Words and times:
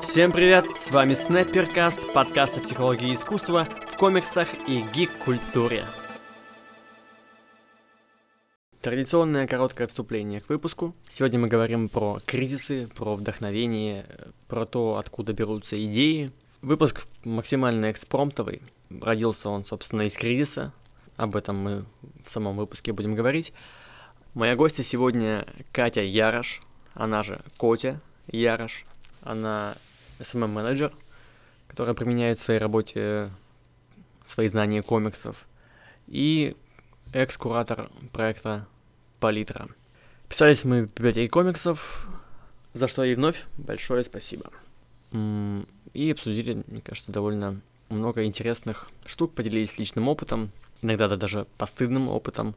Всем 0.00 0.32
привет, 0.32 0.64
с 0.76 0.90
вами 0.90 1.12
Снэперкаст, 1.12 2.14
подкаст 2.14 2.56
о 2.56 2.60
психологии 2.62 3.12
искусства 3.12 3.68
в 3.86 3.98
комиксах 3.98 4.48
и 4.66 4.80
гик-культуре. 4.80 5.84
Традиционное 8.80 9.46
короткое 9.46 9.88
вступление 9.88 10.40
к 10.40 10.48
выпуску. 10.48 10.94
Сегодня 11.06 11.38
мы 11.38 11.48
говорим 11.48 11.90
про 11.90 12.18
кризисы, 12.24 12.88
про 12.96 13.14
вдохновение, 13.14 14.06
про 14.48 14.64
то, 14.64 14.96
откуда 14.96 15.34
берутся 15.34 15.82
идеи. 15.84 16.32
Выпуск 16.62 17.06
максимально 17.24 17.90
экспромтовый. 17.90 18.62
Родился 19.02 19.50
он, 19.50 19.66
собственно, 19.66 20.02
из 20.02 20.16
кризиса. 20.16 20.72
Об 21.18 21.36
этом 21.36 21.58
мы 21.58 21.84
в 22.24 22.30
самом 22.30 22.56
выпуске 22.56 22.92
будем 22.92 23.14
говорить. 23.14 23.52
Моя 24.32 24.56
гостья 24.56 24.82
сегодня 24.82 25.46
Катя 25.72 26.02
Ярош, 26.02 26.62
она 26.94 27.22
же 27.22 27.42
Котя 27.58 28.00
Ярош. 28.28 28.86
Она 29.24 29.74
SMM-менеджер, 30.20 30.92
которая 31.66 31.94
применяет 31.94 32.38
в 32.38 32.42
своей 32.42 32.60
работе 32.60 33.30
свои 34.22 34.46
знания 34.48 34.82
комиксов. 34.82 35.46
И 36.06 36.56
экс-куратор 37.12 37.90
проекта 38.12 38.66
Палитра. 39.20 39.68
Писались 40.28 40.64
мы 40.64 40.82
в 40.84 40.94
библиотеке 40.94 41.28
комиксов, 41.28 42.06
за 42.74 42.86
что 42.86 43.02
ей 43.04 43.14
вновь 43.14 43.44
большое 43.56 44.02
спасибо. 44.02 44.50
И 45.12 46.10
обсудили, 46.10 46.62
мне 46.66 46.82
кажется, 46.82 47.12
довольно 47.12 47.60
много 47.88 48.24
интересных 48.24 48.88
штук, 49.06 49.34
поделились 49.34 49.78
личным 49.78 50.08
опытом, 50.08 50.50
иногда 50.82 51.08
даже 51.16 51.46
постыдным 51.56 52.08
опытом, 52.08 52.54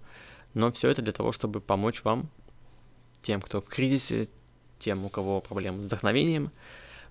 но 0.53 0.71
все 0.71 0.89
это 0.89 1.01
для 1.01 1.13
того, 1.13 1.31
чтобы 1.31 1.61
помочь 1.61 2.03
вам, 2.03 2.29
тем, 3.21 3.41
кто 3.41 3.61
в 3.61 3.67
кризисе, 3.67 4.27
тем, 4.79 5.05
у 5.05 5.09
кого 5.09 5.41
проблемы 5.41 5.81
с 5.81 5.85
вдохновением, 5.85 6.51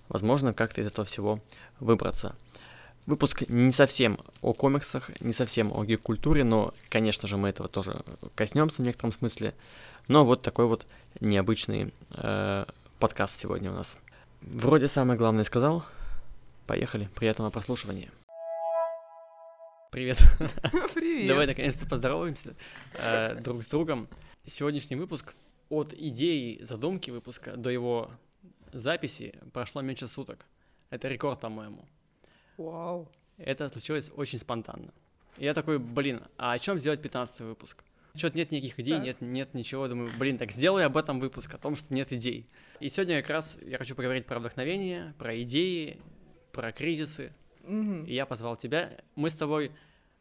возможно, 0.09 0.53
как-то 0.53 0.81
из 0.81 0.87
этого 0.87 1.05
всего 1.05 1.37
выбраться. 1.79 2.35
Выпуск 3.05 3.47
не 3.47 3.71
совсем 3.71 4.19
о 4.41 4.53
комиксах, 4.53 5.11
не 5.21 5.31
совсем 5.31 5.71
о 5.71 5.85
гик-культуре, 5.85 6.43
но, 6.43 6.73
конечно 6.89 7.27
же, 7.27 7.37
мы 7.37 7.49
этого 7.49 7.69
тоже 7.69 8.01
коснемся 8.35 8.81
в 8.81 8.85
некотором 8.85 9.13
смысле. 9.13 9.53
Но 10.09 10.25
вот 10.25 10.41
такой 10.41 10.65
вот 10.65 10.85
необычный 11.21 11.93
э, 12.11 12.65
подкаст 12.99 13.39
сегодня 13.39 13.71
у 13.71 13.75
нас. 13.75 13.97
Вроде 14.41 14.87
самое 14.89 15.17
главное 15.17 15.45
сказал. 15.45 15.85
Поехали, 16.65 17.07
приятного 17.15 17.49
прослушивания. 17.49 18.09
Привет. 19.89 20.17
Привет. 20.93 21.27
Давай 21.29 21.47
наконец-то 21.47 21.85
поздороваемся 21.85 22.55
э, 22.95 23.35
друг 23.35 23.63
с 23.63 23.67
другом. 23.67 24.09
Сегодняшний 24.43 24.97
выпуск 24.97 25.33
от 25.69 25.93
идеи 25.93 26.59
задумки 26.63 27.11
выпуска 27.11 27.55
до 27.57 27.69
его 27.69 28.11
записи 28.73 29.33
прошло 29.53 29.81
меньше 29.81 30.07
суток. 30.07 30.45
Это 30.89 31.07
рекорд, 31.07 31.39
по-моему. 31.41 31.85
Вау. 32.57 33.09
Это 33.37 33.69
случилось 33.69 34.11
очень 34.15 34.39
спонтанно. 34.39 34.93
И 35.37 35.45
я 35.45 35.53
такой, 35.53 35.77
блин, 35.77 36.23
а 36.37 36.53
о 36.53 36.59
чем 36.59 36.79
сделать 36.79 37.01
15 37.01 37.41
выпуск? 37.41 37.83
Что-то 38.15 38.37
нет 38.37 38.51
никаких 38.51 38.79
идей, 38.79 38.99
нет, 38.99 39.21
нет 39.21 39.53
ничего. 39.53 39.87
Думаю, 39.87 40.09
блин, 40.17 40.39
так 40.39 40.51
сделай 40.51 40.85
об 40.85 40.97
этом 40.97 41.19
выпуск, 41.19 41.53
о 41.53 41.59
том, 41.59 41.75
что 41.75 41.93
нет 41.93 42.11
идей. 42.11 42.49
И 42.79 42.89
сегодня 42.89 43.21
как 43.21 43.29
раз 43.29 43.59
я 43.61 43.77
хочу 43.77 43.93
поговорить 43.93 44.25
про 44.25 44.39
вдохновение, 44.39 45.13
про 45.19 45.39
идеи, 45.43 46.01
про 46.51 46.71
кризисы. 46.71 47.31
Угу. 47.63 48.05
И 48.05 48.13
я 48.15 48.25
позвал 48.25 48.55
тебя. 48.55 48.97
Мы 49.15 49.29
с 49.29 49.35
тобой, 49.35 49.71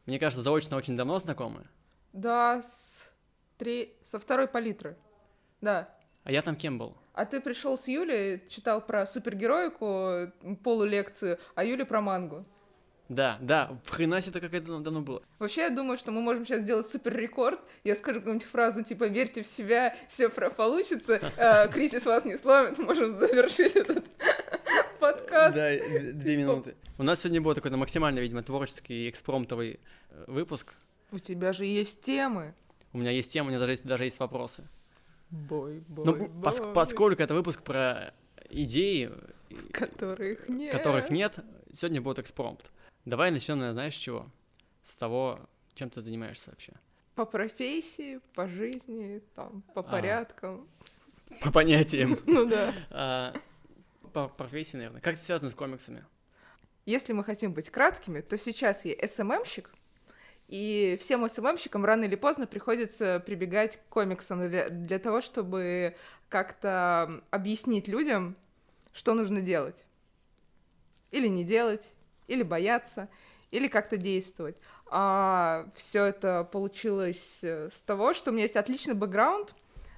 мне 0.04 0.18
кажется, 0.18 0.42
заочно 0.42 0.76
очень 0.76 0.94
давно 0.94 1.18
знакомы. 1.18 1.66
Да, 2.12 2.62
с 2.62 3.08
три... 3.56 3.94
со 4.04 4.18
второй 4.18 4.46
палитры. 4.46 4.98
Да. 5.60 5.88
А 6.24 6.32
я 6.32 6.42
там 6.42 6.56
кем 6.56 6.78
был? 6.78 6.96
А 7.12 7.24
ты 7.24 7.40
пришел 7.40 7.78
с 7.78 7.88
Юлей, 7.88 8.42
читал 8.48 8.84
про 8.84 9.06
супергероику, 9.06 10.32
полулекцию, 10.62 11.38
а 11.54 11.64
Юля 11.64 11.86
про 11.86 12.00
мангу. 12.00 12.44
Да, 13.08 13.38
да, 13.40 13.78
в 13.84 13.90
хрена 13.90 14.20
себе 14.20 14.30
это 14.30 14.40
как 14.40 14.54
это 14.54 14.78
давно 14.80 15.00
было. 15.00 15.22
Вообще, 15.38 15.62
я 15.62 15.70
думаю, 15.70 15.96
что 15.96 16.10
мы 16.10 16.20
можем 16.20 16.44
сейчас 16.44 16.62
сделать 16.62 16.88
супер 16.88 17.16
рекорд. 17.16 17.60
Я 17.84 17.94
скажу 17.94 18.18
какую-нибудь 18.18 18.48
фразу 18.48 18.82
типа 18.82 19.04
«Верьте 19.04 19.42
в 19.42 19.46
себя, 19.46 19.96
все 20.08 20.28
получится, 20.28 21.32
э, 21.36 21.68
кризис 21.72 22.04
вас 22.04 22.24
не 22.24 22.36
сломит». 22.36 22.78
Можем 22.86 23.12
завершить 23.12 23.76
этот 23.76 24.04
подкаст. 25.00 25.54
Да, 25.54 25.70
две 26.14 26.36
минуты. 26.36 26.74
У 26.98 27.04
нас 27.04 27.20
сегодня 27.20 27.40
был 27.40 27.54
такой 27.54 27.70
максимально, 27.70 28.18
видимо, 28.18 28.42
творческий 28.42 29.08
экспромтовый 29.08 29.78
э, 30.10 30.24
выпуск. 30.26 30.74
У 31.12 31.20
тебя 31.20 31.52
же 31.52 31.64
есть 31.64 32.02
темы. 32.02 32.54
У 32.92 32.98
меня 32.98 33.12
есть 33.12 33.32
темы, 33.32 33.46
у 33.46 33.50
меня 33.50 33.60
даже 33.60 33.72
есть, 33.72 33.86
даже 33.86 34.02
есть 34.04 34.18
вопросы. 34.18 34.64
Бой, 35.30 35.82
бой, 35.88 36.04
ну, 36.04 36.14
бой. 36.14 36.28
пос- 36.28 36.72
поскольку 36.72 37.22
это 37.22 37.34
выпуск 37.34 37.62
про 37.62 38.14
идеи, 38.50 39.10
которых 39.72 40.48
нет. 40.48 40.72
которых 40.72 41.10
нет, 41.10 41.38
сегодня 41.72 42.00
будет 42.00 42.18
экспромт. 42.20 42.70
Давай 43.04 43.30
начнем, 43.30 43.58
знаешь, 43.72 43.94
с 43.94 43.98
чего? 43.98 44.30
С 44.82 44.96
того, 44.96 45.40
чем 45.74 45.90
ты 45.90 46.02
занимаешься 46.02 46.50
вообще. 46.50 46.72
По 47.14 47.24
профессии, 47.24 48.20
по 48.34 48.46
жизни, 48.46 49.22
там, 49.34 49.62
по 49.74 49.80
а. 49.80 49.82
порядкам. 49.82 50.68
По 51.40 51.50
понятиям. 51.50 52.18
Ну 52.26 52.46
да. 52.46 52.72
А, 52.90 53.34
по 54.12 54.28
профессии, 54.28 54.76
наверное. 54.76 55.00
Как 55.00 55.14
это 55.14 55.24
связано 55.24 55.50
с 55.50 55.54
комиксами? 55.54 56.04
Если 56.84 57.12
мы 57.12 57.24
хотим 57.24 57.52
быть 57.52 57.70
краткими, 57.70 58.20
то 58.20 58.38
сейчас 58.38 58.84
я 58.84 58.94
СММщик, 59.06 59.70
и 60.48 60.96
всем 61.00 61.28
СММщикам 61.28 61.84
рано 61.84 62.04
или 62.04 62.14
поздно 62.14 62.46
приходится 62.46 63.20
прибегать 63.24 63.76
к 63.76 63.88
комиксам 63.88 64.48
для, 64.48 64.68
для 64.68 64.98
того, 64.98 65.20
чтобы 65.20 65.96
как-то 66.28 67.22
объяснить 67.30 67.88
людям, 67.88 68.36
что 68.92 69.14
нужно 69.14 69.40
делать. 69.40 69.84
Или 71.10 71.28
не 71.28 71.44
делать, 71.44 71.88
или 72.28 72.42
бояться, 72.42 73.08
или 73.50 73.68
как-то 73.68 73.96
действовать. 73.96 74.56
А 74.88 75.68
все 75.74 76.04
это 76.04 76.48
получилось 76.50 77.40
э, 77.42 77.70
с 77.72 77.80
того, 77.82 78.14
что 78.14 78.30
у 78.30 78.32
меня 78.32 78.44
есть 78.44 78.56
отличный 78.56 78.94
бэкграунд 78.94 79.54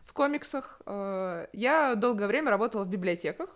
в 0.06 0.12
комиксах. 0.14 0.80
Э, 0.86 1.46
я 1.52 1.94
долгое 1.94 2.26
время 2.26 2.50
работала 2.50 2.84
в 2.84 2.88
библиотеках 2.88 3.50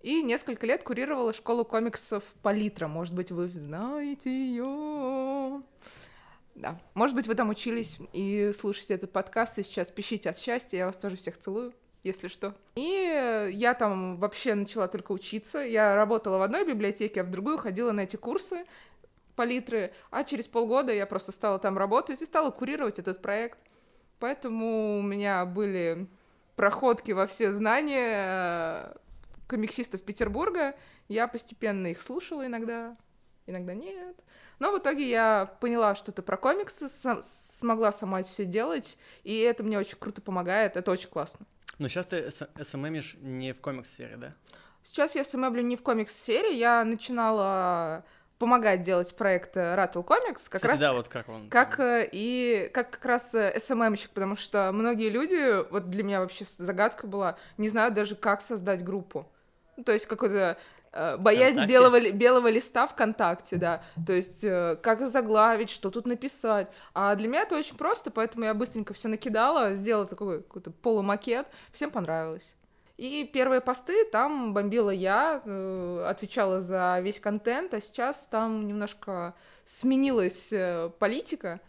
и 0.00 0.22
несколько 0.22 0.66
лет 0.66 0.82
курировала 0.82 1.32
школу 1.32 1.64
комиксов 1.64 2.24
Палитра. 2.42 2.88
Может 2.88 3.14
быть, 3.14 3.30
вы 3.30 3.48
знаете 3.48 4.30
ее. 4.30 5.62
Да. 6.54 6.78
Может 6.94 7.16
быть, 7.16 7.26
вы 7.26 7.34
там 7.34 7.48
учились 7.48 7.98
и 8.12 8.52
слушаете 8.58 8.94
этот 8.94 9.12
подкаст, 9.12 9.58
и 9.58 9.62
сейчас 9.62 9.90
пищите 9.90 10.30
от 10.30 10.38
счастья. 10.38 10.78
Я 10.78 10.86
вас 10.86 10.96
тоже 10.96 11.16
всех 11.16 11.38
целую, 11.38 11.72
если 12.02 12.28
что. 12.28 12.54
И 12.74 13.50
я 13.52 13.74
там 13.74 14.18
вообще 14.18 14.54
начала 14.54 14.88
только 14.88 15.12
учиться. 15.12 15.58
Я 15.58 15.94
работала 15.94 16.38
в 16.38 16.42
одной 16.42 16.66
библиотеке, 16.66 17.22
а 17.22 17.24
в 17.24 17.30
другую 17.30 17.58
ходила 17.58 17.92
на 17.92 18.00
эти 18.00 18.16
курсы 18.16 18.64
палитры, 19.34 19.92
а 20.10 20.24
через 20.24 20.46
полгода 20.46 20.92
я 20.92 21.06
просто 21.06 21.32
стала 21.32 21.58
там 21.58 21.78
работать 21.78 22.20
и 22.20 22.26
стала 22.26 22.50
курировать 22.50 22.98
этот 22.98 23.22
проект. 23.22 23.58
Поэтому 24.18 24.98
у 24.98 25.02
меня 25.02 25.44
были 25.46 26.06
проходки 26.54 27.12
во 27.12 27.26
все 27.26 27.52
знания 27.52 28.24
э, 28.26 28.94
комиксистов 29.48 30.02
Петербурга. 30.02 30.74
Я 31.08 31.26
постепенно 31.26 31.88
их 31.88 32.00
слушала 32.00 32.46
иногда, 32.46 32.96
иногда 33.46 33.74
нет. 33.74 34.16
Но 34.58 34.72
в 34.72 34.78
итоге 34.78 35.08
я 35.08 35.50
поняла 35.60 35.94
что-то 35.94 36.22
про 36.22 36.36
комиксы, 36.36 36.88
смогла 37.22 37.92
сама 37.92 38.20
это 38.20 38.28
все 38.28 38.44
делать, 38.44 38.96
и 39.24 39.38
это 39.40 39.62
мне 39.62 39.78
очень 39.78 39.98
круто 39.98 40.20
помогает, 40.20 40.76
это 40.76 40.90
очень 40.90 41.08
классно. 41.08 41.46
Но 41.78 41.88
сейчас 41.88 42.06
ты 42.06 42.30
СММишь 42.30 43.16
не 43.20 43.52
в 43.52 43.60
комикс-сфере, 43.60 44.16
да? 44.16 44.34
Сейчас 44.84 45.14
я 45.14 45.24
СММлю 45.24 45.62
не 45.62 45.76
в 45.76 45.82
комикс-сфере, 45.82 46.56
я 46.56 46.84
начинала 46.84 48.04
помогать 48.38 48.82
делать 48.82 49.14
проект 49.14 49.56
Rattle 49.56 50.04
Comics, 50.04 50.48
как 50.48 50.60
Кстати, 50.60 50.66
раз 50.66 50.80
да, 50.80 50.92
вот 50.92 51.08
как 51.08 51.28
он. 51.28 51.48
как 51.48 51.78
э, 51.78 52.08
и 52.10 52.68
как 52.74 52.90
как 52.90 53.04
раз 53.04 53.30
СММщик, 53.30 54.10
потому 54.10 54.34
что 54.34 54.70
многие 54.72 55.10
люди, 55.10 55.62
вот 55.70 55.90
для 55.90 56.02
меня 56.02 56.20
вообще 56.20 56.44
загадка 56.58 57.06
была, 57.06 57.36
не 57.56 57.68
знают 57.68 57.94
даже 57.94 58.16
как 58.16 58.42
создать 58.42 58.82
группу. 58.82 59.30
Ну, 59.76 59.84
то 59.84 59.92
есть 59.92 60.06
какой-то 60.06 60.58
Э, 60.92 61.16
боязнь 61.16 61.64
белого, 61.64 62.10
белого 62.10 62.48
листа 62.48 62.86
ВКонтакте, 62.86 63.56
да, 63.56 63.82
то 64.06 64.12
есть 64.12 64.44
э, 64.44 64.76
как 64.82 65.08
заглавить, 65.08 65.70
что 65.70 65.90
тут 65.90 66.06
написать, 66.06 66.68
а 66.92 67.14
для 67.14 67.28
меня 67.28 67.42
это 67.42 67.56
очень 67.56 67.78
просто, 67.78 68.10
поэтому 68.10 68.44
я 68.44 68.52
быстренько 68.52 68.92
все 68.92 69.08
накидала, 69.08 69.72
сделала 69.74 70.06
такой 70.06 70.42
какой-то 70.42 70.70
полумакет, 70.70 71.46
всем 71.72 71.90
понравилось. 71.90 72.44
И 72.98 73.24
первые 73.24 73.62
посты 73.62 74.04
там 74.04 74.52
бомбила 74.52 74.90
я, 74.90 75.40
э, 75.42 76.04
отвечала 76.06 76.60
за 76.60 77.00
весь 77.00 77.20
контент, 77.20 77.72
а 77.72 77.80
сейчас 77.80 78.26
там 78.26 78.66
немножко 78.66 79.34
сменилась 79.64 80.52
политика, 80.98 81.60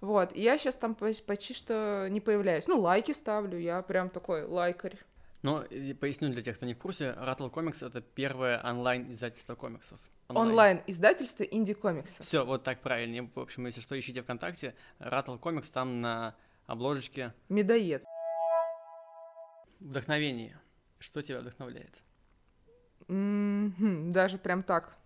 вот, 0.00 0.34
и 0.34 0.40
я 0.40 0.56
сейчас 0.56 0.76
там 0.76 0.94
почти 0.94 1.52
что 1.52 2.06
не 2.08 2.22
появляюсь. 2.22 2.66
Ну, 2.66 2.80
лайки 2.80 3.12
ставлю, 3.12 3.58
я 3.58 3.82
прям 3.82 4.08
такой 4.08 4.44
лайкарь. 4.44 4.96
Но 5.42 5.64
поясню 6.00 6.28
для 6.28 6.42
тех, 6.42 6.56
кто 6.56 6.66
не 6.66 6.74
в 6.74 6.78
курсе, 6.78 7.14
Rattle 7.18 7.50
Comics— 7.50 7.86
это 7.86 8.00
первое 8.00 8.60
онлайн-издательство 8.62 9.54
комиксов. 9.54 9.98
Онлайн-издательство 10.28 11.42
инди-комиксов. 11.44 12.24
Все, 12.24 12.44
вот 12.44 12.62
так 12.62 12.80
правильнее. 12.80 13.30
В 13.34 13.40
общем, 13.40 13.66
если 13.66 13.80
что, 13.80 13.98
ищите 13.98 14.22
ВКонтакте. 14.22 14.74
Rattle 14.98 15.40
Comics 15.40 15.70
там 15.72 16.00
на 16.00 16.36
обложечке... 16.66 17.34
Медоед. 17.48 18.04
Вдохновение. 19.80 20.60
Что 20.98 21.22
тебя 21.22 21.40
вдохновляет? 21.40 22.02
М-м-м, 23.08 24.12
даже 24.12 24.38
прям 24.38 24.62
так 24.62 24.96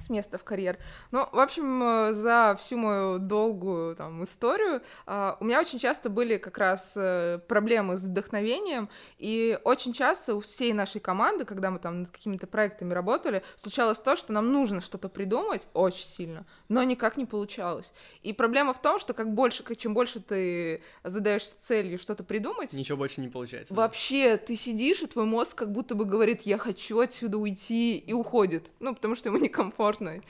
с 0.00 0.10
места 0.10 0.38
в 0.38 0.44
карьер. 0.44 0.78
Ну, 1.10 1.28
в 1.32 1.38
общем, 1.38 1.82
э, 1.82 2.12
за 2.12 2.56
всю 2.60 2.76
мою 2.76 3.18
долгую 3.18 3.96
там 3.96 4.22
историю 4.22 4.82
uh, 5.06 5.36
у 5.40 5.44
меня 5.44 5.60
очень 5.60 5.78
часто 5.78 6.08
были 6.10 6.36
как 6.36 6.58
раз 6.58 6.92
uh, 6.96 7.38
проблемы 7.38 7.96
с 7.96 8.02
вдохновением, 8.02 8.88
и 9.18 9.58
очень 9.64 9.92
часто 9.92 10.34
у 10.34 10.40
всей 10.40 10.72
нашей 10.72 11.00
команды, 11.00 11.44
когда 11.44 11.70
мы 11.70 11.78
там 11.78 12.00
над 12.00 12.10
какими-то 12.10 12.46
проектами 12.46 12.92
работали, 12.92 13.42
случалось 13.56 14.00
то, 14.00 14.16
что 14.16 14.32
нам 14.32 14.52
нужно 14.52 14.80
что-то 14.80 15.08
придумать 15.08 15.62
очень 15.72 16.06
сильно, 16.06 16.46
но 16.68 16.82
никак 16.82 17.16
не 17.16 17.24
получалось. 17.26 17.92
И 18.22 18.32
проблема 18.32 18.74
в 18.74 18.82
том, 18.82 18.98
что 18.98 19.14
как 19.14 19.32
больше, 19.32 19.64
чем 19.76 19.94
больше 19.94 20.20
ты 20.20 20.82
задаешь 21.04 21.44
целью 21.44 21.98
что-то 21.98 22.24
придумать, 22.24 22.72
ничего 22.72 22.98
больше 22.98 23.20
не 23.20 23.28
получается. 23.28 23.74
Вообще, 23.74 24.32
да? 24.32 24.38
ты 24.38 24.56
сидишь, 24.56 25.02
и 25.02 25.06
твой 25.06 25.24
мозг 25.24 25.54
как 25.54 25.72
будто 25.72 25.94
бы 25.94 26.04
говорит, 26.04 26.42
я 26.42 26.58
хочу 26.58 26.98
отсюда 27.00 27.38
уйти, 27.38 27.96
и 27.98 28.12
уходит. 28.12 28.70
Ну, 28.80 28.94
потому 28.94 29.16
что 29.16 29.28
ему 29.28 29.38
некомфортно 29.38 29.85
комфортной. 29.86 30.22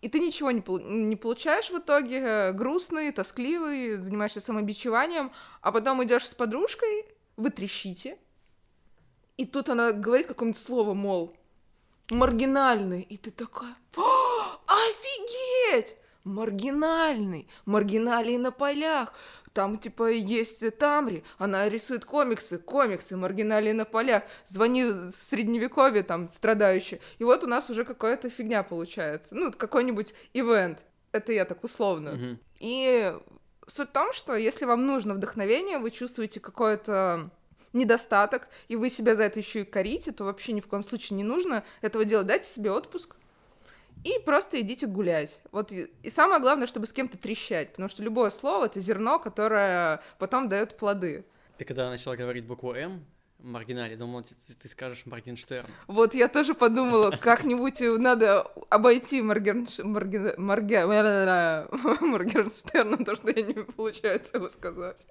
И 0.00 0.08
ты 0.08 0.18
ничего 0.18 0.50
не, 0.50 0.62
не 1.08 1.16
получаешь 1.16 1.70
в 1.70 1.78
итоге, 1.78 2.52
грустный, 2.52 3.12
тоскливый, 3.12 3.98
занимаешься 3.98 4.40
самобичеванием, 4.40 5.30
а 5.60 5.70
потом 5.70 6.02
идешь 6.02 6.26
с 6.26 6.34
подружкой, 6.34 7.06
вы 7.36 7.50
трещите, 7.50 8.18
и 9.36 9.46
тут 9.46 9.68
она 9.68 9.92
говорит 9.92 10.26
какое-нибудь 10.26 10.60
слово, 10.60 10.94
мол, 10.94 11.36
маргинальный, 12.10 13.02
и 13.02 13.16
ты 13.16 13.30
такая, 13.30 13.76
офигеть! 14.66 15.96
маргинальный, 16.24 17.48
маргиналии 17.66 18.36
на 18.36 18.52
полях. 18.52 19.14
Там, 19.52 19.78
типа, 19.78 20.10
есть 20.10 20.64
Тамри, 20.78 21.24
она 21.38 21.68
рисует 21.68 22.04
комиксы, 22.04 22.58
комиксы, 22.58 23.16
маргиналии 23.16 23.72
на 23.72 23.84
полях. 23.84 24.22
Звони 24.46 24.84
в 24.84 25.10
средневековье, 25.10 26.02
там, 26.02 26.28
страдающие. 26.28 27.00
И 27.18 27.24
вот 27.24 27.44
у 27.44 27.46
нас 27.46 27.68
уже 27.68 27.84
какая-то 27.84 28.30
фигня 28.30 28.62
получается. 28.62 29.34
Ну, 29.34 29.52
какой-нибудь 29.52 30.14
ивент. 30.32 30.78
Это 31.12 31.32
я 31.32 31.44
так 31.44 31.62
условно. 31.64 32.08
Mm-hmm. 32.08 32.38
И 32.60 33.14
суть 33.66 33.90
в 33.90 33.92
том, 33.92 34.12
что 34.14 34.34
если 34.34 34.64
вам 34.64 34.86
нужно 34.86 35.14
вдохновение, 35.14 35.78
вы 35.78 35.90
чувствуете 35.90 36.40
какое-то 36.40 37.30
недостаток, 37.74 38.48
и 38.68 38.76
вы 38.76 38.88
себя 38.88 39.14
за 39.14 39.24
это 39.24 39.40
еще 39.40 39.60
и 39.60 39.64
корите, 39.64 40.12
то 40.12 40.24
вообще 40.24 40.52
ни 40.52 40.60
в 40.60 40.66
коем 40.66 40.82
случае 40.82 41.16
не 41.16 41.24
нужно 41.24 41.64
этого 41.80 42.04
делать. 42.04 42.26
Дайте 42.26 42.48
себе 42.48 42.70
отпуск, 42.70 43.16
и 44.04 44.18
просто 44.24 44.60
идите 44.60 44.86
гулять. 44.86 45.40
Вот 45.50 45.72
и, 45.72 45.90
самое 46.08 46.40
главное, 46.40 46.66
чтобы 46.66 46.86
с 46.86 46.92
кем-то 46.92 47.18
трещать, 47.18 47.70
потому 47.70 47.88
что 47.88 48.02
любое 48.02 48.30
слово 48.30 48.66
это 48.66 48.80
зерно, 48.80 49.18
которое 49.18 50.02
потом 50.18 50.48
дает 50.48 50.76
плоды. 50.76 51.24
Ты 51.58 51.64
когда 51.64 51.88
начала 51.90 52.16
говорить 52.16 52.44
букву 52.44 52.72
М, 52.74 53.04
маргинале, 53.42 53.96
думал, 53.96 54.22
ты, 54.22 54.34
ты 54.54 54.68
скажешь 54.68 55.04
Моргенштерн. 55.06 55.66
Вот 55.86 56.14
я 56.14 56.28
тоже 56.28 56.54
подумала, 56.54 57.10
как-нибудь 57.20 57.80
надо 57.80 58.42
обойти 58.70 59.20
Моргенш... 59.20 59.78
Морген... 59.80 60.34
Морге... 60.36 60.86
Моргенштерна, 62.00 63.04
то, 63.04 63.14
что 63.14 63.30
я 63.30 63.42
не 63.42 63.54
получается 63.54 64.36
его 64.36 64.48
сказать. 64.48 65.06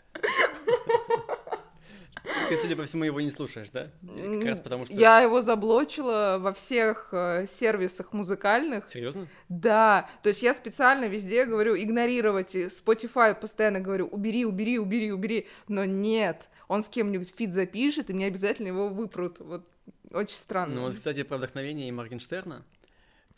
Ты, 2.50 2.58
судя 2.58 2.76
по 2.76 2.86
всему, 2.86 3.04
его 3.04 3.20
не 3.22 3.32
слушаешь, 3.32 3.70
да? 3.72 3.90
Как 4.06 4.46
раз 4.46 4.60
потому 4.60 4.86
что... 4.86 4.94
Я 4.94 5.22
его 5.22 5.42
заблочила 5.42 6.38
во 6.40 6.54
всех 6.54 7.10
э, 7.12 7.48
сервисах 7.48 8.14
музыкальных. 8.14 8.88
Серьезно? 8.88 9.28
Да. 9.50 10.10
То 10.22 10.30
есть 10.30 10.44
я 10.44 10.54
специально 10.54 11.06
везде 11.06 11.46
говорю 11.46 11.76
игнорировать. 11.76 12.54
И 12.56 12.66
Spotify 12.66 13.34
постоянно 13.34 13.80
говорю 13.80 14.08
убери, 14.08 14.46
убери, 14.46 14.78
убери, 14.78 15.12
убери. 15.12 15.48
Но 15.68 15.86
нет. 15.86 16.50
Он 16.68 16.84
с 16.84 16.88
кем-нибудь 16.88 17.34
фит 17.36 17.54
запишет, 17.54 18.10
и 18.10 18.14
мне 18.14 18.28
обязательно 18.28 18.68
его 18.68 18.90
выпрут. 18.90 19.40
Вот 19.40 19.68
очень 20.12 20.38
странно. 20.38 20.76
Ну 20.76 20.82
вот, 20.82 20.96
кстати, 20.96 21.24
про 21.24 21.38
вдохновение 21.38 21.88
и 21.88 21.92
Моргенштерна. 21.92 22.66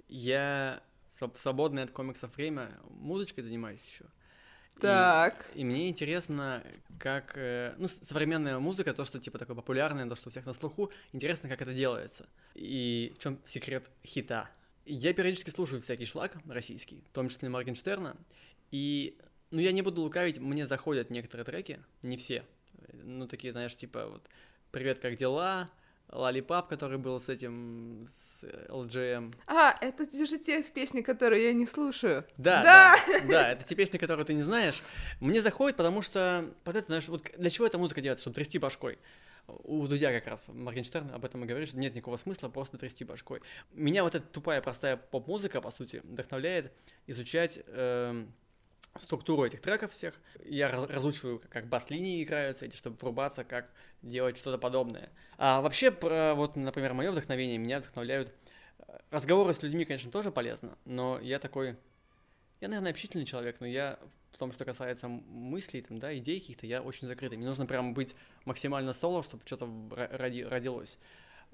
Я 0.10 0.82
свободное 1.36 1.84
от 1.84 1.92
комиксов 1.92 2.36
время 2.36 2.72
музычкой 2.90 3.44
занимаюсь 3.44 3.86
еще. 3.86 4.06
Так. 4.80 5.52
И, 5.54 5.62
и 5.62 5.64
мне 5.64 5.90
интересно, 5.90 6.64
как, 7.00 7.34
э, 7.36 7.74
ну, 7.78 7.88
современная 7.88 8.60
музыка, 8.60 8.94
то, 8.94 9.06
что 9.06 9.20
типа 9.20 9.38
такое 9.38 9.56
популярное, 9.56 10.08
то, 10.08 10.16
что 10.16 10.30
у 10.30 10.32
всех 10.32 10.46
на 10.46 10.54
слуху, 10.54 10.92
интересно, 11.12 11.50
как 11.50 11.62
это 11.62 11.74
делается. 11.74 12.28
И 12.54 13.14
в 13.16 13.20
чем 13.20 13.40
секрет 13.46 13.90
хита? 14.06 14.50
Я 14.86 15.14
периодически 15.14 15.50
слушаю 15.50 15.82
всякий 15.82 16.06
шлак 16.06 16.38
российский, 16.48 17.04
в 17.10 17.14
том 17.14 17.30
числе 17.30 17.50
Моргенштерна, 17.50 18.18
и, 18.72 19.18
ну, 19.52 19.62
я 19.62 19.72
не 19.72 19.82
буду 19.82 20.02
лукавить, 20.02 20.40
мне 20.40 20.66
заходят 20.66 21.10
некоторые 21.10 21.46
треки, 21.46 21.80
не 22.02 22.18
все, 22.18 22.44
ну, 22.92 23.28
такие, 23.28 23.54
знаешь, 23.54 23.76
типа 23.76 24.08
вот 24.08 24.28
«Привет, 24.72 25.00
как 25.00 25.16
дела?», 25.16 25.70
Лалипап, 26.10 26.68
который 26.68 26.98
был 26.98 27.20
с 27.20 27.30
этим, 27.30 28.06
с 28.08 28.44
LGM. 28.70 29.34
А, 29.48 29.76
это 29.82 30.06
же 30.26 30.38
те 30.38 30.62
песни, 30.64 31.02
которые 31.02 31.46
я 31.46 31.54
не 31.54 31.66
слушаю. 31.66 32.26
Да, 32.38 32.64
да, 32.64 32.96
да, 33.08 33.28
да, 33.28 33.52
это 33.52 33.64
те 33.64 33.76
песни, 33.76 33.98
которые 33.98 34.26
ты 34.26 34.34
не 34.34 34.44
знаешь. 34.44 34.82
Мне 35.20 35.42
заходит, 35.42 35.78
потому 35.78 36.02
что 36.02 36.54
под 36.64 36.76
это, 36.76 36.88
знаешь, 36.88 37.08
вот 37.08 37.24
для 37.38 37.50
чего 37.50 37.66
эта 37.66 37.78
музыка 37.78 38.02
делается, 38.02 38.24
чтобы 38.24 38.36
трясти 38.36 38.60
башкой. 38.60 39.00
У 39.48 39.88
Дудя 39.88 40.12
как 40.12 40.28
раз, 40.28 40.48
Моргенштерн 40.48 41.12
об 41.12 41.26
этом 41.26 41.44
и 41.44 41.48
говорит, 41.48 41.68
что 41.68 41.78
нет 41.78 41.94
никакого 41.94 42.16
смысла 42.16 42.48
просто 42.48 42.78
трясти 42.78 43.04
башкой. 43.04 43.42
Меня 43.74 44.04
вот 44.04 44.16
эта 44.16 44.26
тупая, 44.26 44.62
простая 44.62 44.96
поп-музыка, 44.96 45.60
по 45.60 45.70
сути, 45.70 46.02
вдохновляет 46.04 46.72
изучать 47.08 47.60
э, 47.68 48.26
структуру 48.98 49.46
этих 49.46 49.62
треков 49.62 49.92
всех. 49.92 50.14
Я 50.46 50.70
разучиваю, 50.70 51.42
как 51.50 51.68
бас-линии 51.68 52.24
играются, 52.24 52.66
эти, 52.66 52.76
чтобы 52.76 52.98
врубаться, 52.98 53.44
как 53.44 53.72
делать 54.02 54.38
что-то 54.38 54.58
подобное. 54.58 55.10
А 55.38 55.62
вообще, 55.62 55.92
про, 55.92 56.36
вот, 56.36 56.56
например, 56.56 56.94
мое 56.94 57.12
вдохновение, 57.12 57.58
меня 57.58 57.80
вдохновляют 57.80 58.32
э, 58.80 58.98
разговоры 59.10 59.54
с 59.54 59.64
людьми, 59.64 59.86
конечно, 59.86 60.12
тоже 60.12 60.32
полезно, 60.32 60.78
но 60.86 61.20
я 61.20 61.40
такой, 61.40 61.76
я, 62.62 62.68
наверное, 62.68 62.92
общительный 62.92 63.26
человек, 63.26 63.60
но 63.60 63.68
я 63.68 64.00
в 64.30 64.38
том, 64.38 64.52
что 64.52 64.66
касается 64.66 65.08
мыслей, 65.08 65.82
там, 65.82 66.00
да, 66.00 66.16
идей 66.18 66.40
каких-то, 66.40 66.66
я 66.66 66.82
очень 66.82 67.08
закрытый. 67.08 67.38
Мне 67.38 67.48
нужно 67.48 67.66
прям 67.66 67.94
быть 67.94 68.16
максимально 68.46 68.92
соло, 68.92 69.22
чтобы 69.22 69.44
что-то 69.46 69.70
роди, 69.92 70.44
родилось. 70.44 71.00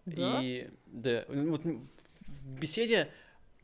Да? 0.05 0.39
И, 0.41 0.69
да, 0.85 1.25
вот 1.27 1.63
в 1.65 2.59
беседе 2.59 3.09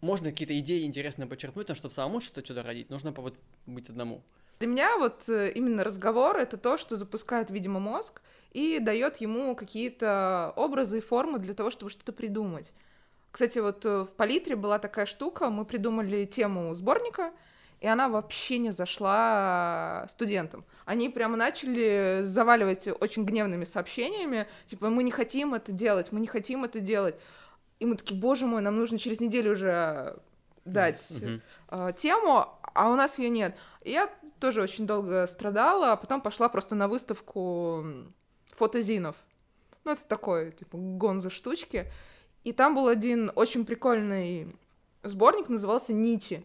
можно 0.01 0.31
какие-то 0.31 0.57
идеи 0.59 0.86
интересные 0.86 1.27
подчеркнуть, 1.27 1.69
но 1.69 1.75
чтобы 1.75 1.94
самому 1.94 2.19
что-то 2.19 2.45
что-то 2.45 2.63
родить, 2.63 2.89
нужно 2.89 3.12
вот 3.12 3.36
быть 3.65 3.89
одному. 3.89 4.21
Для 4.59 4.68
меня 4.68 4.97
вот 4.97 5.27
э, 5.27 5.51
именно 5.51 5.83
разговор— 5.83 6.38
это 6.38 6.57
то, 6.57 6.77
что 6.77 6.95
запускает, 6.95 7.50
видимо, 7.50 7.80
мозг 7.80 8.21
и 8.54 8.80
дает 8.80 9.18
ему 9.18 9.54
какие-то 9.56 10.54
образы 10.56 10.99
и 10.99 11.02
формы 11.02 11.40
для 11.40 11.54
того, 11.54 11.71
чтобы 11.71 11.92
что-то 11.92 12.14
придумать. 12.14 12.71
Кстати, 13.31 13.59
вот 13.59 13.85
э, 13.85 14.04
в 14.04 14.11
палитре 14.16 14.56
была 14.56 14.80
такая 14.80 15.06
штука, 15.06 15.49
мы 15.49 15.66
придумали 15.66 16.23
тему 16.25 16.73
сборника, 16.73 17.33
и 17.81 17.87
она 17.87 18.07
вообще 18.07 18.57
не 18.57 18.71
зашла 18.71 20.07
студентам. 20.09 20.64
Они 20.85 21.09
прямо 21.09 21.35
начали 21.35 22.21
заваливать 22.23 22.87
очень 22.87 23.25
гневными 23.25 23.66
сообщениями, 23.66 24.47
типа, 24.68 24.90
мы 24.90 25.04
не 25.04 25.11
хотим 25.11 25.54
это 25.54 25.73
делать, 25.73 26.14
мы 26.14 26.21
не 26.21 26.28
хотим 26.28 26.64
это 26.64 26.80
делать. 26.80 27.16
И 27.80 27.86
мы 27.86 27.96
такие, 27.96 28.20
боже 28.20 28.46
мой, 28.46 28.62
нам 28.62 28.78
нужно 28.78 28.98
через 28.98 29.20
неделю 29.20 29.54
уже 29.54 30.18
дать 30.64 31.12
mm-hmm. 31.12 31.42
э, 31.70 31.94
тему, 31.98 32.48
а 32.62 32.90
у 32.90 32.96
нас 32.96 33.20
ее 33.20 33.30
нет. 33.30 33.56
И 33.84 33.92
я 33.92 34.10
тоже 34.40 34.62
очень 34.62 34.88
долго 34.88 35.28
страдала, 35.28 35.92
а 35.92 35.96
потом 35.96 36.22
пошла 36.22 36.50
просто 36.50 36.76
на 36.76 36.88
выставку 36.88 37.86
фотозинов. 38.56 39.16
Ну, 39.84 39.92
это 39.92 40.06
такое, 40.06 40.52
типа, 40.52 40.78
гонза 40.78 41.30
штучки. 41.30 41.92
И 42.44 42.54
там 42.54 42.76
был 42.76 42.88
один 42.88 43.32
очень 43.36 43.66
прикольный 43.66 44.56
сборник, 45.04 45.50
назывался 45.50 45.94
«Нити». 45.94 46.44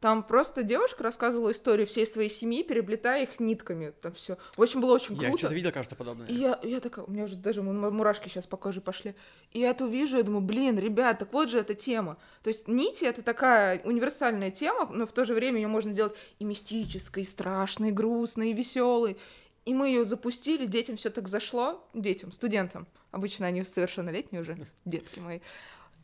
Там 0.00 0.22
просто 0.22 0.62
девушка 0.62 1.02
рассказывала 1.02 1.50
историю 1.50 1.86
всей 1.86 2.06
своей 2.06 2.30
семьи, 2.30 2.62
переплетая 2.62 3.24
их 3.24 3.40
нитками. 3.40 3.92
Там 4.00 4.12
все. 4.12 4.38
В 4.56 4.62
общем, 4.62 4.80
было 4.80 4.94
очень 4.94 5.16
круто. 5.16 5.26
Я 5.26 5.36
что-то 5.36 5.54
видел, 5.54 5.72
кажется, 5.72 5.96
подобное. 5.96 6.28
И 6.28 6.34
я, 6.34 6.60
я 6.62 6.78
такая, 6.78 7.04
у 7.04 7.10
меня 7.10 7.24
уже 7.24 7.34
даже 7.34 7.62
мурашки 7.62 8.28
сейчас 8.28 8.46
по 8.46 8.56
коже 8.56 8.80
пошли. 8.80 9.16
И 9.52 9.60
я 9.60 9.70
это 9.70 9.86
увижу, 9.86 10.16
я 10.16 10.22
думаю, 10.22 10.42
блин, 10.42 10.78
ребят, 10.78 11.18
так 11.18 11.32
вот 11.32 11.50
же 11.50 11.58
эта 11.58 11.74
тема. 11.74 12.16
То 12.44 12.48
есть 12.48 12.68
нити— 12.68 13.04
это 13.06 13.22
такая 13.22 13.82
универсальная 13.82 14.52
тема, 14.52 14.88
но 14.92 15.04
в 15.04 15.12
то 15.12 15.24
же 15.24 15.34
время 15.34 15.56
ее 15.56 15.68
можно 15.68 15.90
сделать 15.90 16.14
и 16.38 16.44
мистической, 16.44 17.24
и 17.24 17.26
страшной, 17.26 17.88
и 17.88 17.92
грустной, 17.92 18.50
и 18.50 18.54
веселой. 18.54 19.18
И 19.64 19.74
мы 19.74 19.88
ее 19.88 20.04
запустили, 20.04 20.66
детям 20.66 20.96
все 20.96 21.10
так 21.10 21.28
зашло, 21.28 21.84
детям, 21.92 22.30
студентам. 22.30 22.86
Обычно 23.10 23.46
они 23.46 23.64
совершеннолетние 23.64 24.42
уже, 24.42 24.56
детки 24.84 25.18
мои 25.18 25.40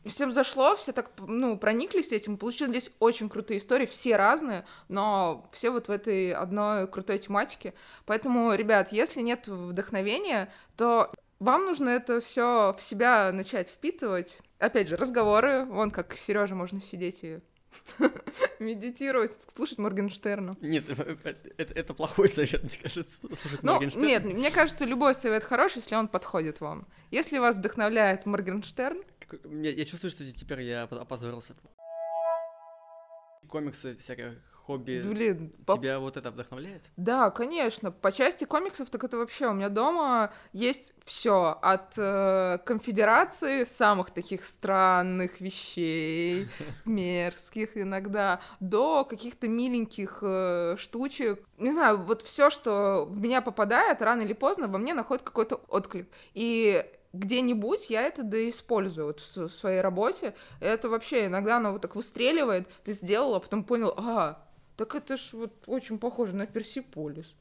всем 0.05 0.31
зашло, 0.31 0.75
все 0.75 0.91
так, 0.91 1.11
ну, 1.19 1.57
прониклись 1.57 2.11
этим, 2.11 2.37
получились 2.37 2.91
очень 2.99 3.29
крутые 3.29 3.59
истории, 3.59 3.85
все 3.85 4.15
разные, 4.15 4.65
но 4.87 5.49
все 5.51 5.69
вот 5.71 5.87
в 5.87 5.91
этой 5.91 6.33
одной 6.33 6.87
крутой 6.87 7.17
тематике. 7.17 7.73
Поэтому, 8.05 8.53
ребят, 8.53 8.91
если 8.91 9.21
нет 9.21 9.47
вдохновения, 9.47 10.51
то 10.77 11.11
вам 11.39 11.65
нужно 11.65 11.89
это 11.89 12.21
все 12.21 12.75
в 12.77 12.81
себя 12.81 13.31
начать 13.31 13.69
впитывать. 13.69 14.39
Опять 14.59 14.87
же, 14.87 14.97
разговоры, 14.97 15.65
вон 15.65 15.91
как 15.91 16.13
Сережа 16.13 16.55
можно 16.55 16.81
сидеть 16.81 17.23
и 17.23 17.39
медитировать, 18.59 19.31
слушать 19.47 19.77
Моргенштерна. 19.77 20.55
Нет, 20.61 20.85
это, 21.57 21.73
это 21.73 21.93
плохой 21.93 22.29
совет, 22.29 22.63
мне 22.63 22.77
кажется, 22.81 23.27
слушать 23.27 23.63
ну, 23.63 23.73
Моргенштерна. 23.73 24.05
Нет, 24.05 24.23
мне 24.23 24.51
кажется, 24.51 24.85
любой 24.85 25.13
совет 25.15 25.43
хороший, 25.43 25.79
если 25.79 25.95
он 25.95 26.07
подходит 26.07 26.61
вам. 26.61 26.87
Если 27.11 27.37
вас 27.37 27.57
вдохновляет 27.57 28.25
Моргенштерн, 28.25 29.03
Я, 29.43 29.85
чувствую, 29.85 30.11
что 30.11 30.23
теперь 30.23 30.61
я 30.61 30.83
опозорился. 30.83 31.55
Комиксы, 33.47 33.95
всякое 33.95 34.41
хобби. 34.65 35.01
Блин, 35.01 35.53
тебя 35.67 35.95
по... 35.95 36.01
вот 36.01 36.17
это 36.17 36.31
вдохновляет? 36.31 36.83
Да, 36.97 37.29
конечно. 37.29 37.91
По 37.91 38.11
части 38.11 38.45
комиксов, 38.45 38.89
так 38.89 39.03
это 39.03 39.17
вообще 39.17 39.47
у 39.47 39.53
меня 39.53 39.69
дома 39.69 40.33
есть 40.53 40.93
все 41.03 41.57
от 41.61 41.93
э, 41.97 42.57
конфедерации 42.65 43.65
самых 43.65 44.11
таких 44.11 44.43
странных 44.43 45.39
вещей, 45.39 46.47
мерзких 46.85 47.77
иногда, 47.77 48.41
до 48.59 49.05
каких-то 49.05 49.47
миленьких 49.47 50.19
э, 50.21 50.75
штучек. 50.77 51.43
Не 51.57 51.71
знаю, 51.71 51.97
вот 52.01 52.23
все, 52.23 52.49
что 52.49 53.05
в 53.05 53.19
меня 53.19 53.41
попадает, 53.41 54.01
рано 54.01 54.21
или 54.21 54.33
поздно 54.33 54.67
во 54.67 54.77
мне 54.77 54.93
находит 54.93 55.23
какой-то 55.23 55.55
отклик. 55.67 56.07
И 56.33 56.85
где-нибудь 57.15 57.89
я 57.89 58.03
это 58.03 58.23
да 58.23 58.49
использую 58.49 59.07
вот 59.07 59.19
в 59.19 59.49
своей 59.49 59.81
работе. 59.81 60.35
Это 60.59 60.89
вообще 60.89 61.27
иногда 61.27 61.57
оно 61.57 61.71
вот 61.71 61.81
так 61.81 61.95
выстреливает, 61.95 62.67
ты 62.83 62.93
сделала, 62.93 63.37
а 63.37 63.39
потом 63.39 63.63
понял, 63.63 63.93
а, 63.97 64.45
так 64.77 64.95
это 64.95 65.17
ж 65.17 65.33
вот 65.33 65.53
очень 65.67 65.97
похоже 65.97 66.35
на 66.35 66.45
Персиполис. 66.45 67.33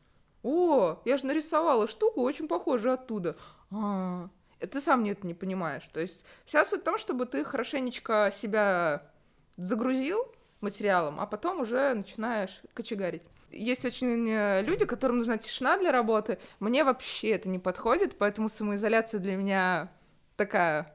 О, 0.43 1.01
я 1.05 1.19
же 1.19 1.27
нарисовала 1.27 1.89
штуку, 1.89 2.23
очень 2.23 2.49
похожую 2.49 2.95
оттуда. 2.95 3.37
А, 3.71 4.29
ты 4.59 4.81
сам 4.81 5.05
это 5.05 5.27
не 5.27 5.35
понимаешь. 5.35 5.89
То 5.93 6.01
есть 6.01 6.25
сейчас 6.47 6.71
суть 6.71 6.83
в 6.83 6.85
том, 6.85 6.99
чтобы 6.99 7.27
ты 7.27 7.45
хорошенечко 7.45 8.31
себя 8.35 9.11
загрузил 9.57 10.27
материалом, 10.61 11.21
а 11.21 11.27
потом 11.27 11.61
уже 11.61 11.95
начинаешь 11.95 12.63
кочегарить. 12.75 13.23
Есть 13.55 13.85
очень 13.85 14.29
э, 14.29 14.63
люди, 14.63 14.85
которым 14.85 15.19
нужна 15.19 15.39
тишина 15.39 15.79
для 15.79 15.93
работы. 15.93 16.39
Мне 16.61 16.85
вообще 16.85 17.31
это 17.31 17.49
не 17.49 17.59
подходит, 17.59 18.17
поэтому 18.19 18.49
самоизоляция 18.49 19.21
для 19.21 19.37
меня 19.37 19.93
такая 20.37 20.95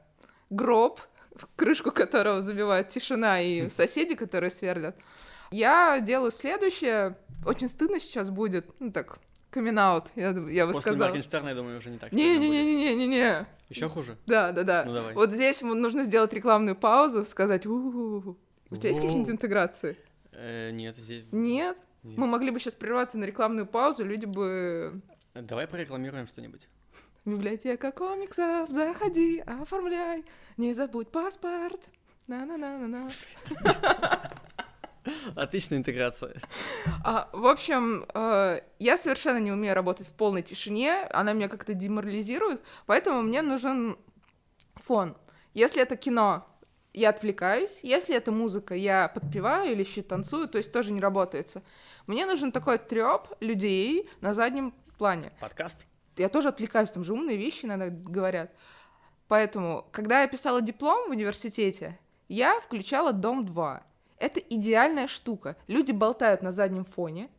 гроб, 0.50 1.00
в 1.34 1.46
крышку 1.56 1.90
которого 1.90 2.42
забивает 2.42 2.88
тишина 2.88 3.40
и 3.40 3.70
соседи, 3.70 4.14
которые 4.14 4.50
сверлят. 4.50 4.96
Я 5.50 6.00
делаю 6.00 6.30
следующее. 6.30 7.16
Очень 7.44 7.68
стыдно 7.68 7.98
сейчас 7.98 8.30
будет. 8.30 8.66
Ну 8.78 8.92
так, 8.92 9.18
камин 9.50 9.76
я, 9.76 10.02
я 10.16 10.66
бы 10.66 10.72
После 10.72 10.92
сказала. 10.92 11.08
Моргенштерна, 11.08 11.48
я 11.48 11.54
думаю, 11.54 11.78
уже 11.78 11.90
не 11.90 11.98
так 11.98 12.12
Не-не-не-не-не-не. 12.12 13.46
Еще 13.68 13.88
хуже? 13.88 14.16
Да, 14.26 14.52
да, 14.52 14.62
да. 14.62 14.84
Ну 14.84 14.94
давай. 14.94 15.14
Вот 15.14 15.30
здесь 15.30 15.60
нужно 15.62 16.04
сделать 16.04 16.32
рекламную 16.32 16.76
паузу, 16.76 17.24
сказать 17.24 17.66
у 17.66 18.36
У 18.70 18.76
тебя 18.76 18.90
есть 18.90 19.00
какие-нибудь 19.00 19.30
интеграции? 19.30 19.96
Э, 20.32 20.70
нет, 20.70 20.96
здесь... 20.96 21.24
Нет? 21.32 21.76
Мы 22.02 22.26
могли 22.26 22.50
бы 22.50 22.58
сейчас 22.58 22.74
прерваться 22.74 23.18
на 23.18 23.24
рекламную 23.24 23.66
паузу, 23.66 24.04
люди 24.04 24.24
бы... 24.24 25.00
Давай 25.34 25.66
прорекламируем 25.66 26.26
что-нибудь. 26.26 26.68
Библиотека 27.24 27.92
комиксов, 27.92 28.70
заходи, 28.70 29.40
оформляй, 29.40 30.24
не 30.56 30.72
забудь 30.72 31.08
паспорт. 31.08 31.90
На-на-на-на-на. 32.26 33.10
Отличная 35.34 35.78
интеграция. 35.78 36.40
А, 37.04 37.28
в 37.32 37.46
общем, 37.46 38.04
э, 38.14 38.60
я 38.78 38.98
совершенно 38.98 39.38
не 39.38 39.52
умею 39.52 39.74
работать 39.74 40.06
в 40.06 40.12
полной 40.12 40.42
тишине, 40.42 41.02
она 41.10 41.32
меня 41.32 41.48
как-то 41.48 41.74
деморализирует, 41.74 42.62
поэтому 42.86 43.22
мне 43.22 43.42
нужен 43.42 43.96
фон. 44.76 45.16
Если 45.54 45.82
это 45.82 45.96
кино, 45.96 46.46
я 46.92 47.10
отвлекаюсь, 47.10 47.78
если 47.82 48.14
это 48.16 48.32
музыка, 48.32 48.74
я 48.74 49.08
подпеваю 49.08 49.72
или 49.72 49.82
еще 49.82 50.02
танцую, 50.02 50.48
то 50.48 50.58
есть 50.58 50.72
тоже 50.72 50.92
не 50.92 51.00
работается. 51.00 51.62
Мне 52.06 52.26
нужен 52.26 52.52
такой 52.52 52.78
треп 52.78 53.28
людей 53.40 54.08
на 54.20 54.34
заднем 54.34 54.74
плане. 54.98 55.32
Подкаст? 55.40 55.86
Я 56.16 56.28
тоже 56.28 56.48
отвлекаюсь, 56.48 56.90
там 56.90 57.04
же 57.04 57.12
умные 57.12 57.36
вещи 57.36 57.64
иногда 57.64 57.88
говорят. 57.88 58.52
Поэтому, 59.28 59.86
когда 59.92 60.22
я 60.22 60.28
писала 60.28 60.60
диплом 60.60 61.08
в 61.08 61.12
университете, 61.12 61.98
я 62.28 62.58
включала 62.60 63.12
«Дом 63.12 63.44
2». 63.44 63.82
Это 64.18 64.40
идеальная 64.40 65.06
штука. 65.06 65.56
Люди 65.66 65.92
болтают 65.92 66.42
на 66.42 66.52
заднем 66.52 66.84
фоне, 66.84 67.30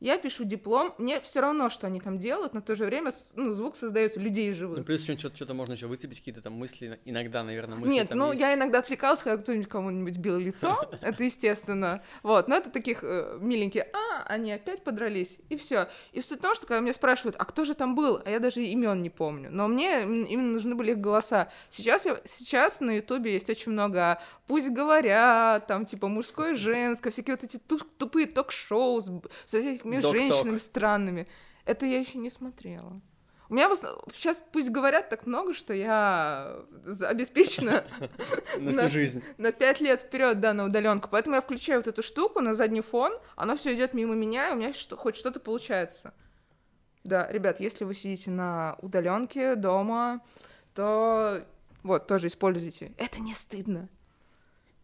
я 0.00 0.18
пишу 0.18 0.44
диплом, 0.44 0.94
мне 0.98 1.20
все 1.20 1.40
равно, 1.40 1.70
что 1.70 1.86
они 1.86 2.00
там 2.00 2.18
делают, 2.18 2.52
но 2.52 2.60
в 2.60 2.64
то 2.64 2.74
же 2.74 2.84
время 2.84 3.12
ну, 3.34 3.54
звук 3.54 3.76
создается 3.76 4.20
людей 4.20 4.52
живых. 4.52 4.78
Ну, 4.78 4.84
плюс 4.84 5.02
что-то, 5.02 5.54
можно 5.54 5.72
еще 5.72 5.86
выцепить, 5.86 6.18
какие-то 6.18 6.42
там 6.42 6.52
мысли, 6.52 7.00
иногда, 7.04 7.42
наверное, 7.42 7.78
мысли 7.78 7.94
Нет, 7.94 8.10
ну, 8.10 8.30
есть. 8.30 8.42
я 8.42 8.54
иногда 8.54 8.80
отвлекалась, 8.80 9.20
когда 9.20 9.42
кто-нибудь 9.42 9.68
кому-нибудь 9.68 10.18
бил 10.18 10.36
лицо, 10.38 10.90
это 11.00 11.24
естественно. 11.24 12.02
Вот, 12.22 12.48
но 12.48 12.56
это 12.56 12.70
таких 12.70 13.02
э, 13.02 13.38
миленькие, 13.40 13.88
а, 13.92 14.24
они 14.24 14.52
опять 14.52 14.84
подрались, 14.84 15.38
и 15.48 15.56
все. 15.56 15.88
И 16.12 16.20
суть 16.20 16.40
в 16.40 16.42
том, 16.42 16.54
что 16.54 16.66
когда 16.66 16.80
меня 16.80 16.92
спрашивают, 16.92 17.36
а 17.38 17.44
кто 17.46 17.64
же 17.64 17.74
там 17.74 17.94
был, 17.94 18.20
а 18.24 18.30
я 18.30 18.38
даже 18.38 18.62
имен 18.62 19.00
не 19.00 19.10
помню, 19.10 19.48
но 19.50 19.66
мне 19.66 20.02
именно 20.02 20.52
нужны 20.52 20.74
были 20.74 20.92
их 20.92 20.98
голоса. 20.98 21.50
Сейчас, 21.70 22.04
я, 22.04 22.20
сейчас 22.26 22.80
на 22.80 22.96
Ютубе 22.96 23.32
есть 23.32 23.48
очень 23.48 23.72
много 23.72 24.20
«Пусть 24.46 24.68
говорят», 24.68 25.66
там, 25.66 25.86
типа, 25.86 26.08
мужское, 26.08 26.54
женское, 26.56 27.10
всякие 27.10 27.36
вот 27.36 27.44
эти 27.44 27.56
тупые 27.56 28.26
ток-шоу 28.26 29.00
с, 29.00 29.10
с 29.46 29.54
этими 29.92 30.00
женщинами 30.00 30.58
странными. 30.58 31.26
Это 31.64 31.86
я 31.86 31.98
еще 31.98 32.18
не 32.18 32.30
смотрела. 32.30 33.00
У 33.48 33.54
меня 33.54 33.68
сейчас 34.12 34.42
пусть 34.52 34.70
говорят 34.70 35.08
так 35.08 35.24
много, 35.26 35.54
что 35.54 35.72
я 35.72 36.56
обеспечена 37.02 37.84
на 38.58 38.72
всю 38.72 38.88
жизнь. 38.88 39.22
На 39.38 39.52
пять 39.52 39.80
лет 39.80 40.00
вперед, 40.00 40.40
да, 40.40 40.52
на 40.52 40.64
удаленку. 40.64 41.08
Поэтому 41.08 41.36
я 41.36 41.40
включаю 41.40 41.78
вот 41.80 41.86
эту 41.86 42.02
штуку 42.02 42.40
на 42.40 42.54
задний 42.54 42.80
фон, 42.80 43.12
она 43.36 43.56
все 43.56 43.74
идет 43.74 43.94
мимо 43.94 44.14
меня, 44.14 44.50
и 44.50 44.52
у 44.52 44.56
меня 44.56 44.72
хоть 44.96 45.16
что-то 45.16 45.38
получается. 45.38 46.12
Да, 47.04 47.30
ребят, 47.30 47.60
если 47.60 47.84
вы 47.84 47.94
сидите 47.94 48.32
на 48.32 48.76
удаленке 48.82 49.54
дома, 49.54 50.22
то 50.74 51.46
вот 51.84 52.08
тоже 52.08 52.26
используйте. 52.26 52.94
Это 52.98 53.20
не 53.20 53.32
стыдно. 53.32 53.88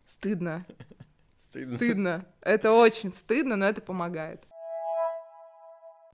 Стыдно. 0.06 0.64
Стыдно. 1.36 1.76
Стыдно. 1.76 2.26
Это 2.40 2.70
очень 2.70 3.12
стыдно, 3.12 3.56
но 3.56 3.66
это 3.66 3.82
помогает. 3.82 4.44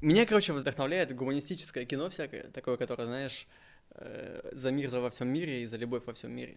Меня, 0.01 0.27
короче, 0.27 0.53
вдохновляет 0.53 1.15
гуманистическое 1.15 1.85
кино 1.85 2.09
всякое, 2.09 2.45
такое, 2.51 2.77
которое, 2.77 3.07
знаешь, 3.07 3.47
э, 3.91 4.51
за 4.53 4.71
мир 4.71 4.91
за 4.91 5.01
во 5.01 5.11
всем 5.11 5.29
мире 5.29 5.63
и 5.63 5.67
за 5.67 5.77
любовь 5.77 6.05
во 6.07 6.13
всем 6.13 6.33
мире. 6.33 6.57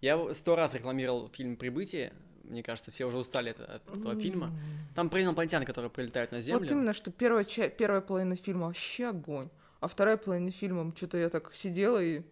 Я 0.00 0.34
сто 0.34 0.56
раз 0.56 0.74
рекламировал 0.74 1.28
фильм 1.28 1.56
«Прибытие», 1.56 2.12
мне 2.42 2.62
кажется, 2.62 2.90
все 2.90 3.04
уже 3.04 3.18
устали 3.18 3.50
от, 3.50 3.60
от 3.60 3.96
этого 3.96 4.20
фильма. 4.20 4.52
Там 4.96 5.08
про 5.10 5.22
инопланетян, 5.22 5.64
которые 5.64 5.90
прилетают 5.90 6.32
на 6.32 6.40
Землю. 6.40 6.60
Вот 6.60 6.70
именно, 6.70 6.92
что 6.92 7.10
первая, 7.12 7.44
первая 7.44 8.00
половина 8.00 8.36
фильма 8.36 8.66
вообще 8.66 9.06
огонь, 9.06 9.48
а 9.80 9.86
вторая 9.88 10.16
половина 10.16 10.50
фильма, 10.50 10.92
что-то 10.96 11.18
я 11.18 11.28
так 11.28 11.54
сидела 11.54 12.02
и 12.02 12.22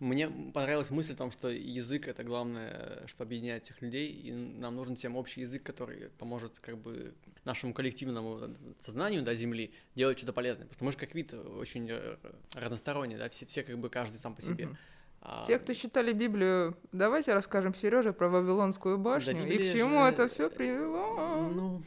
мне 0.00 0.28
понравилась 0.28 0.90
мысль 0.90 1.12
о 1.12 1.16
том, 1.16 1.30
что 1.30 1.48
язык— 1.48 2.06
это 2.08 2.22
главное, 2.22 3.02
что 3.06 3.24
объединяет 3.24 3.64
всех 3.64 3.82
людей, 3.82 4.10
и 4.12 4.32
нам 4.32 4.76
нужен 4.76 4.94
всем 4.94 5.16
общий 5.16 5.40
язык, 5.40 5.62
который 5.62 6.10
поможет 6.18 6.60
как 6.60 6.78
бы 6.78 7.14
нашему 7.44 7.74
коллективному 7.74 8.54
сознанию, 8.78 9.22
да, 9.22 9.34
Земли 9.34 9.72
делать 9.96 10.18
что-то 10.18 10.32
полезное. 10.32 10.66
Потому 10.66 10.76
что 10.76 10.84
мы 10.84 10.92
же 10.92 10.98
как 10.98 11.14
вид 11.14 11.34
очень 11.34 11.88
э, 11.90 12.16
разносторонний, 12.54 13.16
да, 13.16 13.28
все, 13.28 13.46
все 13.46 13.62
как 13.62 13.78
бы 13.78 13.90
каждый 13.90 14.18
сам 14.18 14.34
по 14.34 14.42
себе. 14.42 14.64
Uh-huh. 14.64 14.76
А... 15.20 15.44
Те, 15.46 15.58
кто 15.58 15.74
читали 15.74 16.12
Библию, 16.12 16.76
давайте 16.92 17.34
расскажем 17.34 17.74
Сереже 17.74 18.12
про 18.12 18.28
Вавилонскую 18.28 18.98
башню 18.98 19.34
да, 19.34 19.46
и 19.46 19.58
к 19.58 19.76
чему 19.76 20.04
же... 20.04 20.10
это 20.10 20.28
все 20.28 20.48
привело. 20.48 21.48
Ну, 21.48 21.82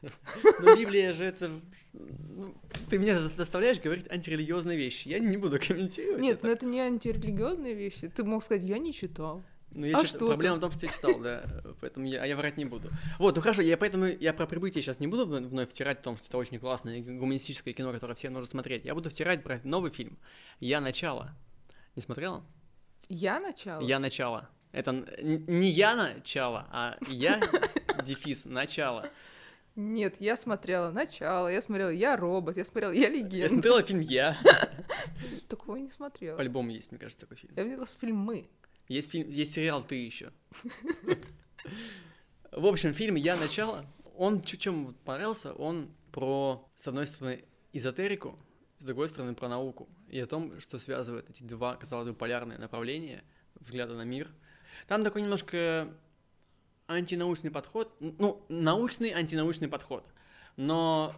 но 0.60 0.76
Библия 0.76 1.12
же 1.12 1.26
это... 1.26 1.60
Ну, 1.92 2.54
ты 2.88 2.98
меня 2.98 3.18
заставляешь 3.18 3.80
говорить 3.80 4.10
антирелигиозные 4.10 4.78
вещи. 4.78 5.08
Я 5.08 5.18
не 5.18 5.36
буду 5.36 5.58
комментировать 5.58 6.22
Нет, 6.22 6.38
это. 6.38 6.46
но 6.46 6.52
это 6.52 6.66
не 6.66 6.80
антирелигиозные 6.80 7.74
вещи. 7.74 8.08
Ты 8.08 8.24
мог 8.24 8.44
сказать, 8.44 8.64
я 8.64 8.78
не 8.78 8.94
читал. 8.94 9.42
Ну, 9.72 9.86
я 9.86 9.98
а 9.98 10.00
чит... 10.00 10.10
что 10.10 10.26
Проблема 10.26 10.56
в 10.56 10.60
том, 10.60 10.72
что 10.72 10.86
я 10.86 10.92
читал, 10.92 11.18
да, 11.20 11.44
поэтому 11.80 12.06
я, 12.06 12.22
а 12.22 12.26
я 12.26 12.36
врать 12.36 12.56
не 12.56 12.64
буду. 12.64 12.90
Вот, 13.18 13.36
ну 13.36 13.42
хорошо, 13.42 13.62
я 13.62 13.76
поэтому 13.76 14.06
я 14.06 14.32
про 14.32 14.46
прибытие 14.46 14.82
сейчас 14.82 14.98
не 14.98 15.06
буду 15.06 15.26
вновь 15.26 15.70
втирать 15.70 16.00
в 16.00 16.02
том, 16.02 16.16
что 16.16 16.26
это 16.26 16.38
очень 16.38 16.58
классное 16.58 17.00
гуманистическое 17.00 17.72
кино, 17.72 17.92
которое 17.92 18.14
все 18.14 18.30
нужно 18.30 18.50
смотреть. 18.50 18.84
Я 18.84 18.94
буду 18.94 19.10
втирать 19.10 19.44
про 19.44 19.60
новый 19.62 19.92
фильм 19.92 20.18
«Я 20.58 20.80
начало». 20.80 21.36
Не 21.94 22.02
смотрела? 22.02 22.44
Я 23.08 23.38
начало? 23.38 23.80
Я 23.80 23.98
начало. 24.00 24.48
Это 24.72 24.92
не 25.22 25.68
я 25.68 25.94
начало, 25.94 26.66
а 26.70 26.96
я 27.08 27.40
дефис 28.04 28.46
начало. 28.46 29.08
Нет, 29.76 30.16
я 30.20 30.36
смотрела 30.36 30.90
начало, 30.90 31.48
я 31.48 31.62
смотрела 31.62 31.90
Я 31.90 32.16
робот, 32.16 32.56
я 32.56 32.64
смотрела 32.64 32.92
Я 32.92 33.08
легенда. 33.08 33.36
Я 33.36 33.48
смотрела 33.48 33.82
фильм 33.82 34.00
Я. 34.00 34.36
Такого 35.48 35.76
не 35.76 35.90
смотрела. 35.90 36.36
По-любому 36.36 36.70
есть, 36.70 36.90
мне 36.90 36.98
кажется, 36.98 37.20
такой 37.20 37.36
фильм. 37.36 37.54
Я 37.56 37.62
видела 37.62 37.86
фильм 37.86 38.16
Мы. 38.16 38.48
Есть 38.88 39.12
фильм, 39.12 39.28
есть 39.30 39.52
сериал 39.52 39.84
Ты 39.84 39.94
еще. 39.94 40.32
В 42.50 42.66
общем, 42.66 42.94
фильм 42.94 43.14
Я 43.14 43.36
начало. 43.36 43.84
Он 44.16 44.40
чем 44.40 44.94
понравился? 45.04 45.52
Он 45.52 45.90
про, 46.12 46.68
с 46.76 46.88
одной 46.88 47.06
стороны, 47.06 47.44
эзотерику, 47.72 48.38
с 48.76 48.84
другой 48.84 49.08
стороны, 49.08 49.34
про 49.34 49.48
науку. 49.48 49.88
И 50.08 50.18
о 50.18 50.26
том, 50.26 50.58
что 50.60 50.78
связывает 50.78 51.30
эти 51.30 51.42
два, 51.42 51.76
казалось 51.76 52.08
бы, 52.08 52.14
полярные 52.14 52.58
направления 52.58 53.22
взгляда 53.54 53.94
на 53.94 54.02
мир. 54.02 54.28
Там 54.88 55.04
такой 55.04 55.22
немножко 55.22 55.88
антинаучный 56.94 57.50
подход, 57.50 57.94
ну, 58.00 58.44
научный 58.48 59.10
антинаучный 59.10 59.68
подход, 59.68 60.08
но 60.56 61.14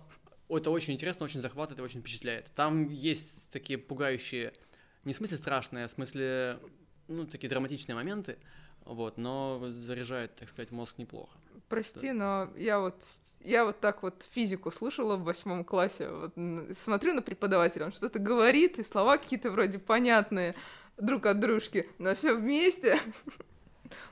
это 0.48 0.70
очень 0.70 0.94
интересно, 0.94 1.24
очень 1.24 1.40
захватывает 1.40 1.80
и 1.80 1.82
очень 1.82 2.00
впечатляет. 2.00 2.50
Там 2.54 2.88
есть 2.88 3.50
такие 3.50 3.78
пугающие, 3.78 4.52
не 5.04 5.12
в 5.12 5.16
смысле 5.16 5.38
страшные, 5.38 5.84
а 5.84 5.88
в 5.88 5.90
смысле 5.90 6.60
ну, 7.08 7.26
такие 7.26 7.48
драматичные 7.48 7.96
моменты, 7.96 8.38
вот, 8.84 9.16
но 9.16 9.64
заряжает, 9.68 10.34
так 10.36 10.48
сказать, 10.48 10.70
мозг 10.70 10.98
неплохо. 10.98 11.38
Прости, 11.68 12.12
но 12.12 12.50
я 12.56 12.80
вот, 12.80 13.02
я 13.40 13.64
вот 13.64 13.80
так 13.80 14.02
вот 14.02 14.28
физику 14.32 14.70
слушала 14.70 15.16
в 15.16 15.22
восьмом 15.22 15.64
классе. 15.64 16.10
Вот, 16.10 16.34
смотрю 16.76 17.14
на 17.14 17.22
преподавателя, 17.22 17.86
он 17.86 17.92
что-то 17.92 18.18
говорит, 18.18 18.78
и 18.78 18.82
слова 18.82 19.16
какие-то 19.16 19.50
вроде 19.50 19.78
понятные 19.78 20.54
друг 20.98 21.24
от 21.24 21.40
дружки, 21.40 21.88
но 21.98 22.14
все 22.14 22.34
вместе. 22.34 22.98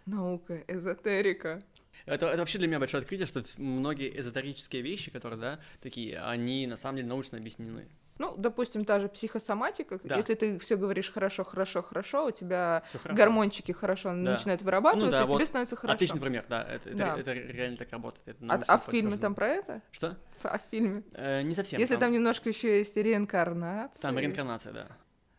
Наука, 0.07 0.63
эзотерика. 0.69 1.61
Это, 2.07 2.27
это 2.27 2.39
вообще 2.39 2.59
для 2.59 2.69
меня 2.69 2.79
большое 2.79 3.03
открытие, 3.03 3.27
что 3.27 3.43
многие 3.59 4.19
эзотерические 4.19 4.83
вещи, 4.83 5.11
которые, 5.11 5.39
да, 5.39 5.61
такие, 5.81 6.19
они 6.21 6.67
на 6.67 6.77
самом 6.77 6.97
деле 6.97 7.09
научно 7.09 7.39
объяснены. 7.39 7.89
Ну, 8.21 8.35
допустим, 8.37 8.85
та 8.85 9.01
же 9.01 9.09
психосоматика. 9.09 9.99
Да. 10.05 10.17
Если 10.17 10.35
ты 10.35 10.59
все 10.59 10.77
говоришь 10.77 11.11
хорошо, 11.11 11.43
хорошо, 11.43 11.83
хорошо, 11.83 12.27
у 12.27 12.31
тебя 12.31 12.83
хорошо. 13.03 13.17
гормончики 13.17 13.73
хорошо 13.73 14.11
да. 14.11 14.33
начинают 14.33 14.61
вырабатываться, 14.61 15.07
ну, 15.07 15.13
да, 15.13 15.23
и 15.23 15.27
вот 15.27 15.37
тебе 15.37 15.47
становится 15.47 15.77
хорошо. 15.77 15.95
Отличный 15.95 16.21
пример, 16.21 16.45
да, 16.47 16.63
это, 16.63 16.95
да. 16.95 17.17
Это, 17.17 17.31
это 17.31 17.33
реально 17.33 17.79
так 17.79 17.91
работает. 17.91 18.29
Это 18.29 18.45
а, 18.47 18.63
а 18.67 18.79
в 18.79 18.91
фильме 18.91 19.17
там 19.17 19.35
про 19.35 19.49
это? 19.49 19.81
Что? 19.91 20.19
А 20.43 20.59
в 20.59 20.63
фильме? 20.71 21.03
Э, 21.15 21.41
не 21.41 21.55
совсем. 21.55 21.81
Если 21.81 21.95
там... 21.95 22.01
там 22.01 22.13
немножко 22.13 22.51
еще 22.51 22.79
есть 22.79 22.95
реинкарнация. 22.95 24.03
Там 24.03 24.19
реинкарнация, 24.19 24.75
да. 24.75 24.89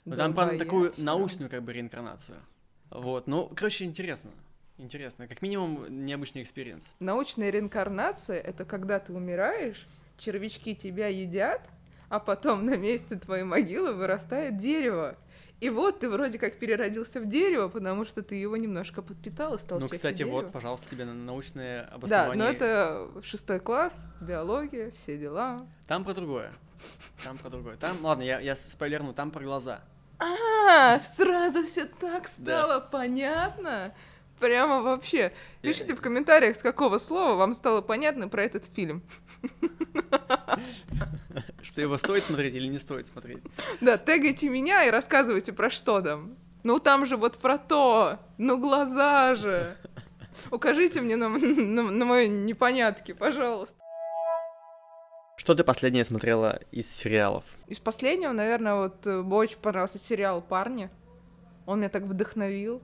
Но 0.05 0.15
там 0.15 0.33
про 0.33 0.57
такую 0.57 0.91
научную 0.97 1.51
как 1.51 1.61
бы 1.61 1.73
реинкарнацию. 1.73 2.39
Вот, 2.91 3.27
ну, 3.27 3.51
короче, 3.55 3.85
интересно. 3.85 4.31
Интересно, 4.77 5.27
как 5.27 5.41
минимум 5.41 6.05
необычный 6.05 6.41
experience. 6.43 6.95
Научная 6.99 7.49
реинкарнация— 7.49 8.39
это 8.41 8.65
когда 8.65 8.99
ты 8.99 9.13
умираешь, 9.13 9.87
червячки 10.17 10.75
тебя 10.75 11.07
едят, 11.07 11.61
а 12.09 12.19
потом 12.19 12.65
на 12.65 12.75
месте 12.75 13.15
твоей 13.15 13.43
могилы 13.43 13.93
вырастает 13.93 14.57
дерево. 14.57 15.17
И 15.61 15.69
вот 15.69 15.99
ты 15.99 16.09
вроде 16.09 16.39
как 16.39 16.57
переродился 16.57 17.19
в 17.19 17.27
дерево, 17.27 17.67
потому 17.69 18.03
что 18.05 18.23
ты 18.23 18.33
его 18.33 18.57
немножко 18.57 19.03
подпитал 19.03 19.53
и 19.53 19.59
стал 19.59 19.79
Ну, 19.79 19.87
кстати, 19.87 20.17
дерева. 20.17 20.37
вот, 20.37 20.51
пожалуйста, 20.51 20.89
тебе 20.89 21.05
научное 21.05 21.83
обоснование. 21.85 22.35
Да, 22.35 22.43
но 22.43 22.49
это 22.51 23.21
шестой 23.23 23.59
класс, 23.59 23.93
биология, 24.19 24.89
все 24.91 25.19
дела. 25.19 25.59
Там 25.87 26.03
про 26.03 26.15
другое. 26.15 26.51
Там 27.23 27.37
про 27.37 27.51
другое. 27.51 27.77
Там, 27.77 27.95
ладно, 28.01 28.23
я, 28.23 28.39
я 28.39 28.55
спойлерну, 28.55 29.13
там 29.13 29.29
про 29.29 29.43
глаза. 29.43 29.81
А, 30.21 30.99
сразу 30.99 31.65
все 31.65 31.85
так 31.85 32.27
стало 32.27 32.79
понятно. 32.79 33.93
Прямо 34.39 34.81
вообще. 34.81 35.33
Пишите 35.61 35.93
в 35.95 36.01
комментариях, 36.01 36.55
с 36.55 36.61
какого 36.61 36.97
слова 36.97 37.35
вам 37.35 37.53
стало 37.53 37.81
понятно 37.81 38.27
про 38.27 38.43
этот 38.43 38.65
фильм. 38.65 39.03
Что 41.61 41.81
его 41.81 41.97
стоит 41.97 42.23
смотреть 42.23 42.55
или 42.55 42.67
не 42.67 42.79
стоит 42.79 43.07
смотреть. 43.07 43.43
Да, 43.81 43.97
тегайте 43.97 44.49
меня 44.49 44.83
и 44.85 44.89
рассказывайте 44.89 45.53
про 45.53 45.69
что 45.69 46.01
там. 46.01 46.35
Ну 46.63 46.79
там 46.79 47.05
же 47.05 47.17
вот 47.17 47.37
про 47.37 47.57
то. 47.57 48.19
Ну 48.37 48.59
глаза 48.59 49.35
же. 49.35 49.77
Укажите 50.49 51.01
мне 51.01 51.15
на, 51.15 51.29
на, 51.29 51.83
на 51.83 52.05
мои 52.05 52.27
непонятки, 52.27 53.11
пожалуйста. 53.13 53.80
Что 55.41 55.55
ты 55.55 55.63
последнее 55.63 56.03
смотрела 56.03 56.59
из 56.71 56.87
сериалов? 56.87 57.43
Из 57.65 57.79
последнего, 57.79 58.31
наверное, 58.31 58.75
вот 58.75 59.07
э, 59.07 59.21
очень 59.21 59.57
понравился 59.57 59.97
сериал 59.97 60.39
«Парни». 60.39 60.91
Он 61.65 61.79
меня 61.79 61.89
так 61.89 62.03
вдохновил. 62.03 62.79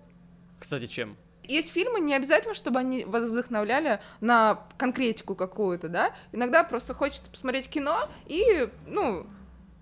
Кстати, 0.57 0.87
чем? 0.87 1.17
есть 1.43 1.71
фильмы, 1.71 1.99
не 1.99 2.15
обязательно, 2.15 2.55
чтобы 2.55 2.79
они 2.79 3.05
вас 3.05 3.29
вдохновляли 3.29 4.01
на 4.21 4.65
конкретику 4.77 5.35
какую-то, 5.35 5.87
да. 5.87 6.15
Иногда 6.31 6.63
просто 6.63 6.95
хочется 6.95 7.29
посмотреть 7.29 7.69
кино 7.69 8.09
и, 8.25 8.67
ну, 8.87 9.27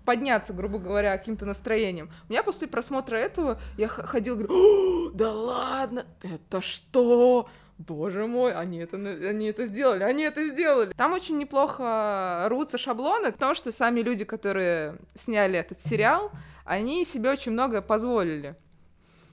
подняться, 0.04 0.52
грубо 0.52 0.78
говоря, 0.78 1.16
каким-то 1.16 1.46
настроением. 1.46 2.10
У 2.28 2.32
меня 2.32 2.42
после 2.42 2.68
просмотра 2.68 3.16
этого 3.16 3.58
я 3.78 3.88
ходил, 3.88 4.36
говорю, 4.36 5.12
да 5.12 5.32
ладно, 5.32 6.04
это 6.20 6.60
что? 6.60 7.48
Боже 7.78 8.26
мой, 8.26 8.54
они 8.54 8.78
это, 8.78 8.96
они 8.96 9.46
это 9.48 9.66
сделали, 9.66 10.02
они 10.02 10.22
это 10.22 10.44
сделали. 10.46 10.92
Там 10.96 11.12
очень 11.12 11.36
неплохо 11.36 12.46
рвутся 12.48 12.78
шаблоны, 12.78 13.32
потому 13.32 13.54
что 13.54 13.70
сами 13.70 14.00
люди, 14.00 14.24
которые 14.24 14.96
сняли 15.14 15.58
этот 15.58 15.80
сериал, 15.80 16.32
они 16.64 17.04
себе 17.04 17.30
очень 17.30 17.52
многое 17.52 17.82
позволили. 17.82 18.56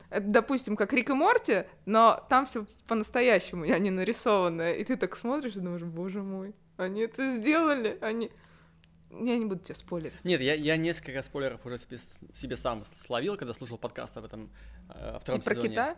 Это, 0.10 0.28
допустим, 0.28 0.76
как 0.76 0.94
Рик 0.94 1.10
и 1.10 1.14
Морти, 1.14 1.64
но 1.86 2.24
там 2.30 2.46
все 2.46 2.66
по-настоящему, 2.88 3.64
а 3.64 3.80
не 3.80 3.90
нарисованное. 3.90 4.74
И 4.74 4.84
ты 4.84 4.98
так 4.98 5.16
смотришь 5.16 5.56
и 5.56 5.60
думаешь, 5.60 5.84
боже 5.84 6.22
мой, 6.22 6.54
они 6.78 7.02
это 7.02 7.38
сделали, 7.38 7.98
они... 8.02 8.30
Я 9.10 9.38
не 9.38 9.46
буду 9.46 9.62
тебе 9.62 9.76
спойлерить. 9.76 10.24
Нет, 10.24 10.42
я, 10.42 10.56
я 10.56 10.76
несколько 10.76 11.22
спойлеров 11.22 11.66
уже 11.66 11.78
себе, 11.78 11.98
себе 12.34 12.56
сам 12.56 12.84
словил, 12.84 13.38
когда 13.38 13.54
слушал 13.54 13.78
подкаст 13.78 14.18
об 14.18 14.26
этом 14.26 14.52
э, 14.90 15.18
втором 15.22 15.40
и 15.40 15.44
про 15.44 15.54
сезоне. 15.54 15.70
кита? 15.70 15.96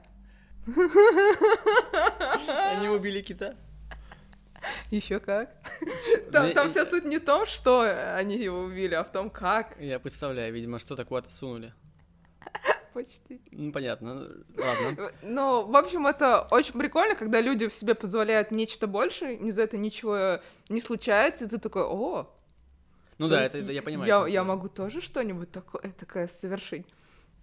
Они 2.71 2.89
убили 2.89 3.21
кита? 3.21 3.55
Еще 4.89 5.19
как. 5.19 5.55
Там, 6.31 6.51
там 6.53 6.69
вся 6.69 6.85
суть 6.85 7.05
не 7.05 7.19
в 7.19 7.25
том, 7.25 7.45
что 7.45 7.81
они 8.15 8.37
его 8.37 8.61
убили, 8.61 8.95
а 8.95 9.03
в 9.03 9.11
том, 9.11 9.29
как. 9.29 9.75
Я 9.79 9.99
представляю, 9.99 10.51
видимо, 10.51 10.79
что 10.79 10.95
такое-то 10.95 11.29
сунули 11.29 11.71
почти. 12.95 13.41
Ну, 13.51 13.71
понятно, 13.71 14.13
ну, 14.13 14.45
ладно. 14.57 15.11
Ну, 15.21 15.65
в 15.65 15.75
общем, 15.75 16.07
это 16.07 16.47
очень 16.49 16.73
прикольно, 16.73 17.15
когда 17.15 17.41
люди 17.41 17.67
в 17.67 17.73
себе 17.73 17.93
позволяют 17.93 18.51
нечто 18.51 18.87
большее, 18.87 19.35
из 19.37 19.55
за 19.55 19.63
этого 19.63 19.81
ничего 19.81 20.39
не 20.69 20.79
случается, 20.79 21.45
и 21.45 21.47
ты 21.49 21.57
такой, 21.57 21.83
о, 21.83 22.33
ну 23.17 23.27
да, 23.27 23.43
это, 23.43 23.59
я 23.59 23.81
понимаю. 23.81 24.07
Я, 24.07 24.27
я 24.27 24.43
могу 24.43 24.69
тоже 24.69 25.01
что-нибудь 25.01 25.51
такое, 25.51 25.91
такое 25.91 26.27
совершить. 26.27 26.85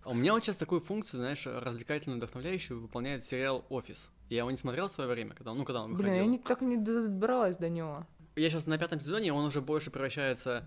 У 0.05 0.15
меня 0.15 0.33
вот 0.33 0.43
сейчас 0.45 0.57
такую 0.57 0.81
функцию, 0.81 1.19
знаешь, 1.19 1.47
развлекательную, 1.47 2.19
вдохновляющую 2.19 2.81
выполняет 2.81 3.23
сериал 3.23 3.65
«Офис». 3.69 4.11
Я 4.29 4.39
его 4.39 4.51
не 4.51 4.57
смотрел 4.57 4.89
в 4.89 4.91
свое 4.91 5.09
время, 5.09 5.35
когда, 5.35 5.55
ну, 5.55 5.65
когда 5.65 5.83
он 5.83 5.93
выходил. 5.93 6.11
Блин, 6.11 6.23
я 6.23 6.29
не, 6.29 6.39
так 6.39 6.61
не 6.61 6.77
добралась 6.77 7.57
до 7.57 7.69
него. 7.69 8.07
Я 8.35 8.49
сейчас 8.51 8.67
на 8.67 8.79
пятом 8.79 8.99
сезоне, 8.99 9.33
он 9.33 9.45
уже 9.45 9.61
больше 9.61 9.91
превращается 9.91 10.65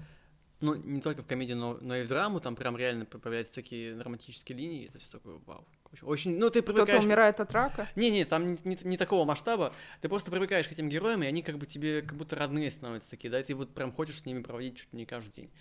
ну, 0.61 0.75
не 0.75 1.01
только 1.01 1.21
в 1.21 1.27
комедию, 1.27 1.57
но, 1.57 1.77
но 1.81 1.97
и 1.97 2.03
в 2.03 2.07
драму, 2.07 2.39
там 2.39 2.55
прям 2.55 2.77
реально 2.77 3.05
появляются 3.05 3.53
такие 3.53 3.93
драматические 3.95 4.57
линии, 4.57 4.87
это 4.87 4.99
все 4.99 5.11
такое, 5.11 5.39
вау. 5.45 5.65
Очень, 6.01 6.37
ну, 6.37 6.49
ты 6.49 6.61
привыкаешь... 6.61 6.89
Кто-то 6.89 7.05
умирает 7.05 7.39
от 7.39 7.51
рака? 7.51 7.89
Не-не, 7.95 8.25
там 8.25 8.53
не, 8.53 8.57
не, 8.63 8.77
не 8.83 8.97
такого 8.97 9.25
масштаба, 9.25 9.73
ты 10.01 10.09
просто 10.09 10.31
привыкаешь 10.31 10.67
к 10.67 10.71
этим 10.71 10.89
героям, 10.89 11.23
и 11.23 11.25
они 11.25 11.41
как 11.41 11.57
бы 11.57 11.65
тебе 11.65 12.01
как 12.01 12.17
будто 12.17 12.35
родные 12.35 12.69
становятся 12.69 13.09
такие, 13.09 13.29
да, 13.29 13.39
и 13.39 13.43
ты 13.43 13.53
вот 13.53 13.73
прям 13.73 13.91
хочешь 13.91 14.19
с 14.19 14.25
ними 14.25 14.41
проводить 14.41 14.77
чуть 14.77 14.93
ли 14.93 14.99
не 14.99 15.05
каждый 15.05 15.31
день. 15.31 15.51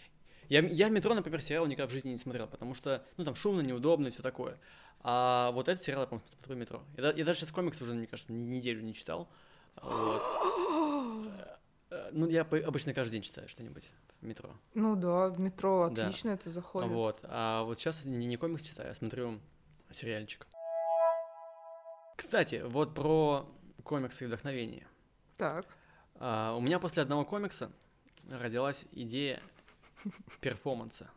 Я, 0.48 0.60
я 0.60 0.88
метро, 0.88 1.14
например, 1.14 1.40
сериал 1.40 1.66
никогда 1.66 1.88
в 1.88 1.92
жизни 1.92 2.10
не 2.10 2.18
смотрел, 2.18 2.46
потому 2.46 2.74
что, 2.74 3.04
ну, 3.16 3.24
там 3.24 3.34
шумно, 3.34 3.60
неудобно 3.60 4.08
и 4.08 4.10
все 4.10 4.22
такое. 4.22 4.58
А 5.00 5.50
вот 5.52 5.68
этот 5.68 5.82
сериал 5.82 6.02
я, 6.02 6.06
по-моему, 6.06 6.28
смотрю 6.32 6.56
метро. 6.56 6.82
Я, 6.96 7.12
я 7.12 7.24
даже 7.24 7.40
сейчас 7.40 7.52
комикс 7.52 7.80
уже, 7.82 7.94
мне 7.94 8.06
кажется, 8.06 8.32
неделю 8.32 8.82
не 8.82 8.94
читал. 8.94 9.28
Вот. 9.82 10.22
Э, 11.90 12.08
ну, 12.12 12.28
я 12.28 12.42
обычно 12.42 12.94
каждый 12.94 13.12
день 13.12 13.22
читаю 13.22 13.48
что-нибудь 13.48 13.90
в 14.20 14.26
метро. 14.26 14.50
Ну 14.74 14.96
да, 14.96 15.28
в 15.28 15.38
метро 15.38 15.82
отлично 15.82 16.30
да. 16.30 16.34
это 16.34 16.50
заходит. 16.50 16.90
Вот. 16.90 17.20
А 17.24 17.62
вот 17.64 17.78
сейчас 17.78 18.04
не, 18.04 18.26
не 18.26 18.36
комикс 18.36 18.62
читаю, 18.62 18.90
а 18.90 18.94
смотрю 18.94 19.40
сериальчик. 19.90 20.46
Кстати, 22.16 22.62
вот 22.64 22.94
про 22.94 23.48
комиксы 23.82 24.24
и 24.24 24.26
вдохновение. 24.26 24.86
Так. 25.36 25.66
А, 26.16 26.54
у 26.56 26.60
меня 26.60 26.78
после 26.78 27.02
одного 27.02 27.24
комикса 27.24 27.70
родилась 28.30 28.86
идея 28.92 29.42
перформанса. 30.40 31.10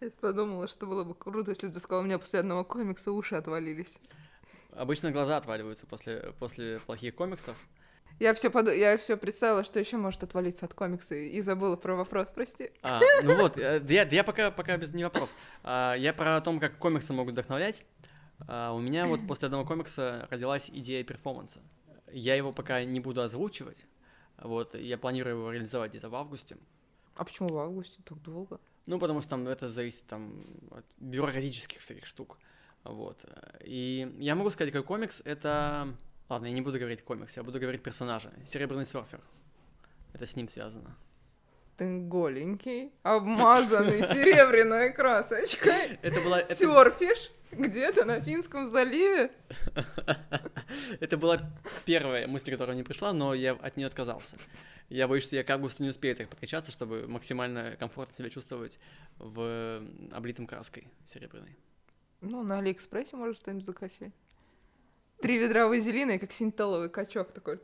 Я 0.00 0.10
подумала, 0.10 0.66
что 0.66 0.86
было 0.86 1.04
бы 1.04 1.14
круто, 1.14 1.50
если 1.50 1.68
бы 1.68 1.72
ты 1.72 1.80
сказал, 1.80 2.02
у 2.02 2.06
меня 2.06 2.18
после 2.18 2.40
одного 2.40 2.64
комикса 2.64 3.12
уши 3.12 3.36
отвалились. 3.36 3.98
Обычно 4.72 5.10
глаза 5.10 5.36
отваливаются 5.36 5.86
после, 5.86 6.32
после 6.38 6.80
плохих 6.80 7.14
комиксов. 7.14 7.56
Я 8.18 8.34
все 8.34 8.50
под... 8.50 8.68
я 8.68 8.96
все 8.98 9.16
представила, 9.16 9.64
что 9.64 9.80
еще 9.80 9.96
может 9.96 10.22
отвалиться 10.22 10.66
от 10.66 10.74
комикса 10.74 11.14
и 11.14 11.40
забыла 11.40 11.76
про 11.76 11.96
вопрос, 11.96 12.28
прости. 12.34 12.70
А, 12.82 13.00
ну 13.22 13.36
вот, 13.36 13.58
э, 13.58 13.82
я, 13.88 14.04
я 14.04 14.24
пока, 14.24 14.50
пока 14.50 14.76
без 14.76 14.94
не 14.94 15.04
вопрос. 15.04 15.36
А, 15.62 15.94
я 15.94 16.12
про 16.12 16.40
том, 16.40 16.60
как 16.60 16.78
комиксы 16.78 17.12
могут 17.12 17.32
вдохновлять. 17.32 17.84
А, 18.46 18.72
у 18.72 18.78
меня 18.80 19.06
вот 19.06 19.20
после 19.28 19.46
одного 19.46 19.64
комикса 19.64 20.28
родилась 20.30 20.70
идея 20.70 21.02
перформанса. 21.04 21.60
Я 22.12 22.34
его 22.34 22.52
пока 22.52 22.84
не 22.84 23.00
буду 23.00 23.22
озвучивать. 23.22 23.84
Вот, 24.38 24.74
я 24.74 24.98
планирую 24.98 25.36
его 25.36 25.52
реализовать 25.52 25.90
где-то 25.90 26.08
в 26.08 26.14
августе. 26.14 26.56
А 27.14 27.24
почему 27.24 27.48
в 27.48 27.58
августе 27.58 28.00
так 28.04 28.20
долго? 28.22 28.60
Ну, 28.86 28.98
потому 28.98 29.20
что 29.20 29.30
там 29.30 29.46
это 29.48 29.68
зависит 29.68 30.06
там 30.06 30.44
от 30.70 30.84
бюрократических 30.98 31.80
всяких 31.80 32.06
штук. 32.06 32.38
Вот. 32.84 33.24
И 33.64 34.12
я 34.18 34.34
могу 34.34 34.50
сказать, 34.50 34.72
какой 34.72 34.86
комикс 34.86 35.22
это 35.24 35.94
Ладно, 36.32 36.46
я 36.46 36.52
не 36.52 36.62
буду 36.62 36.78
говорить 36.78 37.02
комикс, 37.02 37.36
я 37.36 37.42
буду 37.42 37.60
говорить 37.60 37.82
персонажа. 37.82 38.32
Серебряный 38.42 38.86
серфер. 38.86 39.20
Это 40.14 40.24
с 40.24 40.34
ним 40.34 40.48
связано. 40.48 40.96
Ты 41.76 41.98
голенький, 41.98 42.90
обмазанный 43.02 44.00
серебряной 44.14 44.94
красочкой. 44.94 45.98
Это 46.00 46.22
была... 46.22 46.46
Серфишь 46.46 47.30
где-то 47.50 48.06
на 48.06 48.18
Финском 48.22 48.64
заливе. 48.64 49.30
Это 51.00 51.18
была 51.18 51.38
первая 51.84 52.26
мысль, 52.26 52.50
которая 52.50 52.76
мне 52.76 52.84
пришла, 52.84 53.12
но 53.12 53.34
я 53.34 53.52
от 53.52 53.76
нее 53.76 53.86
отказался. 53.86 54.38
Я 54.92 55.08
боюсь, 55.08 55.24
что 55.24 55.36
я 55.36 55.42
к 55.42 55.48
августу 55.48 55.82
не 55.82 55.88
успею 55.88 56.14
так 56.14 56.28
подкачаться, 56.28 56.70
чтобы 56.70 57.06
максимально 57.08 57.76
комфортно 57.78 58.14
себя 58.14 58.28
чувствовать 58.28 58.78
в 59.18 59.82
облитом 60.12 60.46
краской 60.46 60.86
серебряной. 61.06 61.56
Ну, 62.20 62.42
на 62.42 62.58
Алиэкспрессе 62.58 63.16
может 63.16 63.38
что-нибудь 63.38 63.64
закачать. 63.64 64.12
Три 65.22 65.38
ведра 65.38 65.66
вазелина 65.66 66.12
и 66.12 66.18
как 66.18 66.32
синтеловый 66.32 66.90
качок 66.90 67.32
такой. 67.32 67.58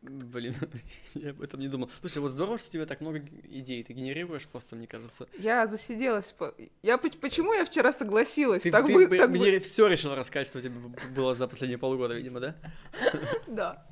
Блин, 0.00 0.54
я 1.14 1.30
об 1.30 1.42
этом 1.42 1.60
не 1.60 1.68
думал. 1.68 1.90
Слушай, 2.00 2.22
вот 2.22 2.30
здорово, 2.30 2.56
что 2.56 2.68
у 2.68 2.72
тебя 2.72 2.86
так 2.86 3.02
много 3.02 3.18
идей 3.44 3.84
ты 3.84 3.92
генерируешь, 3.92 4.48
просто, 4.48 4.74
мне 4.74 4.86
кажется. 4.86 5.28
Я 5.38 5.66
засиделась. 5.66 6.32
По... 6.32 6.54
Я 6.82 6.96
почему 6.96 7.52
я 7.52 7.66
вчера 7.66 7.92
согласилась? 7.92 8.62
Ты, 8.62 8.70
так 8.70 8.86
ты 8.86 8.94
бы, 8.94 9.18
так 9.18 9.28
мне 9.28 9.50
бы- 9.52 9.60
все 9.60 9.86
решил 9.86 10.14
рассказать, 10.14 10.48
что 10.48 10.58
у 10.58 10.60
тебя 10.62 10.72
было 11.14 11.34
за 11.34 11.46
последние 11.46 11.78
полгода, 11.78 12.14
видимо, 12.14 12.40
да? 12.40 12.56
Да. 13.46 13.86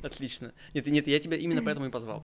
Отлично. 0.02 0.52
Нет, 0.74 0.86
нет, 0.86 1.06
я 1.06 1.18
тебя 1.18 1.36
именно 1.36 1.62
поэтому 1.62 1.86
и 1.86 1.90
позвал. 1.90 2.22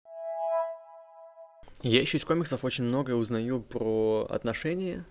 Я 1.81 1.99
еще 1.99 2.17
из 2.17 2.25
комиксов 2.25 2.63
очень 2.63 2.85
многое 2.85 3.15
узнаю 3.15 3.61
про 3.61 4.25
отношения. 4.29 5.05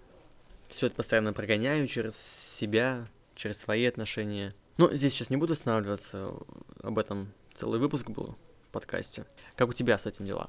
Все 0.69 0.87
это 0.87 0.97
постоянно 0.97 1.35
прогоняю 1.35 1.87
через 1.87 2.17
себя, 2.17 3.07
через 3.35 3.59
свои 3.59 3.85
отношения. 3.85 4.55
Но 4.79 4.91
здесь 4.93 5.13
сейчас 5.13 5.29
не 5.29 5.37
буду 5.37 5.53
останавливаться. 5.53 6.33
Об 6.83 6.99
этом 6.99 7.33
целый 7.53 7.79
выпуск 7.79 8.09
был 8.09 8.37
в 8.69 8.73
подкасте. 8.73 9.27
Как 9.55 9.69
у 9.69 9.73
тебя 9.73 9.99
с 9.99 10.07
этим 10.07 10.25
дела? 10.25 10.49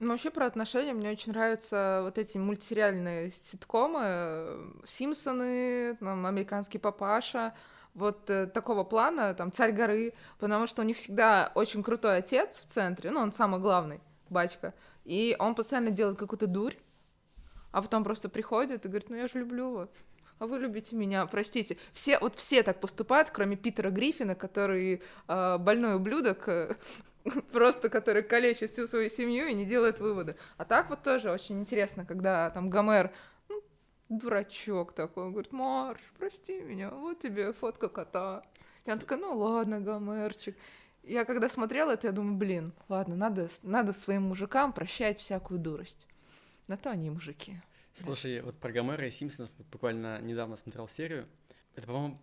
Ну, 0.00 0.12
вообще 0.12 0.30
про 0.30 0.46
отношения 0.46 0.92
мне 0.92 1.10
очень 1.10 1.32
нравятся 1.32 2.00
вот 2.04 2.18
эти 2.18 2.38
мультсериальные 2.38 3.32
ситкомы, 3.32 4.72
Симпсоны, 4.86 5.96
там, 5.96 6.24
Американский 6.24 6.78
папаша, 6.78 7.52
вот 7.94 8.28
э, 8.30 8.46
такого 8.46 8.84
плана, 8.84 9.34
там, 9.34 9.52
Царь 9.52 9.72
горы, 9.72 10.14
потому 10.38 10.66
что 10.66 10.82
у 10.82 10.84
них 10.84 10.96
всегда 10.96 11.52
очень 11.54 11.82
крутой 11.82 12.18
отец 12.18 12.58
в 12.58 12.66
центре, 12.66 13.10
ну, 13.10 13.20
он 13.20 13.32
самый 13.32 13.60
главный, 13.60 14.00
батька, 14.28 14.74
и 15.04 15.36
он 15.38 15.54
постоянно 15.54 15.90
делает 15.90 16.18
какую-то 16.18 16.46
дурь, 16.46 16.74
а 17.72 17.82
потом 17.82 18.04
просто 18.04 18.28
приходит 18.28 18.84
и 18.84 18.88
говорит, 18.88 19.10
ну, 19.10 19.16
я 19.16 19.28
же 19.28 19.38
люблю 19.38 19.72
вас. 19.72 19.90
А 20.38 20.46
вы 20.46 20.58
любите 20.58 20.94
меня, 20.94 21.26
простите. 21.26 21.76
Все, 21.92 22.18
вот 22.18 22.36
все 22.36 22.62
так 22.62 22.80
поступают, 22.80 23.30
кроме 23.30 23.56
Питера 23.56 23.90
Гриффина, 23.90 24.36
который 24.36 25.02
э, 25.26 25.58
больной 25.58 25.96
ублюдок, 25.96 26.48
э, 26.48 26.76
просто 27.52 27.88
который 27.88 28.22
калечит 28.22 28.70
всю 28.70 28.86
свою 28.86 29.10
семью 29.10 29.48
и 29.48 29.54
не 29.54 29.64
делает 29.64 29.98
выводы. 29.98 30.36
А 30.56 30.64
так 30.64 30.90
вот 30.90 31.02
тоже 31.02 31.30
очень 31.30 31.60
интересно, 31.60 32.04
когда 32.04 32.50
там 32.50 32.70
Гомер, 32.70 33.10
дурачок 34.08 34.92
такой, 34.92 35.24
он 35.24 35.32
говорит, 35.32 35.52
Марш, 35.52 36.00
прости 36.18 36.60
меня, 36.60 36.90
вот 36.90 37.18
тебе 37.20 37.52
фотка 37.52 37.88
кота. 37.88 38.42
Она 38.86 38.96
такая, 38.96 39.18
ну 39.18 39.36
ладно, 39.36 39.80
Гомерчик. 39.80 40.56
Я 41.02 41.24
когда 41.24 41.48
смотрела 41.48 41.92
это, 41.92 42.08
я 42.08 42.12
думаю, 42.12 42.36
блин, 42.36 42.72
ладно, 42.88 43.16
надо, 43.16 43.48
надо 43.62 43.92
своим 43.92 44.24
мужикам 44.24 44.72
прощать 44.72 45.18
всякую 45.18 45.58
дурость. 45.58 46.06
На 46.66 46.76
то 46.76 46.90
они 46.90 47.10
мужики. 47.10 47.60
Слушай, 47.94 48.42
вот 48.42 48.56
про 48.56 48.72
Гомера 48.72 49.06
и 49.06 49.10
Симпсонов 49.10 49.50
буквально 49.72 50.20
недавно 50.20 50.56
смотрел 50.56 50.86
серию. 50.86 51.26
Это, 51.74 51.86
по-моему, 51.86 52.18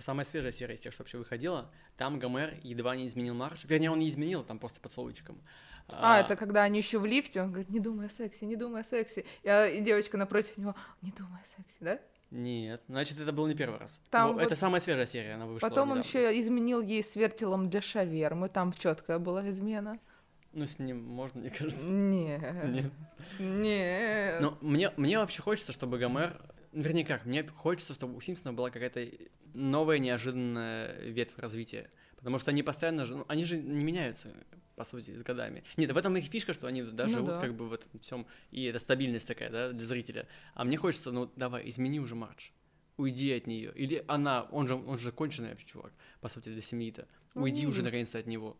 самая 0.00 0.24
свежая 0.24 0.52
серия 0.52 0.74
из 0.74 0.80
тех, 0.80 0.92
что 0.92 1.02
вообще 1.02 1.18
выходила. 1.18 1.70
Там 1.96 2.18
Гомер 2.18 2.58
едва 2.62 2.96
не 2.96 3.06
изменил 3.06 3.34
марш. 3.34 3.64
Вернее, 3.64 3.90
он 3.90 3.98
не 3.98 4.08
изменил, 4.08 4.42
там 4.44 4.58
просто 4.58 4.80
поцелуйчиком. 4.80 5.40
А, 5.88 6.20
это 6.20 6.36
когда 6.36 6.62
они 6.62 6.78
еще 6.78 6.98
в 6.98 7.04
лифте, 7.06 7.42
он 7.42 7.48
говорит, 7.50 7.68
не 7.70 7.80
думай 7.80 8.06
о 8.06 8.10
сексе, 8.10 8.46
не 8.46 8.56
думай 8.56 8.82
о 8.82 8.84
сексе. 8.84 9.24
И, 9.42 9.48
а, 9.48 9.66
и 9.66 9.80
девочка 9.80 10.16
напротив 10.16 10.56
него, 10.56 10.74
не 11.02 11.10
думай 11.10 11.40
о 11.42 11.46
сексе, 11.46 11.76
да? 11.80 12.00
Нет, 12.30 12.80
значит, 12.86 13.18
это 13.18 13.32
был 13.32 13.48
не 13.48 13.54
первый 13.56 13.80
раз. 13.80 14.00
Там 14.10 14.28
Ну, 14.28 14.34
вот- 14.34 14.42
Это 14.42 14.54
самая 14.54 14.80
свежая 14.80 15.06
серия, 15.06 15.34
она 15.34 15.46
вышла 15.46 15.68
Потом 15.68 15.90
он 15.90 15.98
недавно. 15.98 16.18
еще 16.18 16.40
изменил 16.40 16.80
ей 16.80 17.02
с 17.02 17.16
вертелом 17.16 17.68
для 17.68 17.82
шавермы, 17.82 18.48
там 18.48 18.72
четкая 18.72 19.18
была 19.18 19.48
измена. 19.50 19.98
Ну, 20.52 20.66
с 20.66 20.78
ним 20.78 21.02
можно, 21.04 21.40
мне 21.40 21.50
кажется. 21.50 21.88
Нет. 21.88 22.40
Нет. 22.66 22.92
Нет. 23.38 24.40
Ну, 24.40 24.56
мне, 24.60 24.92
мне 24.96 25.18
вообще 25.18 25.42
хочется, 25.42 25.72
чтобы 25.72 25.98
Гомер... 25.98 26.40
Вернее, 26.72 27.04
как, 27.04 27.26
мне 27.26 27.44
хочется, 27.46 27.94
чтобы 27.94 28.16
у 28.16 28.20
Симпсонов 28.20 28.54
была 28.54 28.70
какая-то 28.70 29.08
новая, 29.54 29.98
неожиданная 29.98 31.00
ветвь 31.00 31.36
развития. 31.38 31.90
Потому 32.16 32.38
что 32.38 32.50
они 32.50 32.62
постоянно 32.62 33.06
же... 33.06 33.16
ну, 33.16 33.24
они 33.28 33.44
же 33.44 33.56
не 33.56 33.82
меняются, 33.82 34.32
по 34.76 34.84
сути, 34.84 35.16
с 35.16 35.22
годами. 35.22 35.64
Нет, 35.76 35.90
в 35.90 35.96
этом 35.96 36.16
их 36.16 36.26
фишка, 36.26 36.52
что 36.52 36.66
они 36.66 36.82
да, 36.82 37.06
Ну 37.06 37.12
живут 37.12 37.30
да. 37.30 37.40
как 37.40 37.54
бы 37.54 37.66
в 37.68 37.72
этом 37.72 37.88
всем. 37.98 38.26
И 38.50 38.64
это 38.64 38.78
стабильность 38.78 39.26
такая, 39.26 39.50
да, 39.50 39.72
для 39.72 39.86
зрителя. 39.86 40.28
А 40.54 40.64
мне 40.64 40.76
хочется, 40.76 41.10
ну, 41.12 41.32
давай, 41.34 41.68
измени 41.68 41.98
уже 41.98 42.14
Мардж. 42.14 42.50
Уйди 42.98 43.32
от 43.32 43.46
нее. 43.46 43.72
Или 43.74 44.04
она, 44.06 44.42
он 44.42 44.68
же, 44.68 44.74
он 44.74 44.98
же 44.98 45.10
конченый 45.12 45.50
вообще 45.50 45.66
чувак, 45.66 45.92
по 46.20 46.28
сути, 46.28 46.50
для 46.50 46.60
семьи-то. 46.60 47.08
Ну, 47.34 47.42
Уйди 47.42 47.66
уже 47.66 47.78
миленький. 47.78 47.84
наконец-то 47.84 48.18
от 48.18 48.26
него. 48.26 48.58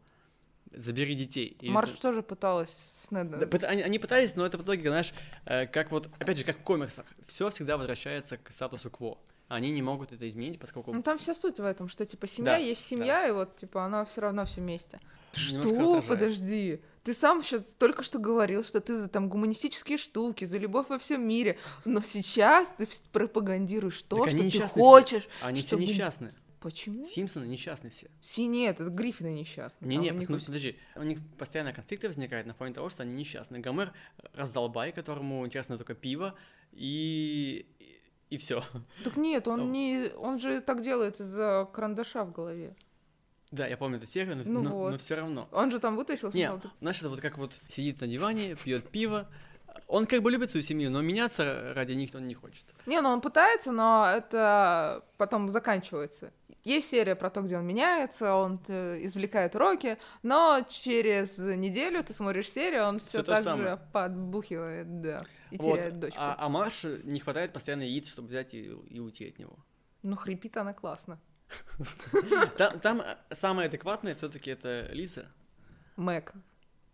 Забери 0.72 1.14
детей. 1.14 1.56
И 1.60 1.68
Марш 1.70 1.90
это- 1.90 2.00
тоже 2.00 2.22
пыталась 2.22 2.70
с 2.70 3.10
Недом. 3.10 3.40
да, 3.48 3.68
они, 3.68 3.82
они 3.82 3.98
пытались, 3.98 4.36
но 4.36 4.46
это 4.46 4.56
в 4.56 4.62
итоге, 4.62 4.88
знаешь, 4.88 5.12
э, 5.44 5.66
как 5.66 5.90
вот, 5.90 6.08
опять 6.18 6.38
же, 6.38 6.44
как 6.44 6.58
в 6.58 6.62
комиксах, 6.62 7.06
все 7.26 7.50
всегда 7.50 7.76
возвращается 7.76 8.36
к 8.36 8.50
статусу 8.52 8.88
кво. 8.90 9.18
Они 9.48 9.72
не 9.72 9.82
могут 9.82 10.12
это 10.12 10.28
изменить, 10.28 10.60
поскольку 10.60 10.92
Ну 10.94 11.02
там 11.02 11.18
вся 11.18 11.34
суть 11.34 11.58
в 11.58 11.64
этом, 11.64 11.88
что 11.88 12.06
типа 12.06 12.28
семья 12.28 12.52
Да, 12.52 12.56
есть 12.56 12.84
семья, 12.86 13.26
и 13.26 13.32
вот 13.32 13.56
типа 13.56 13.84
она 13.84 14.04
все 14.04 14.20
равно 14.20 14.44
все 14.46 14.60
вместе. 14.60 15.00
Немножко 15.36 15.68
Что? 15.68 15.78
раздражает. 15.96 16.06
Подожди. 16.06 16.80
Ты 17.02 17.14
сам 17.14 17.42
сейчас 17.42 17.62
только 17.74 18.04
что 18.04 18.20
говорил, 18.20 18.62
что 18.62 18.80
ты 18.80 18.96
за 18.96 19.08
там 19.08 19.28
гуманистические 19.28 19.98
штуки, 19.98 20.44
за 20.44 20.58
любовь 20.58 20.86
во 20.88 20.98
всем 21.00 21.26
мире, 21.26 21.58
но 21.84 22.00
сейчас 22.00 22.72
ты 22.78 22.86
пропагандируешь 23.10 24.00
то, 24.02 24.18
Так 24.18 24.28
что 24.30 24.38
ты 24.38 24.44
несчастны 24.44 24.68
все. 24.82 24.90
хочешь. 24.90 25.28
они 25.42 25.60
все 25.62 25.68
чтобы- 25.70 25.82
несчастны. 25.82 26.32
Почему? 26.60 27.04
Симпсоны 27.06 27.46
несчастны 27.46 27.88
все. 27.90 28.10
Си 28.20 28.46
нет, 28.46 28.80
это 28.80 28.90
Гриффины 28.90 29.28
несчастны. 29.32 29.86
Не, 29.86 29.96
не, 29.96 30.10
ну, 30.12 30.38
подожди, 30.38 30.76
у 30.94 31.02
них 31.02 31.18
постоянно 31.38 31.72
конфликты 31.72 32.06
возникают 32.08 32.46
на 32.46 32.52
фоне 32.54 32.74
того, 32.74 32.88
что 32.90 33.02
они 33.02 33.14
несчастны. 33.14 33.60
Гомер 33.60 33.92
раздолбай, 34.34 34.92
которому 34.92 35.46
интересно 35.46 35.76
только 35.78 35.94
пиво, 35.94 36.34
и 36.72 37.66
и 38.28 38.36
все. 38.36 38.62
Так 39.04 39.16
нет, 39.16 39.46
Ну. 39.46 39.52
он 39.52 39.72
не, 39.72 40.10
он 40.16 40.38
же 40.38 40.60
так 40.60 40.82
делает 40.82 41.18
из-за 41.20 41.68
карандаша 41.72 42.24
в 42.24 42.32
голове. 42.32 42.76
Да, 43.50 43.66
я 43.66 43.76
помню 43.76 43.96
эту 43.98 44.06
серию, 44.06 44.36
но, 44.36 44.44
Ну 44.44 44.62
но, 44.62 44.70
вот. 44.78 45.00
все 45.00 45.16
равно. 45.16 45.48
Он 45.50 45.72
же 45.72 45.80
там 45.80 45.96
вытащил. 45.96 46.30
Не, 46.32 46.46
сказал, 46.48 46.72
знаешь, 46.80 46.98
это 47.00 47.08
вот 47.08 47.20
как 47.20 47.38
вот 47.38 47.58
сидит 47.66 48.00
на 48.00 48.06
диване, 48.06 48.54
пьет 48.54 48.88
пиво. 48.88 49.28
Он 49.88 50.06
как 50.06 50.22
бы 50.22 50.30
любит 50.30 50.50
свою 50.50 50.62
семью, 50.62 50.90
но 50.90 51.00
меняться 51.00 51.72
ради 51.74 51.94
них 51.94 52.10
он 52.14 52.28
не 52.28 52.34
хочет. 52.34 52.64
Не, 52.86 53.00
ну 53.00 53.08
он 53.08 53.20
пытается, 53.20 53.72
но 53.72 54.06
это 54.06 55.04
потом 55.16 55.50
заканчивается. 55.50 56.32
Есть 56.64 56.90
серия 56.90 57.14
про 57.14 57.30
то, 57.30 57.40
где 57.40 57.56
он 57.56 57.66
меняется, 57.66 58.34
он 58.34 58.60
э, 58.68 58.98
извлекает 59.02 59.54
уроки, 59.54 59.98
но 60.22 60.64
через 60.68 61.38
неделю 61.38 62.04
ты 62.04 62.12
смотришь 62.12 62.50
серию, 62.50 62.84
он 62.84 62.98
все 62.98 63.22
так 63.22 63.38
самое. 63.38 63.70
же 63.70 63.80
подбухивает, 63.92 65.00
да, 65.00 65.22
и 65.50 65.56
Вот, 65.56 65.76
теряет 65.76 65.98
дочку. 65.98 66.18
А, 66.20 66.36
а 66.38 66.48
Марше 66.48 67.00
не 67.04 67.18
хватает 67.18 67.52
постоянно 67.52 67.82
яиц, 67.84 68.10
чтобы 68.10 68.28
взять 68.28 68.52
и, 68.54 68.64
и 68.64 69.00
уйти 69.00 69.28
от 69.28 69.38
него. 69.38 69.56
Ну, 70.02 70.16
хрипит 70.16 70.56
она 70.56 70.74
классно. 70.74 71.18
Там, 72.58 72.78
там 72.78 73.00
э, 73.00 73.16
самая 73.32 73.66
адекватная 73.66 74.14
все-таки 74.14 74.50
это 74.52 74.88
Лиса. 74.92 75.26
Мэг, 75.96 76.32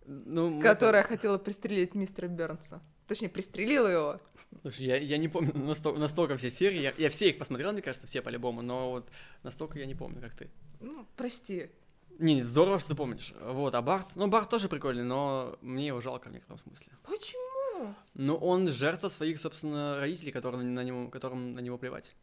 Ну, 0.07 0.63
которая 0.63 1.03
хотела 1.03 1.37
пристрелить 1.39 1.95
мистера 1.95 2.27
Бернса. 2.27 2.81
Точнее, 3.07 3.29
пристрелила 3.29 3.87
его. 3.87 4.21
Слушай, 4.63 4.87
я, 4.87 4.97
я 4.97 5.17
не 5.19 5.29
помню 5.29 5.53
настолько, 5.55 5.99
настолько 6.01 6.37
все 6.37 6.51
серии. 6.51 6.81
Я, 6.81 6.93
я 6.99 7.11
все 7.11 7.31
их 7.31 7.39
посмотрел, 7.39 7.73
мне 7.73 7.83
кажется, 7.83 8.07
все 8.07 8.23
по-любому, 8.23 8.63
но 8.63 8.91
вот 8.91 9.11
настолько 9.43 9.79
я 9.79 9.87
не 9.87 9.95
помню, 9.95 10.21
как 10.21 10.35
ты. 10.35 10.51
Ну, 10.81 11.07
прости. 11.17 11.71
Не, 12.19 12.37
не, 12.37 12.43
здорово, 12.43 12.79
что 12.79 12.91
ты 12.91 12.95
помнишь. 12.95 13.35
Вот, 13.43 13.75
а 13.75 13.83
Барт, 13.83 14.17
ну, 14.17 14.27
Барт 14.27 14.49
тоже 14.49 14.69
прикольный, 14.69 15.05
но 15.05 15.59
мне 15.61 15.89
его 15.89 16.01
жалко 16.01 16.29
в 16.29 16.33
некотором 16.33 16.59
смысле. 16.59 16.93
Почему? 17.05 17.95
Ну, 18.15 18.37
он 18.37 18.69
жертва 18.69 19.09
своих, 19.09 19.39
собственно, 19.39 19.99
родителей, 20.01 20.33
которые 20.33 20.65
на 20.65 20.83
него, 20.83 21.09
которым 21.09 21.55
на 21.55 21.61
него 21.61 21.77
плевать. 21.77 22.17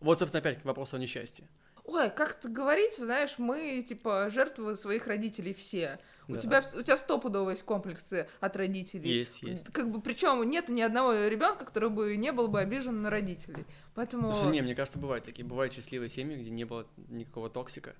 Вот, 0.00 0.18
собственно, 0.18 0.40
опять 0.40 0.60
к 0.60 0.64
вопросу 0.64 0.96
о 0.96 0.98
несчастье. 0.98 1.46
Ой, 1.84 2.10
как 2.10 2.38
это 2.38 2.48
говорится, 2.48 3.04
знаешь, 3.04 3.34
мы, 3.38 3.84
типа, 3.86 4.30
жертвы 4.30 4.76
своих 4.76 5.06
родителей 5.06 5.54
все. 5.54 6.00
У 6.36 6.36
тебя, 6.40 6.62
у 6.74 6.82
тебя 6.82 6.96
стопудово 6.96 7.50
есть 7.50 7.62
комплексы 7.62 8.28
от 8.40 8.56
родителей. 8.56 9.10
Есть, 9.18 9.42
есть. 9.42 9.66
Как 9.72 9.90
бы, 9.90 10.00
причем 10.00 10.42
нет 10.48 10.68
ни 10.68 10.80
одного 10.82 11.12
ребенка, 11.26 11.64
который 11.64 11.90
бы 11.90 12.16
не 12.16 12.32
был 12.32 12.48
бы 12.48 12.60
обижен 12.60 13.02
на 13.02 13.10
родителей. 13.10 13.64
Поэтому... 13.94 14.32
Слушай, 14.32 14.52
не, 14.52 14.62
мне 14.62 14.74
кажется, 14.74 14.98
бывают 14.98 15.24
такие. 15.24 15.44
Бывают 15.46 15.72
счастливые 15.72 16.08
семьи, 16.08 16.36
где 16.36 16.50
не 16.50 16.64
было 16.64 16.86
никакого 17.08 17.48
токсика. 17.50 17.94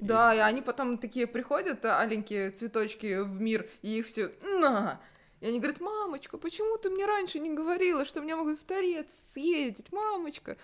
И- 0.00 0.04
Да, 0.04 0.34
и 0.34 0.38
они 0.38 0.62
потом 0.62 0.98
такие 0.98 1.26
приходят, 1.26 1.84
а, 1.84 2.00
аленькие 2.00 2.50
цветочки 2.50 3.22
в 3.22 3.40
мир, 3.40 3.68
и 3.82 3.98
их 3.98 4.06
все 4.06 4.32
на. 4.60 5.00
И 5.40 5.46
они 5.46 5.58
говорят, 5.60 5.80
мамочка, 5.80 6.38
почему 6.38 6.78
ты 6.78 6.88
мне 6.90 7.04
раньше 7.06 7.38
не 7.38 7.52
говорила, 7.54 8.04
что 8.06 8.22
мне 8.22 8.34
могут 8.34 8.60
в 8.60 8.64
торец 8.64 9.12
съездить, 9.32 9.92
мамочка? 9.92 10.56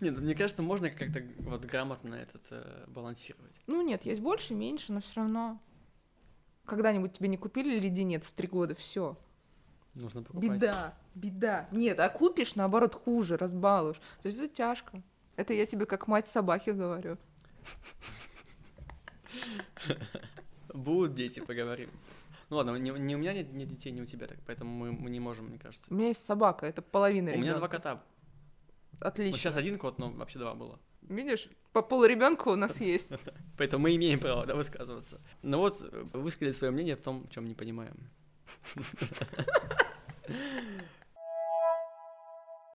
Нет, 0.00 0.18
мне 0.20 0.34
кажется, 0.34 0.62
можно 0.62 0.90
как-то 0.90 1.22
вот 1.38 1.64
грамотно 1.64 2.14
этот 2.14 2.42
э, 2.50 2.84
балансировать. 2.86 3.52
Ну 3.66 3.82
нет, 3.82 4.04
есть 4.04 4.20
больше, 4.20 4.54
меньше, 4.54 4.92
но 4.92 5.00
все 5.00 5.12
равно. 5.16 5.58
Когда-нибудь 6.66 7.12
тебе 7.12 7.28
не 7.28 7.36
купили 7.36 7.78
леденец 7.78 8.24
в 8.24 8.32
три 8.32 8.48
года, 8.48 8.74
все. 8.74 9.16
Нужно 9.94 10.22
покупать. 10.22 10.50
Беда, 10.60 10.94
беда. 11.14 11.68
Нет, 11.70 12.00
а 12.00 12.08
купишь, 12.08 12.54
наоборот, 12.54 12.94
хуже, 12.94 13.36
разбалуешь. 13.36 14.00
То 14.22 14.26
есть 14.26 14.38
это 14.38 14.48
тяжко. 14.48 15.02
Это 15.36 15.52
я 15.52 15.66
тебе 15.66 15.86
как 15.86 16.08
мать 16.08 16.28
собаки 16.28 16.70
говорю. 16.70 17.18
Будут 20.72 21.14
дети, 21.14 21.40
поговорим. 21.40 21.90
Ну 22.48 22.56
ладно, 22.56 22.76
не, 22.76 22.90
не 22.90 23.16
у 23.16 23.18
меня 23.18 23.32
нет, 23.32 23.52
нет 23.52 23.68
детей, 23.68 23.90
не 23.92 24.02
у 24.02 24.06
тебя, 24.06 24.26
так 24.26 24.38
поэтому 24.46 24.70
мы, 24.70 24.92
мы 24.92 25.10
не 25.10 25.20
можем, 25.20 25.46
мне 25.46 25.58
кажется. 25.58 25.86
У 25.90 25.94
меня 25.94 26.08
есть 26.08 26.24
собака, 26.24 26.66
это 26.66 26.82
половина 26.82 27.30
У 27.30 27.34
меня 27.34 27.52
ребенка. 27.52 27.58
два 27.58 27.68
кота. 27.68 28.02
Отлично. 29.00 29.32
Вот 29.32 29.40
сейчас 29.40 29.56
один 29.56 29.78
кот, 29.78 29.98
но 29.98 30.10
вообще 30.10 30.38
два 30.38 30.54
было. 30.54 30.78
Видишь, 31.08 31.48
по 31.72 31.82
полуребенку 31.82 32.52
у 32.52 32.56
нас 32.56 32.80
есть. 32.94 33.10
Поэтому 33.56 33.84
мы 33.84 33.96
имеем 33.96 34.20
право, 34.20 34.46
да, 34.46 34.54
высказываться. 34.54 35.20
Ну 35.42 35.58
вот, 35.58 35.80
высказали 36.12 36.52
свое 36.52 36.72
мнение 36.72 36.96
в 36.96 37.00
том, 37.00 37.28
чем 37.28 37.46
не 37.46 37.54
понимаем. 37.54 38.10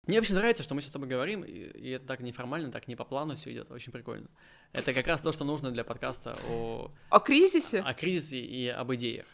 Мне 0.07 0.17
вообще 0.19 0.35
нравится, 0.35 0.63
что 0.63 0.73
мы 0.73 0.79
сейчас 0.79 0.91
с 0.91 0.93
тобой 0.93 1.09
говорим, 1.09 1.43
и, 1.43 1.51
и 1.51 1.89
это 1.89 2.05
так 2.07 2.21
неформально, 2.21 2.71
так 2.71 2.87
не 2.87 2.95
по 2.95 3.03
плану 3.03 3.35
все 3.35 3.51
идет, 3.51 3.69
очень 3.71 3.91
прикольно. 3.91 4.29
Это 4.71 4.93
как 4.93 5.05
раз 5.05 5.21
то, 5.21 5.33
что 5.33 5.43
нужно 5.43 5.69
для 5.69 5.83
подкаста 5.83 6.37
о, 6.47 6.91
О 7.09 7.19
кризисе? 7.19 7.81
о 7.81 7.93
кризисе 7.93 8.39
и 8.39 8.67
об 8.69 8.93
идеях. 8.93 9.25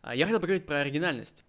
А 0.00 0.14
Я 0.14 0.26
хотел 0.26 0.38
поговорить 0.38 0.64
про 0.64 0.78
оригинальность. 0.78 1.44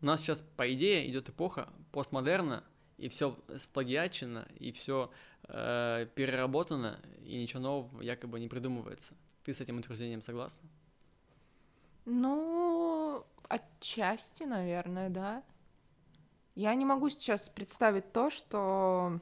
У 0.00 0.06
нас 0.06 0.20
сейчас, 0.20 0.40
по 0.56 0.72
идее, 0.72 1.10
идет 1.10 1.30
эпоха 1.30 1.68
постмодерна, 1.90 2.62
и 2.96 3.08
все 3.08 3.36
сплагиачено, 3.56 4.46
и 4.60 4.70
все 4.70 5.10
э, 5.48 6.06
переработано, 6.14 7.00
и 7.24 7.40
ничего 7.40 7.60
нового 7.60 8.02
якобы 8.02 8.40
не 8.40 8.48
придумывается. 8.48 9.14
Ты 9.44 9.52
с 9.52 9.60
этим 9.60 9.78
утверждением 9.78 10.22
согласна? 10.22 10.68
Ну, 12.04 13.24
отчасти, 13.48 14.44
наверное, 14.44 15.08
да. 15.08 15.42
Я 16.54 16.74
не 16.74 16.84
могу 16.84 17.08
сейчас 17.08 17.48
представить 17.48 18.12
то, 18.12 18.28
что 18.30 19.20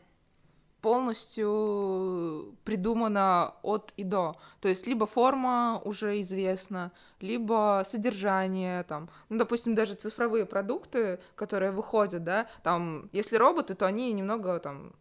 полностью 0.80 2.56
придумано 2.64 3.54
от 3.62 3.92
и 3.96 4.04
до. 4.04 4.34
То 4.60 4.68
есть 4.68 4.86
либо 4.86 5.06
форма 5.06 5.80
уже 5.84 6.20
известна, 6.20 6.92
либо 7.20 7.82
содержание, 7.86 8.82
там, 8.84 9.10
ну, 9.28 9.38
допустим, 9.38 9.74
даже 9.74 9.94
цифровые 9.94 10.46
продукты, 10.46 11.20
которые 11.34 11.70
выходят, 11.70 12.24
да, 12.24 12.48
там, 12.62 13.08
если 13.12 13.36
роботы, 13.36 13.74
то 13.74 13.86
они 13.86 14.12
немного 14.12 14.58
там 14.58 14.94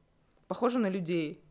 похожи 0.49 0.79
на 0.79 0.89
людей. 0.89 1.41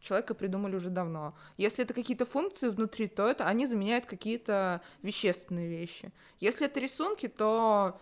Человека 0.00 0.34
придумали 0.34 0.76
уже 0.76 0.90
давно. 0.90 1.34
Если 1.56 1.84
это 1.84 1.92
какие-то 1.92 2.24
функции 2.24 2.68
внутри, 2.68 3.08
то 3.08 3.26
это 3.26 3.46
они 3.46 3.66
заменяют 3.66 4.06
какие-то 4.06 4.80
вещественные 5.02 5.68
вещи. 5.68 6.12
Если 6.40 6.66
это 6.66 6.78
рисунки, 6.78 7.26
то 7.26 8.00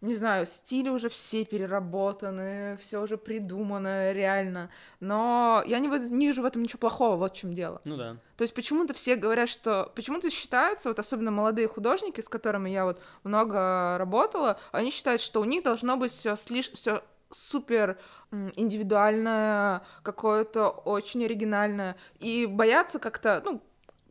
не 0.00 0.16
знаю, 0.16 0.46
стили 0.46 0.88
уже 0.88 1.08
все 1.08 1.44
переработаны, 1.44 2.76
все 2.80 3.00
уже 3.00 3.16
придумано, 3.16 4.12
реально. 4.12 4.70
Но 4.98 5.62
я 5.64 5.78
не, 5.78 5.86
не 5.88 6.26
вижу 6.26 6.42
в 6.42 6.44
этом 6.44 6.62
ничего 6.62 6.80
плохого, 6.80 7.16
вот 7.16 7.32
в 7.32 7.36
чем 7.36 7.54
дело. 7.54 7.80
Ну 7.84 7.96
да. 7.96 8.16
То 8.36 8.42
есть 8.42 8.54
почему-то 8.54 8.94
все 8.94 9.14
говорят, 9.14 9.48
что... 9.48 9.92
Почему-то 9.94 10.28
считается, 10.30 10.88
вот 10.88 10.98
особенно 10.98 11.30
молодые 11.30 11.68
художники, 11.68 12.20
с 12.20 12.28
которыми 12.28 12.68
я 12.70 12.84
вот 12.84 13.00
много 13.22 13.96
работала, 13.98 14.58
они 14.72 14.90
считают, 14.90 15.20
что 15.20 15.40
у 15.40 15.44
них 15.44 15.62
должно 15.62 15.96
быть 15.96 16.10
все 16.10 16.34
слиш... 16.34 16.72
все 16.72 17.04
супер 17.34 17.98
индивидуальное, 18.30 19.82
какое-то 20.02 20.68
очень 20.68 21.24
оригинальное, 21.24 21.96
и 22.18 22.46
боятся 22.46 22.98
как-то, 22.98 23.42
ну, 23.44 23.60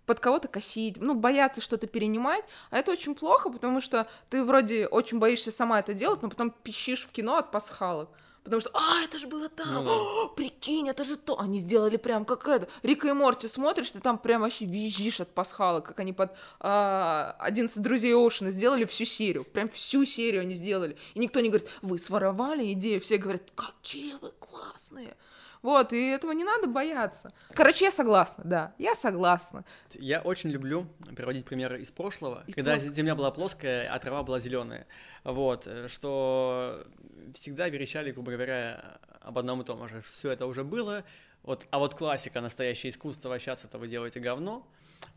под 0.06 0.20
кого-то 0.20 0.48
косить, 0.48 0.98
ну, 1.00 1.14
бояться 1.14 1.62
что-то 1.62 1.88
перенимать, 1.88 2.44
а 2.70 2.78
это 2.78 2.92
очень 2.92 3.16
плохо, 3.16 3.50
потому 3.50 3.82
что 3.82 4.08
ты 4.30 4.44
вроде 4.44 4.88
очень 4.88 5.20
боишься 5.20 5.52
сама 5.52 5.80
это 5.80 5.94
делать, 5.94 6.22
но 6.22 6.30
потом 6.30 6.52
пищишь 6.52 7.06
в 7.06 7.12
кино 7.12 7.38
от 7.38 7.52
пасхалок. 7.52 8.10
Потому 8.44 8.60
что, 8.60 8.72
а, 8.74 9.04
это 9.04 9.20
же 9.20 9.28
было 9.28 9.50
там, 9.50 9.74
Ну 9.74 9.84
да. 9.84 9.92
«О, 9.92 10.28
прикинь, 10.30 10.90
это 10.90 11.04
же 11.04 11.16
то. 11.16 11.40
Они 11.40 11.60
сделали 11.60 11.98
прям 11.98 12.26
как 12.26 12.48
это. 12.48 12.68
Рика 12.82 13.08
и 13.08 13.14
Морти 13.14 13.48
смотришь, 13.48 13.92
ты 13.92 14.00
там 14.00 14.18
прям 14.18 14.42
вообще 14.42 14.66
визжишь 14.66 15.22
от 15.22 15.30
пасхалок, 15.34 15.86
как 15.86 16.00
они 16.00 16.12
под 16.12 16.32
а, 16.60 17.36
11 17.40 17.82
друзей 17.82 18.16
Оушена 18.16 18.52
сделали 18.52 18.86
всю 18.86 19.06
серию. 19.06 19.44
Прям 19.44 19.70
всю 19.70 20.06
серию 20.06 20.42
они 20.42 20.56
сделали. 20.56 20.98
И 21.14 21.20
никто 21.20 21.40
не 21.40 21.50
говорит, 21.50 21.70
вы 21.84 22.00
своровали 22.00 22.72
идею. 22.74 23.00
Все 23.00 23.18
говорят, 23.18 23.44
какие 23.54 24.16
вы 24.16 24.32
классные. 24.40 25.16
Вот, 25.62 25.94
и 25.94 26.08
этого 26.08 26.32
не 26.32 26.44
надо 26.44 26.68
бояться. 26.68 27.30
Короче, 27.54 27.86
я 27.86 27.92
согласна, 27.92 28.44
да, 28.44 28.74
я 28.80 28.96
согласна. 28.96 29.64
Я 29.94 30.22
очень 30.22 30.50
люблю 30.50 30.88
приводить 31.16 31.46
примеры 31.46 31.82
из 31.82 31.92
прошлого, 31.92 32.44
Из 32.48 32.56
когда 32.56 32.72
прошлого. 32.72 32.94
земля 32.96 33.16
была 33.16 33.32
плоская, 33.32 33.94
а 33.94 34.00
трава 34.00 34.24
была 34.24 34.40
зеленая. 34.40 34.88
Вот, 35.24 35.68
э, 35.68 35.88
что 35.88 36.88
всегда 37.36 37.70
верещали, 37.70 38.12
грубо 38.12 38.32
говоря, 38.32 39.00
об 39.22 39.38
одном 39.38 39.62
и 39.62 39.66
том 39.66 39.88
же. 39.88 40.02
Все 40.02 40.32
это 40.32 40.48
уже 40.48 40.64
было. 40.64 41.04
Вот, 41.44 41.66
а 41.70 41.78
вот 41.80 41.94
классика, 41.94 42.42
настоящее 42.42 42.90
искусство, 42.90 43.36
а 43.36 43.40
сейчас 43.40 43.64
это 43.64 43.78
вы 43.78 43.88
делаете 43.88 44.20
говно. 44.20 44.68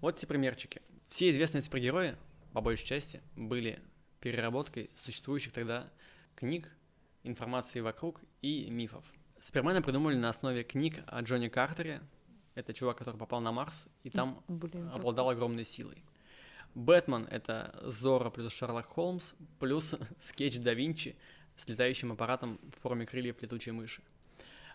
Вот 0.00 0.18
эти 0.18 0.26
примерчики. 0.26 0.82
Все 1.08 1.30
известные 1.30 1.62
супергерои, 1.62 2.16
по 2.52 2.60
большей 2.60 2.86
части, 2.86 3.20
были 3.36 3.80
переработкой 4.20 4.90
существующих 4.94 5.52
тогда 5.52 5.88
книг, 6.34 6.70
информации 7.22 7.80
вокруг 7.80 8.20
и 8.42 8.68
мифов. 8.70 9.04
Супермена 9.44 9.82
придумали 9.82 10.16
на 10.16 10.30
основе 10.30 10.64
книг 10.64 11.00
о 11.06 11.20
Джонни 11.20 11.48
Картере. 11.48 12.00
Это 12.54 12.72
чувак, 12.72 12.96
который 12.96 13.18
попал 13.18 13.42
на 13.42 13.52
Марс, 13.52 13.88
и 14.02 14.08
там 14.08 14.42
Блин, 14.48 14.88
обладал 14.88 15.28
огромной 15.28 15.66
силой. 15.66 16.02
Бэтмен— 16.74 17.28
это 17.30 17.78
Зора 17.82 18.30
плюс 18.30 18.54
Шерлок 18.54 18.86
Холмс, 18.86 19.34
плюс 19.60 19.96
скетч 20.18 20.60
да 20.60 20.72
Винчи 20.72 21.14
с 21.56 21.68
летающим 21.68 22.12
аппаратом 22.12 22.58
в 22.74 22.80
форме 22.80 23.04
крыльев 23.04 23.42
летучей 23.42 23.72
мыши. 23.72 24.00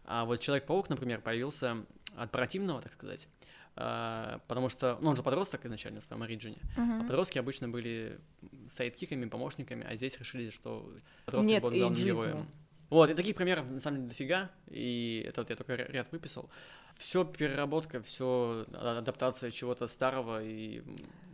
А 0.05 0.25
вот 0.25 0.39
Человек-паук, 0.39 0.87
например, 0.89 1.21
появился 1.21 1.83
от 2.15 2.29
противного, 2.29 2.79
так 2.79 2.93
сказать, 2.93 3.27
а, 3.75 4.39
потому 4.47 4.69
что, 4.69 4.99
ну, 5.01 5.09
он 5.09 5.15
же 5.15 5.23
подросток 5.23 5.65
изначально 5.65 5.99
в 5.99 6.03
своем 6.03 6.21
оригине, 6.21 6.59
а 6.77 6.81
Мгм. 6.81 7.07
подростки 7.07 7.39
обычно 7.39 7.69
были 7.69 8.21
сайдкиками, 8.67 9.25
помощниками, 9.25 9.83
а 9.83 9.95
здесь 9.95 10.19
решили, 10.19 10.51
что 10.51 10.93
подросток 11.25 11.49
Нет 11.49 11.63
будет 11.63 11.79
главным 11.79 12.03
героем. 12.03 12.47
Вот, 12.89 13.09
и 13.09 13.13
таких 13.13 13.35
примеров 13.35 13.69
на 13.69 13.79
самом 13.79 13.97
деле 13.97 14.09
дофига, 14.09 14.49
и 14.67 15.23
это 15.27 15.41
вот 15.41 15.49
я 15.49 15.55
только 15.55 15.73
ря- 15.73 15.91
ряд 15.91 16.11
выписал. 16.11 16.49
Все 16.97 17.23
переработка, 17.23 18.01
все 18.01 18.65
адаптация 18.73 19.51
чего-то 19.51 19.87
старого 19.87 20.43
и 20.43 20.81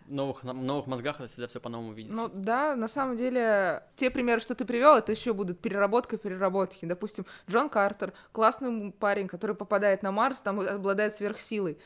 новых, 0.08 0.44
новых 0.44 0.86
мозгах 0.88 1.20
это 1.20 1.28
всегда 1.28 1.48
все 1.48 1.60
по-новому 1.60 1.94
видится. 1.94 2.22
Ну 2.22 2.30
да, 2.34 2.76
на 2.76 2.88
самом 2.88 3.18
деле, 3.18 3.84
те 3.96 4.10
примеры, 4.12 4.42
что 4.42 4.54
ты 4.54 4.66
привел, 4.66 4.96
это 4.96 5.12
еще 5.12 5.34
будут 5.34 5.60
переработка 5.60 6.18
переработки. 6.18 6.86
Допустим, 6.86 7.26
Джон 7.50 7.70
Картер, 7.70 8.14
классный 8.32 8.92
парень, 8.92 9.28
который 9.28 9.56
попадает 9.56 10.04
на 10.04 10.12
Марс, 10.12 10.42
там 10.42 10.60
обладает 10.60 11.16
сверхсилой. 11.16 11.80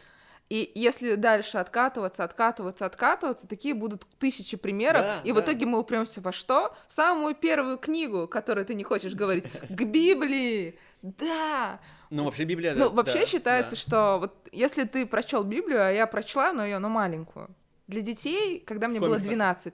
И 0.49 0.71
если 0.73 1.13
дальше 1.13 1.59
откатываться, 1.59 2.23
откатываться, 2.23 2.85
откатываться, 2.85 3.47
такие 3.47 3.75
будут 3.75 4.07
тысячи 4.17 4.57
примеров, 4.57 5.01
Да, 5.03 5.21
и 5.23 5.31
в 5.31 5.35
да. 5.35 5.41
итоге 5.41 5.67
мы 5.67 5.79
упремся 5.79 6.21
во 6.21 6.31
что? 6.31 6.75
В 6.88 6.93
самую 6.93 7.35
первую 7.35 7.77
книгу, 7.77 8.27
которую 8.27 8.65
ты 8.65 8.73
не 8.73 8.83
хочешь 8.83 9.13
говорить, 9.13 9.45
к 9.69 9.83
Библии. 9.83 10.79
Да. 11.03 11.79
Ну, 12.09 12.23
вообще 12.23 12.45
Библия... 12.45 12.73
Ну, 12.73 12.89
да, 12.89 12.95
вообще 12.95 13.19
да, 13.19 13.25
считается, 13.27 13.75
да. 13.75 13.81
что 13.81 14.17
вот 14.19 14.49
если 14.51 14.85
ты 14.85 15.05
прочел 15.05 15.43
Библию, 15.43 15.85
а 15.85 15.91
я 15.91 16.07
прочла, 16.07 16.51
но 16.51 16.65
ее, 16.65 16.79
но 16.79 16.89
маленькую. 16.89 17.49
Для 17.85 18.01
детей, 18.01 18.59
когда 18.59 18.88
мне 18.88 18.99
было 18.99 19.09
комиксах? 19.09 19.29
12. 19.29 19.73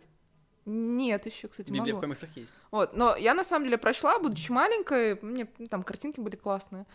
Нет, 0.65 1.27
еще, 1.27 1.47
кстати, 1.47 1.67
Библия 1.67 1.93
в 1.93 1.97
могу. 1.97 2.01
комиксах 2.01 2.35
есть. 2.35 2.55
Вот, 2.71 2.97
но 2.97 3.15
я 3.15 3.35
на 3.35 3.43
самом 3.43 3.65
деле 3.65 3.77
прочла, 3.77 4.17
будучи 4.17 4.51
маленькой, 4.51 5.19
мне 5.21 5.47
ну, 5.59 5.67
там 5.67 5.83
картинки 5.83 6.19
были 6.19 6.35
классные. 6.35 6.87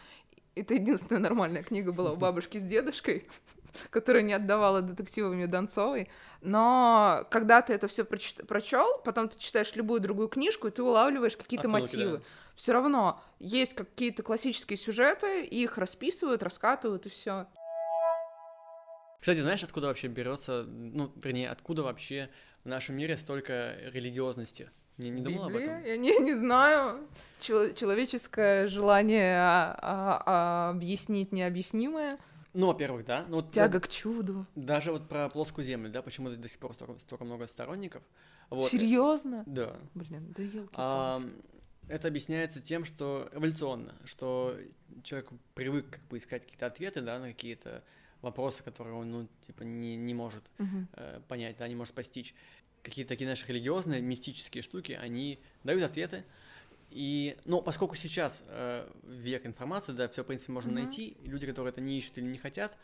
Это 0.54 0.74
единственная 0.74 1.20
нормальная 1.20 1.62
книга 1.62 1.92
была 1.92 2.12
у 2.12 2.16
бабушки 2.16 2.58
с 2.58 2.62
дедушкой, 2.62 3.28
которая 3.90 4.22
не 4.22 4.32
отдавала 4.32 4.82
детективами 4.82 5.46
Донцовой. 5.46 6.10
Но 6.42 7.26
когда 7.30 7.62
ты 7.62 7.72
это 7.72 7.88
все 7.88 8.04
прочел, 8.04 9.00
потом 9.04 9.28
ты 9.28 9.38
читаешь 9.38 9.74
любую 9.76 10.00
другую 10.00 10.28
книжку, 10.28 10.68
и 10.68 10.70
ты 10.70 10.82
улавливаешь 10.82 11.36
какие-то 11.36 11.68
мотивы. 11.68 12.18
да. 12.18 12.24
Все 12.56 12.72
равно 12.72 13.22
есть 13.38 13.74
какие-то 13.74 14.22
классические 14.22 14.76
сюжеты, 14.76 15.44
их 15.44 15.78
расписывают, 15.78 16.42
раскатывают, 16.42 17.06
и 17.06 17.08
все. 17.08 17.46
Кстати, 19.20 19.38
знаешь, 19.38 19.62
откуда 19.62 19.86
вообще 19.86 20.08
берется, 20.08 20.64
ну, 20.64 21.12
вернее, 21.22 21.50
откуда 21.50 21.82
вообще 21.82 22.30
в 22.64 22.68
нашем 22.68 22.96
мире 22.96 23.16
столько 23.16 23.76
религиозности? 23.92 24.70
Не, 25.00 25.10
не 25.10 25.22
думал 25.22 25.44
об 25.44 25.56
этом? 25.56 25.84
Я 25.84 25.96
не, 25.96 26.18
не 26.20 26.34
знаю. 26.34 27.08
Чело- 27.40 27.72
человеческое 27.72 28.66
желание 28.68 29.36
а, 29.38 29.78
а, 29.80 30.22
а, 30.26 30.70
объяснить 30.70 31.32
необъяснимое. 31.32 32.18
Ну, 32.52 32.66
во-первых, 32.66 33.06
да. 33.06 33.24
Ну, 33.28 33.36
вот 33.36 33.52
Тяга 33.52 33.80
к 33.80 33.88
чуду. 33.88 34.46
Даже 34.56 34.92
вот 34.92 35.08
про 35.08 35.28
плоскую 35.28 35.64
землю, 35.64 35.88
да, 35.90 36.02
почему 36.02 36.30
до 36.30 36.48
сих 36.48 36.58
пор 36.58 36.74
столько, 36.74 36.98
столько 36.98 37.24
много 37.24 37.46
сторонников. 37.46 38.02
Вот. 38.50 38.70
Серьезно? 38.70 39.44
Да. 39.46 39.76
Блин, 39.94 40.34
да 40.36 40.42
елки. 40.42 40.74
А, 40.74 41.22
это 41.88 42.08
объясняется 42.08 42.60
тем, 42.60 42.84
что 42.84 43.28
эволюционно, 43.32 43.94
что 44.04 44.56
человек 45.02 45.30
привык 45.54 45.90
как 45.90 46.02
бы 46.08 46.16
искать 46.16 46.42
какие-то 46.42 46.66
ответы, 46.66 47.00
да, 47.00 47.18
на 47.20 47.28
какие-то 47.28 47.84
вопросы, 48.20 48.62
которые 48.62 48.96
он, 48.96 49.10
ну, 49.10 49.28
типа, 49.46 49.62
не, 49.62 49.96
не 49.96 50.12
может 50.12 50.50
э, 50.58 51.20
понять, 51.28 51.56
да, 51.56 51.66
не 51.68 51.74
может 51.74 51.94
постичь. 51.94 52.34
Какие-то 52.82 53.10
такие 53.10 53.28
наши 53.28 53.46
религиозные, 53.46 54.00
мистические 54.00 54.62
штуки, 54.62 54.92
они 54.92 55.38
дают 55.64 55.82
ответы. 55.82 56.24
И, 56.90 57.36
ну, 57.44 57.62
поскольку 57.62 57.94
сейчас 57.94 58.44
э, 58.48 58.90
век 59.04 59.46
информации, 59.46 59.92
да, 59.92 60.08
все, 60.08 60.24
в 60.24 60.26
принципе, 60.26 60.52
можно 60.52 60.72
Мгм. 60.72 60.82
найти, 60.82 61.16
люди, 61.22 61.46
которые 61.46 61.70
это 61.70 61.80
не 61.80 61.98
ищут 61.98 62.18
или 62.18 62.24
не 62.24 62.38
хотят, 62.38 62.76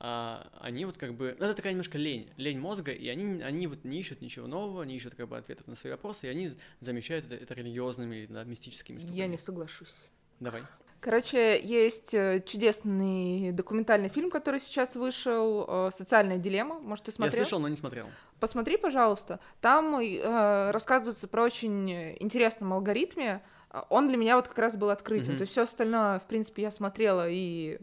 а, 0.00 0.48
они 0.60 0.84
вот 0.84 0.96
как 0.96 1.14
бы, 1.14 1.34
ну, 1.38 1.44
это 1.44 1.54
такая 1.54 1.72
немножко 1.72 1.98
лень, 1.98 2.30
лень 2.36 2.60
мозга, 2.60 2.92
и 2.92 3.08
они, 3.08 3.42
они 3.42 3.66
вот 3.66 3.84
не 3.84 3.98
ищут 3.98 4.20
ничего 4.20 4.46
нового, 4.46 4.84
не 4.84 4.94
ищут 4.94 5.16
как 5.16 5.26
бы 5.28 5.36
ответов 5.36 5.66
на 5.66 5.74
свои 5.74 5.90
вопросы, 5.90 6.26
и 6.26 6.30
они 6.30 6.50
замещают 6.80 7.24
это, 7.24 7.34
это 7.34 7.54
религиозными, 7.54 8.26
да, 8.30 8.44
мистическими 8.44 8.98
штуками. 8.98 9.18
Я 9.18 9.26
не 9.26 9.38
соглашусь. 9.38 9.96
Давай. 10.38 10.62
Короче, 11.00 11.60
есть 11.60 12.12
э, 12.12 12.42
чудесный 12.44 13.52
документальный 13.52 14.08
фильм, 14.08 14.30
который 14.30 14.58
сейчас 14.58 14.96
вышел, 14.96 15.64
э, 15.68 15.90
«Социальная 15.96 16.38
дилемма». 16.38 16.80
Может, 16.80 17.04
ты 17.04 17.12
смотрел? 17.12 17.38
Я 17.38 17.44
слышал, 17.44 17.60
но 17.60 17.68
не 17.68 17.76
смотрел. 17.76 18.06
Посмотри, 18.40 18.76
пожалуйста. 18.76 19.38
Там 19.60 19.94
э, 20.00 20.70
рассказывается 20.72 21.28
про 21.28 21.44
очень 21.44 22.16
интересном 22.20 22.72
алгоритме. 22.72 23.42
Он 23.90 24.08
для 24.08 24.16
меня 24.16 24.36
вот 24.36 24.48
как 24.48 24.58
раз 24.58 24.74
был 24.74 24.90
открытием. 24.90 25.34
Mm-hmm. 25.34 25.38
То 25.38 25.42
есть 25.42 25.52
все 25.52 25.62
остальное, 25.62 26.18
в 26.18 26.24
принципе, 26.24 26.62
я 26.62 26.72
смотрела 26.72 27.28
и 27.28 27.78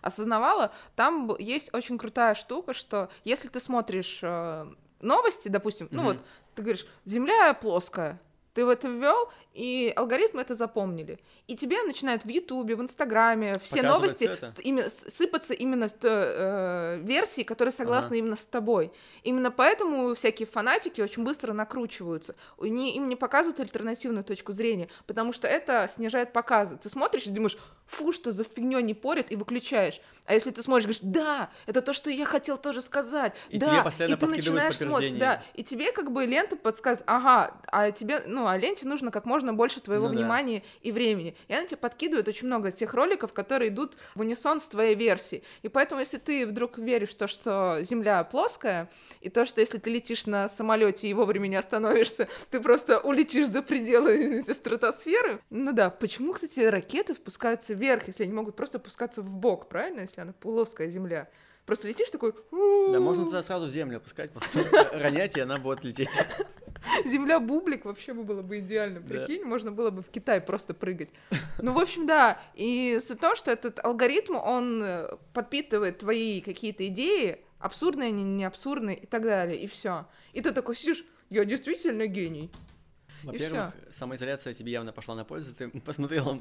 осознавала. 0.00 0.72
Там 0.94 1.34
есть 1.38 1.74
очень 1.74 1.98
крутая 1.98 2.34
штука, 2.34 2.72
что 2.72 3.08
если 3.24 3.48
ты 3.48 3.58
смотришь 3.58 4.20
э, 4.22 4.66
новости, 5.00 5.48
допустим, 5.48 5.86
mm-hmm. 5.86 5.96
ну 5.96 6.02
вот 6.02 6.18
ты 6.54 6.62
говоришь, 6.62 6.86
Земля 7.04 7.52
плоская, 7.54 8.20
ты 8.54 8.64
в 8.64 8.68
это 8.68 8.88
ввел, 8.88 9.30
и 9.52 9.92
алгоритмы 9.94 10.40
это 10.40 10.54
запомнили. 10.54 11.18
И 11.46 11.56
тебе 11.56 11.82
начинают 11.82 12.24
в 12.24 12.28
Ютубе, 12.28 12.76
в 12.76 12.80
Инстаграме 12.80 13.58
все 13.60 13.82
новости 13.82 14.30
именно, 14.62 14.90
сыпаться 14.90 15.54
именно 15.54 15.88
э, 16.02 16.98
версии, 17.02 17.42
которые 17.42 17.72
согласны 17.72 18.14
ага. 18.14 18.16
именно 18.16 18.36
с 18.36 18.46
тобой. 18.46 18.92
Именно 19.24 19.50
поэтому 19.50 20.14
всякие 20.14 20.46
фанатики 20.46 21.00
очень 21.00 21.24
быстро 21.24 21.52
накручиваются. 21.52 22.36
Они, 22.58 22.94
им 22.96 23.08
не 23.08 23.16
показывают 23.16 23.60
альтернативную 23.60 24.24
точку 24.24 24.52
зрения, 24.52 24.88
потому 25.06 25.32
что 25.32 25.48
это 25.48 25.90
снижает 25.92 26.32
показы. 26.32 26.76
Ты 26.76 26.88
смотришь 26.88 27.26
и 27.26 27.30
думаешь, 27.30 27.58
фу, 27.86 28.12
что 28.12 28.32
за 28.32 28.44
фигню 28.44 28.80
не 28.80 28.94
порят, 28.94 29.30
и 29.30 29.36
выключаешь. 29.36 30.00
А 30.26 30.34
если 30.34 30.50
ты 30.50 30.62
смотришь, 30.62 30.84
говоришь, 30.84 31.02
да, 31.02 31.50
это 31.66 31.82
то, 31.82 31.92
что 31.92 32.10
я 32.10 32.24
хотел 32.24 32.56
тоже 32.56 32.80
сказать. 32.80 33.34
И 33.50 33.58
да, 33.58 33.66
тебе 33.66 33.82
постоянно 33.82 34.14
и 34.14 34.16
ты 34.16 34.26
начинаешь 34.26 34.76
смотреть, 34.76 35.18
да, 35.18 35.42
и 35.54 35.62
тебе 35.62 35.92
как 35.92 36.12
бы 36.12 36.24
лента 36.24 36.56
подсказывает, 36.56 37.08
ага, 37.08 37.60
а 37.66 37.90
тебе, 37.90 38.22
ну, 38.26 38.46
а 38.46 38.56
ленте 38.56 38.86
нужно 38.86 39.10
как 39.10 39.26
можно 39.26 39.52
больше 39.52 39.80
твоего 39.80 40.08
ну, 40.08 40.14
внимания 40.14 40.60
да. 40.60 40.66
и 40.82 40.92
времени. 40.92 41.36
И 41.48 41.54
она 41.54 41.66
тебе 41.66 41.76
подкидывает 41.76 42.26
очень 42.26 42.46
много 42.46 42.72
тех 42.72 42.94
роликов, 42.94 43.32
которые 43.32 43.68
идут 43.68 43.94
в 44.14 44.20
унисон 44.20 44.60
с 44.60 44.64
твоей 44.64 44.94
версией. 44.94 45.44
И 45.62 45.68
поэтому, 45.68 46.00
если 46.00 46.18
ты 46.18 46.46
вдруг 46.46 46.78
веришь 46.78 47.10
в 47.10 47.16
то, 47.16 47.28
что 47.28 47.80
Земля 47.82 48.24
плоская, 48.24 48.88
и 49.20 49.28
то, 49.28 49.44
что 49.44 49.60
если 49.60 49.78
ты 49.78 49.90
летишь 49.90 50.26
на 50.26 50.48
самолете 50.48 51.08
и 51.08 51.14
вовремя 51.14 51.48
не 51.48 51.56
остановишься, 51.56 52.28
ты 52.50 52.60
просто 52.60 52.98
улетишь 52.98 53.48
за 53.48 53.62
пределы 53.62 54.42
стратосферы. 54.54 55.40
Ну 55.50 55.72
да, 55.72 55.90
почему, 55.90 56.32
кстати, 56.32 56.60
ракеты 56.60 57.14
впускаются 57.14 57.73
вверх, 57.74 58.06
если 58.06 58.24
они 58.24 58.32
могут 58.32 58.56
просто 58.56 58.78
опускаться 58.78 59.22
в 59.22 59.30
бок, 59.30 59.68
правильно, 59.68 60.00
если 60.00 60.20
она 60.20 60.32
плоская 60.32 60.88
земля? 60.88 61.28
Просто 61.66 61.88
летишь 61.88 62.10
такой... 62.10 62.34
Да, 62.52 63.00
можно 63.00 63.24
тогда 63.24 63.42
сразу 63.42 63.66
в 63.66 63.70
землю 63.70 63.96
опускать, 63.96 64.30
просто 64.30 64.64
ронять, 64.92 65.36
и 65.36 65.40
она 65.40 65.58
будет 65.58 65.82
лететь. 65.82 66.10
Земля 67.06 67.40
бублик 67.40 67.86
вообще 67.86 68.12
бы 68.12 68.24
было 68.24 68.42
бы 68.42 68.58
идеально, 68.58 69.00
прикинь, 69.00 69.42
да. 69.42 69.48
можно 69.48 69.72
было 69.72 69.90
бы 69.90 70.02
в 70.02 70.10
Китай 70.10 70.42
просто 70.42 70.74
прыгать. 70.74 71.08
Ну, 71.62 71.72
в 71.72 71.78
общем, 71.78 72.06
да, 72.06 72.40
и 72.54 73.00
суть 73.02 73.16
в 73.16 73.20
том, 73.20 73.36
что 73.36 73.50
этот 73.50 73.82
алгоритм, 73.82 74.36
он 74.36 74.82
э, 74.82 75.16
подпитывает 75.32 75.98
твои 75.98 76.42
какие-то 76.42 76.86
идеи, 76.88 77.40
абсурдные, 77.58 78.10
не, 78.10 78.24
не 78.24 78.44
абсурдные 78.44 78.98
и 78.98 79.06
так 79.06 79.22
далее, 79.22 79.58
и 79.58 79.66
все. 79.66 80.06
И 80.34 80.42
ты 80.42 80.52
такой 80.52 80.76
сидишь, 80.76 81.04
я 81.30 81.46
действительно 81.46 82.06
гений. 82.06 82.50
Во-первых, 83.24 83.74
самоизоляция 83.90 84.54
тебе 84.54 84.72
явно 84.72 84.92
пошла 84.92 85.14
на 85.14 85.24
пользу. 85.24 85.54
Ты 85.54 85.68
посмотрела 85.84 86.38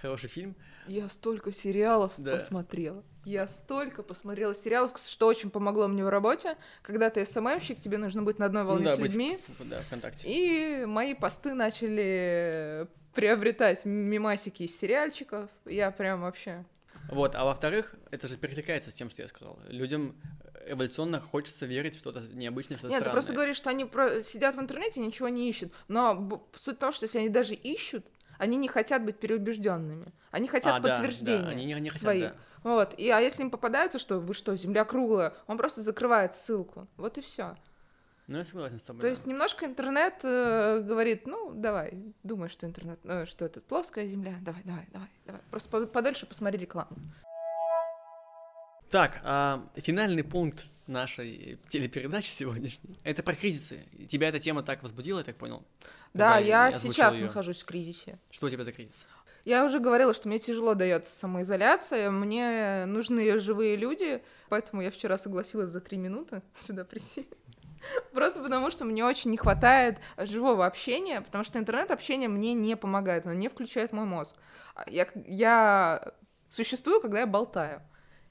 хороший 0.00 0.28
фильм. 0.28 0.54
Я 0.86 1.08
столько 1.08 1.52
сериалов 1.52 2.12
да. 2.16 2.36
посмотрела. 2.36 3.02
Я 3.24 3.46
столько 3.46 4.02
посмотрела 4.02 4.54
сериалов, 4.54 4.92
что 4.98 5.26
очень 5.26 5.50
помогло 5.50 5.88
мне 5.88 6.04
в 6.04 6.08
работе. 6.08 6.56
Когда 6.82 7.08
ты 7.10 7.24
СММщик, 7.24 7.80
тебе 7.80 7.98
нужно 7.98 8.22
быть 8.22 8.38
на 8.38 8.46
одной 8.46 8.64
волне 8.64 8.84
ну, 8.84 8.90
да, 8.90 8.96
с 8.96 8.98
людьми. 8.98 9.38
В, 9.58 9.68
да, 9.68 9.80
ВКонтакте. 9.80 10.28
И 10.28 10.84
мои 10.84 11.14
посты 11.14 11.54
начали 11.54 12.86
приобретать 13.14 13.84
мимасики 13.84 14.64
из 14.64 14.78
сериальчиков. 14.78 15.48
Я 15.64 15.90
прям 15.90 16.22
вообще... 16.22 16.64
Вот, 17.10 17.34
а 17.34 17.44
во-вторых, 17.44 17.94
это 18.10 18.28
же 18.28 18.36
перекликается 18.36 18.90
с 18.90 18.94
тем, 18.94 19.10
что 19.10 19.22
я 19.22 19.28
сказал. 19.28 19.58
Людям 19.68 20.16
эволюционно 20.66 21.20
хочется 21.20 21.66
верить 21.66 21.94
в 21.94 21.98
что-то 21.98 22.20
необычное, 22.32 22.76
что-то 22.76 22.92
Нет, 22.92 23.00
странное. 23.00 23.12
ты 23.12 23.16
просто 23.16 23.32
говоришь, 23.32 23.56
что 23.56 23.70
они 23.70 23.84
про... 23.84 24.22
сидят 24.22 24.56
в 24.56 24.60
интернете 24.60 25.00
ничего 25.00 25.28
не 25.28 25.48
ищут. 25.48 25.72
Но 25.88 26.46
суть 26.54 26.76
в 26.76 26.80
том, 26.80 26.92
что 26.92 27.04
если 27.04 27.18
они 27.18 27.28
даже 27.28 27.54
ищут, 27.54 28.04
они 28.38 28.56
не 28.56 28.68
хотят 28.68 29.04
быть 29.04 29.18
переубежденными. 29.18 30.12
Они 30.30 30.48
хотят 30.48 30.74
а, 30.74 30.80
подтверждения 30.80 31.38
да, 31.38 31.44
да. 31.46 31.50
Они 31.50 31.64
не, 31.64 31.74
не 31.80 31.90
хотят, 31.90 32.02
своих. 32.02 32.30
Да. 32.30 32.36
Вот. 32.64 32.94
И 32.98 33.08
а 33.10 33.20
если 33.20 33.42
им 33.42 33.50
попадается, 33.50 33.98
что 33.98 34.18
вы 34.18 34.34
что, 34.34 34.56
земля 34.56 34.84
круглая, 34.84 35.34
он 35.46 35.56
просто 35.56 35.82
закрывает 35.82 36.34
ссылку. 36.34 36.88
Вот 36.96 37.18
и 37.18 37.20
все. 37.20 37.56
Ну, 38.26 38.38
я 38.38 38.44
согласен 38.44 38.78
с 38.78 38.82
тобой. 38.82 39.00
То 39.00 39.06
да. 39.06 39.10
есть 39.10 39.26
немножко 39.26 39.66
интернет 39.66 40.14
э, 40.22 40.80
говорит, 40.80 41.26
ну, 41.26 41.52
давай, 41.54 41.92
думай, 42.22 42.48
что 42.48 42.66
интернет, 42.66 42.98
э, 43.04 43.26
что 43.26 43.44
это 43.44 43.60
плоская 43.60 44.06
земля, 44.06 44.38
давай, 44.40 44.62
давай, 44.64 44.88
давай, 44.92 45.10
давай. 45.26 45.42
Просто 45.50 45.86
подольше 45.86 46.24
посмотри 46.24 46.58
рекламу. 46.58 46.96
Так, 48.94 49.18
а, 49.24 49.66
финальный 49.74 50.22
пункт 50.22 50.66
нашей 50.86 51.58
телепередачи 51.68 52.28
сегодняшней. 52.28 52.96
Это 53.02 53.24
про 53.24 53.34
кризисы. 53.34 53.84
Тебя 54.08 54.28
эта 54.28 54.38
тема 54.38 54.62
так 54.62 54.84
возбудила, 54.84 55.18
я 55.18 55.24
так 55.24 55.34
понял? 55.34 55.64
Да, 56.12 56.38
я 56.38 56.70
сейчас 56.70 57.16
её. 57.16 57.26
нахожусь 57.26 57.62
в 57.62 57.64
кризисе. 57.64 58.20
Что 58.30 58.46
у 58.46 58.50
тебя 58.50 58.62
за 58.62 58.70
кризис? 58.70 59.08
Я 59.44 59.64
уже 59.64 59.80
говорила, 59.80 60.14
что 60.14 60.28
мне 60.28 60.38
тяжело 60.38 60.74
дается 60.74 61.10
самоизоляция, 61.10 62.08
мне 62.12 62.84
нужны 62.86 63.40
живые 63.40 63.74
люди, 63.74 64.22
поэтому 64.48 64.80
я 64.80 64.92
вчера 64.92 65.18
согласилась 65.18 65.70
за 65.70 65.80
три 65.80 65.98
минуты 65.98 66.42
сюда 66.54 66.84
прийти. 66.84 67.28
Просто 68.12 68.44
потому, 68.44 68.70
что 68.70 68.84
мне 68.84 69.04
очень 69.04 69.32
не 69.32 69.38
хватает 69.38 69.98
живого 70.18 70.66
общения, 70.66 71.20
потому 71.20 71.42
что 71.42 71.58
интернет-общение 71.58 72.28
мне 72.28 72.54
не 72.54 72.76
помогает, 72.76 73.24
оно 73.26 73.34
не 73.34 73.48
включает 73.48 73.90
мой 73.90 74.04
мозг. 74.04 74.36
Я, 74.86 75.08
я 75.26 76.12
существую, 76.48 77.00
когда 77.00 77.18
я 77.18 77.26
болтаю 77.26 77.82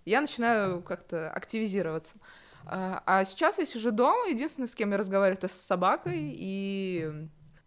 я 0.05 0.21
начинаю 0.21 0.81
как-то 0.81 1.29
активизироваться. 1.29 2.15
А, 2.65 3.03
а 3.05 3.25
сейчас 3.25 3.57
я 3.57 3.65
сижу 3.65 3.91
дома, 3.91 4.29
единственное, 4.29 4.67
с 4.67 4.75
кем 4.75 4.91
я 4.91 4.97
разговариваю, 4.97 5.37
это 5.37 5.47
с 5.47 5.59
собакой, 5.59 6.33
и 6.35 7.11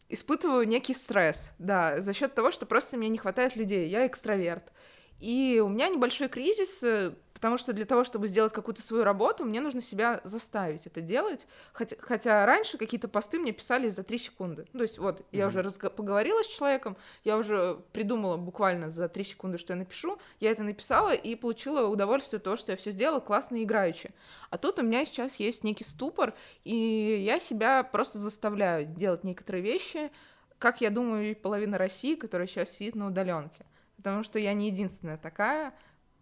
испытываю 0.08 0.66
некий 0.66 0.94
стресс, 0.94 1.50
да, 1.58 2.00
за 2.00 2.12
счет 2.12 2.34
того, 2.34 2.50
что 2.50 2.66
просто 2.66 2.96
мне 2.96 3.08
не 3.08 3.18
хватает 3.18 3.56
людей, 3.56 3.88
я 3.88 4.06
экстраверт. 4.06 4.72
И 5.18 5.62
у 5.64 5.68
меня 5.68 5.88
небольшой 5.88 6.28
кризис, 6.28 6.82
э, 6.82 7.14
потому 7.36 7.58
что 7.58 7.74
для 7.74 7.84
того, 7.84 8.02
чтобы 8.02 8.28
сделать 8.28 8.54
какую-то 8.54 8.80
свою 8.80 9.04
работу, 9.04 9.44
мне 9.44 9.60
нужно 9.60 9.82
себя 9.82 10.22
заставить 10.24 10.86
это 10.86 11.02
делать. 11.02 11.46
Хотя, 11.74 11.94
хотя 12.00 12.46
раньше 12.46 12.78
какие-то 12.78 13.08
посты 13.08 13.38
мне 13.38 13.52
писали 13.52 13.90
за 13.90 14.04
три 14.04 14.16
секунды. 14.16 14.64
Ну, 14.72 14.78
то 14.78 14.82
есть 14.84 14.98
вот 14.98 15.20
mm-hmm. 15.20 15.24
я 15.32 15.46
уже 15.48 15.60
разго- 15.60 15.90
поговорила 15.90 16.42
с 16.42 16.46
человеком, 16.46 16.96
я 17.24 17.36
уже 17.36 17.78
придумала 17.92 18.38
буквально 18.38 18.88
за 18.88 19.10
три 19.10 19.22
секунды, 19.22 19.58
что 19.58 19.74
я 19.74 19.78
напишу, 19.78 20.18
я 20.40 20.50
это 20.50 20.62
написала 20.62 21.12
и 21.12 21.34
получила 21.34 21.86
удовольствие 21.88 22.40
того, 22.40 22.56
что 22.56 22.72
я 22.72 22.78
все 22.78 22.90
сделала 22.90 23.20
классно 23.20 23.56
и 23.56 23.64
играючи. 23.64 24.12
А 24.48 24.56
тут 24.56 24.78
у 24.78 24.82
меня 24.82 25.04
сейчас 25.04 25.36
есть 25.36 25.62
некий 25.62 25.84
ступор, 25.84 26.32
и 26.64 27.22
я 27.22 27.38
себя 27.38 27.82
просто 27.82 28.18
заставляю 28.18 28.86
делать 28.86 29.24
некоторые 29.24 29.62
вещи, 29.62 30.10
как 30.56 30.80
я 30.80 30.88
думаю, 30.88 31.32
и 31.32 31.34
половина 31.34 31.76
России, 31.76 32.14
которая 32.14 32.46
сейчас 32.46 32.70
сидит 32.70 32.94
на 32.94 33.08
удаленке 33.08 33.66
потому 34.06 34.22
что 34.22 34.38
я 34.38 34.54
не 34.54 34.68
единственная 34.68 35.16
такая, 35.16 35.74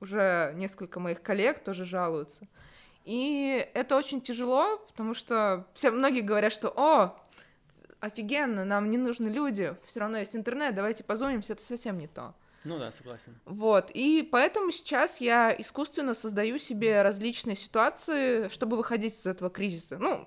уже 0.04 0.52
несколько 0.54 1.00
моих 1.00 1.22
коллег 1.22 1.64
тоже 1.64 1.84
жалуются. 1.84 2.46
И 3.04 3.68
это 3.74 3.96
очень 3.96 4.20
тяжело, 4.20 4.78
потому 4.88 5.12
что 5.12 5.66
все 5.74 5.90
многие 5.90 6.20
говорят, 6.20 6.52
что 6.52 6.72
«О, 6.74 7.16
офигенно, 8.00 8.64
нам 8.64 8.90
не 8.90 8.96
нужны 8.96 9.28
люди, 9.28 9.76
все 9.84 10.00
равно 10.00 10.18
есть 10.18 10.36
интернет, 10.36 10.74
давайте 10.74 11.04
позвонимся», 11.04 11.52
это 11.52 11.62
совсем 11.62 11.98
не 11.98 12.06
то. 12.06 12.34
Ну 12.64 12.78
да, 12.78 12.90
согласен. 12.90 13.38
Вот, 13.44 13.90
и 13.90 14.26
поэтому 14.30 14.70
сейчас 14.70 15.20
я 15.20 15.54
искусственно 15.54 16.14
создаю 16.14 16.58
себе 16.58 17.02
различные 17.02 17.56
ситуации, 17.56 18.48
чтобы 18.48 18.78
выходить 18.78 19.16
из 19.16 19.26
этого 19.26 19.50
кризиса. 19.50 19.98
Ну, 19.98 20.26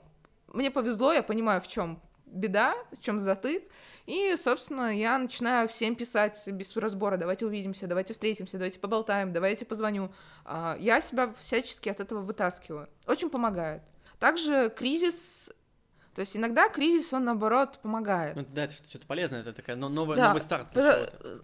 мне 0.54 0.70
повезло, 0.70 1.14
я 1.14 1.24
понимаю, 1.24 1.62
в 1.62 1.68
чем 1.68 2.00
беда, 2.28 2.76
в 2.92 3.02
чем 3.02 3.20
затык, 3.20 3.64
и, 4.08 4.34
собственно, 4.38 4.98
я 4.98 5.18
начинаю 5.18 5.68
всем 5.68 5.94
писать 5.94 6.42
без 6.48 6.74
разбора, 6.78 7.18
давайте 7.18 7.46
увидимся, 7.46 7.88
давайте 7.88 8.14
встретимся, 8.14 8.58
давайте 8.58 8.80
поболтаем, 8.80 9.34
давайте 9.34 9.66
позвоню. 9.66 10.14
А, 10.46 10.78
я 10.80 11.02
себя 11.02 11.34
всячески 11.38 11.90
от 11.90 12.00
этого 12.00 12.22
вытаскиваю. 12.22 12.88
Очень 13.06 13.30
помогает. 13.30 13.84
Также 14.18 14.74
кризис 14.74 15.50
то 16.18 16.22
есть 16.22 16.36
иногда 16.36 16.68
кризис, 16.68 17.14
он 17.14 17.26
наоборот 17.26 17.78
помогает. 17.78 18.36
Ну, 18.36 18.44
да, 18.50 18.64
это 18.64 18.74
что-то 18.74 19.06
полезное, 19.06 19.42
это 19.42 19.54
такая 19.54 19.76
новая, 19.76 20.18
да, 20.18 20.30
новый 20.30 20.42
старт. 20.42 20.70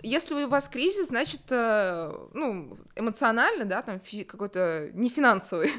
Если 0.02 0.34
у 0.34 0.48
вас 0.48 0.68
кризис, 0.68 1.10
значит, 1.10 1.42
э, 1.50 2.12
ну, 2.34 2.76
эмоционально, 2.96 3.66
да, 3.66 3.84
там 3.84 4.02
какой-то 4.28 4.90
не 4.94 5.10
финансовый. 5.10 5.72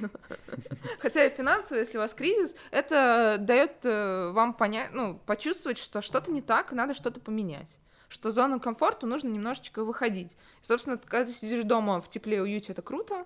Хотя 1.00 1.24
и 1.24 1.30
финансовый, 1.30 1.80
если 1.80 1.98
у 1.98 2.02
вас 2.02 2.14
кризис, 2.14 2.54
это 2.70 3.34
дает 3.40 3.78
э, 3.82 4.30
вам 4.30 4.54
понять, 4.54 4.92
ну, 4.92 5.18
почувствовать, 5.26 5.78
что 5.78 6.00
что-то 6.00 6.30
не 6.30 6.40
так, 6.40 6.70
надо 6.70 6.94
что-то 6.94 7.18
поменять 7.18 7.80
что 8.10 8.30
зону 8.30 8.60
комфорта 8.60 9.08
нужно 9.08 9.26
немножечко 9.26 9.82
выходить. 9.82 10.30
И, 10.62 10.66
собственно, 10.66 10.98
когда 10.98 11.24
ты 11.24 11.32
сидишь 11.32 11.64
дома 11.64 12.00
в 12.00 12.08
тепле 12.08 12.36
и 12.36 12.40
уюте, 12.40 12.70
это 12.70 12.80
круто, 12.80 13.24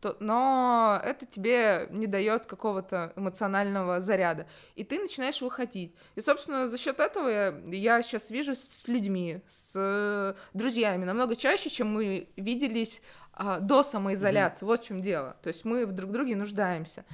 то, 0.00 0.16
но 0.20 1.00
это 1.02 1.26
тебе 1.26 1.88
не 1.90 2.06
дает 2.06 2.46
какого-то 2.46 3.12
эмоционального 3.16 4.00
заряда. 4.00 4.46
И 4.76 4.84
ты 4.84 5.00
начинаешь 5.00 5.40
выходить. 5.40 5.94
И, 6.14 6.20
собственно, 6.20 6.68
за 6.68 6.78
счет 6.78 7.00
этого 7.00 7.28
я, 7.28 7.54
я 7.66 8.02
сейчас 8.02 8.30
вижу 8.30 8.54
с 8.54 8.86
людьми, 8.86 9.40
с 9.48 9.72
э, 9.74 10.34
друзьями 10.54 11.04
намного 11.04 11.34
чаще, 11.34 11.68
чем 11.68 11.92
мы 11.92 12.28
виделись 12.36 13.02
а, 13.32 13.60
до 13.60 13.82
самоизоляции. 13.82 14.64
Mm-hmm. 14.64 14.68
Вот 14.68 14.84
в 14.84 14.86
чем 14.86 15.02
дело. 15.02 15.36
То 15.42 15.48
есть 15.48 15.64
мы 15.64 15.86
в 15.86 15.92
друг 15.92 16.10
друге 16.10 16.36
нуждаемся. 16.36 17.04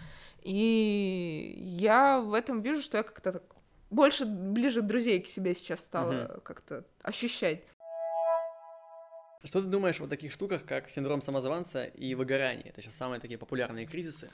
И 0.43 1.55
я 1.59 2.21
в 2.21 2.35
этом 2.35 2.61
вижу, 2.61 2.83
что 2.83 2.99
я 2.99 3.03
как-то 3.03 3.43
больше 3.91 4.27
ближе 4.27 4.83
друзей 4.83 5.21
к 5.21 5.29
себе 5.29 5.55
сейчас 5.55 5.85
стала 5.85 6.13
mm-hmm. 6.13 6.41
как-то 6.43 6.85
ощущать. 7.03 7.65
Что 9.45 9.61
ты 9.61 9.69
думаешь 9.69 10.01
о 10.01 10.07
таких 10.07 10.33
штуках, 10.33 10.65
как 10.65 10.89
синдром 10.89 11.21
самозванца 11.21 11.85
и 11.85 12.15
выгорание? 12.15 12.71
Это 12.71 12.81
сейчас 12.81 12.97
самые 12.97 13.21
такие 13.21 13.39
популярные 13.39 13.87
кризисы. 13.87 14.31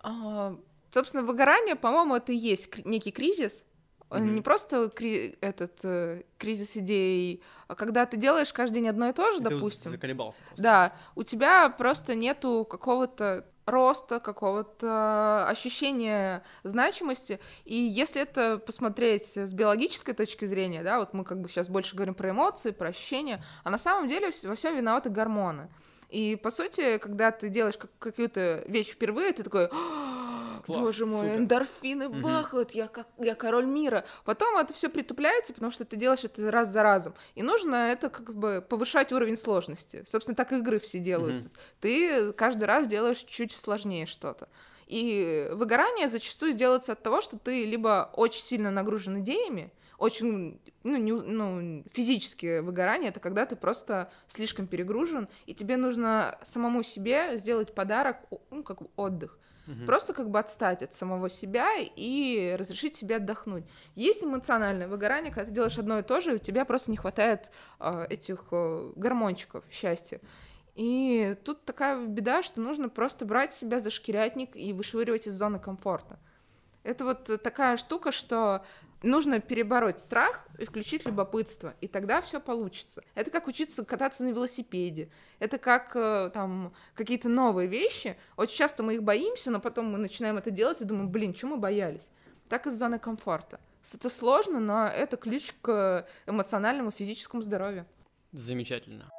А, 0.00 0.56
собственно, 0.92 1.22
выгорание, 1.22 1.76
по-моему, 1.76 2.14
это 2.14 2.32
и 2.32 2.36
есть 2.36 2.84
некий 2.84 3.10
кризис. 3.10 3.64
Mm-hmm. 4.10 4.30
Не 4.30 4.40
просто 4.40 4.90
кри- 4.90 5.36
этот 5.40 5.84
э, 5.84 6.22
кризис 6.38 6.76
идей, 6.76 7.42
а 7.66 7.74
когда 7.74 8.06
ты 8.06 8.16
делаешь 8.16 8.52
каждый 8.52 8.76
день 8.76 8.88
одно 8.88 9.08
и 9.08 9.12
то 9.12 9.32
же, 9.32 9.40
и 9.40 9.42
допустим. 9.42 9.84
Ты 9.84 9.88
заколебался 9.90 10.42
просто. 10.44 10.62
Да, 10.62 10.96
у 11.14 11.24
тебя 11.24 11.68
просто 11.68 12.14
нету 12.14 12.66
какого-то 12.68 13.46
роста, 13.70 14.20
какого-то 14.20 15.46
ощущения 15.48 16.42
значимости. 16.64 17.40
И 17.64 17.74
если 17.74 18.22
это 18.22 18.58
посмотреть 18.58 19.36
с 19.36 19.52
биологической 19.52 20.14
точки 20.14 20.44
зрения, 20.46 20.82
да, 20.82 20.98
вот 20.98 21.14
мы 21.14 21.24
как 21.24 21.40
бы 21.40 21.48
сейчас 21.48 21.68
больше 21.68 21.94
говорим 21.94 22.14
про 22.14 22.30
эмоции, 22.30 22.70
про 22.70 22.88
ощущения, 22.88 23.44
а 23.64 23.70
на 23.70 23.78
самом 23.78 24.08
деле 24.08 24.30
во 24.44 24.54
всем 24.54 24.76
виноваты 24.76 25.10
гормоны. 25.10 25.68
И, 26.08 26.36
по 26.36 26.50
сути, 26.50 26.98
когда 26.98 27.30
ты 27.30 27.50
делаешь 27.50 27.76
какую-то 27.76 28.64
вещь 28.66 28.88
впервые, 28.88 29.32
ты 29.32 29.42
такой, 29.42 29.68
Класс, 30.60 30.80
боже 30.80 31.06
мой, 31.06 31.20
супер. 31.20 31.36
эндорфины 31.36 32.08
угу. 32.08 32.20
бахают, 32.20 32.72
я, 32.72 32.88
как, 32.88 33.08
я 33.18 33.34
король 33.34 33.66
мира. 33.66 34.04
Потом 34.24 34.56
это 34.56 34.74
все 34.74 34.88
притупляется, 34.88 35.52
потому 35.52 35.72
что 35.72 35.84
ты 35.84 35.96
делаешь 35.96 36.24
это 36.24 36.50
раз 36.50 36.70
за 36.70 36.82
разом. 36.82 37.14
И 37.34 37.42
нужно 37.42 37.90
это 37.90 38.10
как 38.10 38.34
бы 38.34 38.64
повышать 38.66 39.12
уровень 39.12 39.36
сложности. 39.36 40.04
Собственно, 40.08 40.34
так 40.34 40.52
игры 40.52 40.78
все 40.78 40.98
делаются. 40.98 41.48
Угу. 41.48 41.54
Ты 41.80 42.32
каждый 42.32 42.64
раз 42.64 42.86
делаешь 42.86 43.18
чуть 43.18 43.52
сложнее 43.52 44.06
что-то. 44.06 44.48
И 44.86 45.48
выгорание 45.52 46.08
зачастую 46.08 46.54
делается 46.54 46.92
от 46.92 47.02
того, 47.02 47.20
что 47.20 47.38
ты 47.38 47.66
либо 47.66 48.10
очень 48.14 48.42
сильно 48.42 48.70
нагружен 48.70 49.20
идеями, 49.20 49.70
очень, 49.98 50.60
ну, 50.84 50.96
не, 50.96 51.12
ну, 51.12 51.84
физическое 51.92 52.62
выгорание, 52.62 53.10
это 53.10 53.20
когда 53.20 53.44
ты 53.44 53.56
просто 53.56 54.10
слишком 54.28 54.66
перегружен, 54.66 55.28
и 55.44 55.54
тебе 55.54 55.76
нужно 55.76 56.38
самому 56.44 56.82
себе 56.82 57.36
сделать 57.36 57.74
подарок, 57.74 58.18
ну, 58.50 58.62
как 58.62 58.78
отдых. 58.96 59.38
Угу. 59.68 59.84
Просто 59.86 60.14
как 60.14 60.30
бы 60.30 60.38
отстать 60.38 60.82
от 60.82 60.94
самого 60.94 61.28
себя 61.28 61.68
и 61.78 62.56
разрешить 62.58 62.96
себе 62.96 63.16
отдохнуть. 63.16 63.64
Есть 63.94 64.24
эмоциональное 64.24 64.88
выгорание, 64.88 65.30
когда 65.30 65.48
ты 65.48 65.54
делаешь 65.54 65.78
одно 65.78 65.98
и 65.98 66.02
то 66.02 66.20
же, 66.20 66.32
и 66.32 66.34
у 66.36 66.38
тебя 66.38 66.64
просто 66.64 66.90
не 66.90 66.96
хватает 66.96 67.50
э, 67.78 68.06
этих 68.08 68.44
э, 68.50 68.92
гормончиков 68.96 69.64
счастья. 69.70 70.20
И 70.74 71.36
тут 71.44 71.64
такая 71.64 72.06
беда, 72.06 72.42
что 72.42 72.60
нужно 72.60 72.88
просто 72.88 73.26
брать 73.26 73.52
себя 73.52 73.78
за 73.78 73.90
шкирятник 73.90 74.56
и 74.56 74.72
вышвыривать 74.72 75.26
из 75.26 75.34
зоны 75.34 75.58
комфорта. 75.58 76.18
Это 76.82 77.04
вот 77.04 77.42
такая 77.42 77.76
штука, 77.76 78.12
что 78.12 78.64
нужно 79.02 79.40
перебороть 79.40 80.00
страх 80.00 80.46
и 80.58 80.64
включить 80.64 81.06
любопытство, 81.06 81.74
и 81.80 81.88
тогда 81.88 82.20
все 82.20 82.40
получится. 82.40 83.02
Это 83.14 83.30
как 83.30 83.46
учиться 83.46 83.84
кататься 83.84 84.24
на 84.24 84.30
велосипеде, 84.30 85.10
это 85.38 85.58
как 85.58 85.94
э, 85.94 86.30
там 86.32 86.72
какие-то 86.94 87.28
новые 87.28 87.68
вещи. 87.68 88.16
Очень 88.36 88.56
часто 88.56 88.82
мы 88.82 88.94
их 88.94 89.02
боимся, 89.02 89.50
но 89.50 89.60
потом 89.60 89.92
мы 89.92 89.98
начинаем 89.98 90.36
это 90.36 90.50
делать 90.50 90.80
и 90.80 90.84
думаем, 90.84 91.10
блин, 91.10 91.34
чего 91.34 91.52
мы 91.52 91.56
боялись? 91.58 92.08
Так 92.48 92.66
из 92.66 92.74
зоны 92.74 92.98
комфорта. 92.98 93.60
Это 93.92 94.10
сложно, 94.10 94.60
но 94.60 94.86
это 94.86 95.16
ключ 95.16 95.52
к 95.62 96.06
эмоциональному, 96.26 96.90
физическому 96.90 97.42
здоровью. 97.42 97.86
Замечательно 98.32 99.10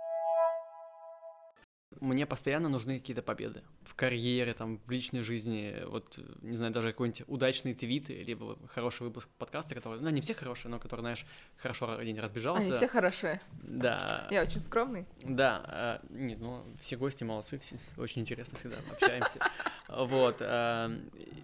мне 1.99 2.25
постоянно 2.25 2.69
нужны 2.69 2.99
какие-то 2.99 3.21
победы 3.21 3.63
в 3.83 3.95
карьере, 3.95 4.53
там, 4.53 4.79
в 4.85 4.91
личной 4.91 5.21
жизни, 5.21 5.75
вот, 5.85 6.19
не 6.41 6.55
знаю, 6.55 6.71
даже 6.71 6.91
какой-нибудь 6.91 7.23
удачный 7.27 7.73
твит, 7.73 8.09
либо 8.09 8.57
хороший 8.69 9.03
выпуск 9.03 9.29
подкаста, 9.37 9.75
который, 9.75 9.99
ну, 9.99 10.09
не 10.09 10.21
все 10.21 10.33
хорошие, 10.33 10.71
но 10.71 10.79
который, 10.79 11.01
знаешь, 11.01 11.25
хорошо 11.57 12.01
день 12.01 12.19
разбежался. 12.19 12.67
Они 12.67 12.75
все 12.75 12.87
хорошие. 12.87 13.41
Да. 13.63 14.27
Я 14.31 14.43
очень 14.43 14.59
скромный. 14.59 15.05
Да, 15.23 15.61
а, 15.65 16.01
нет, 16.09 16.39
ну, 16.39 16.63
все 16.79 16.97
гости 16.97 17.23
молодцы, 17.23 17.59
все, 17.59 17.77
очень 17.97 18.21
интересно 18.21 18.57
всегда 18.57 18.77
общаемся. 18.91 19.39
Вот, 19.87 20.37
а, 20.41 20.91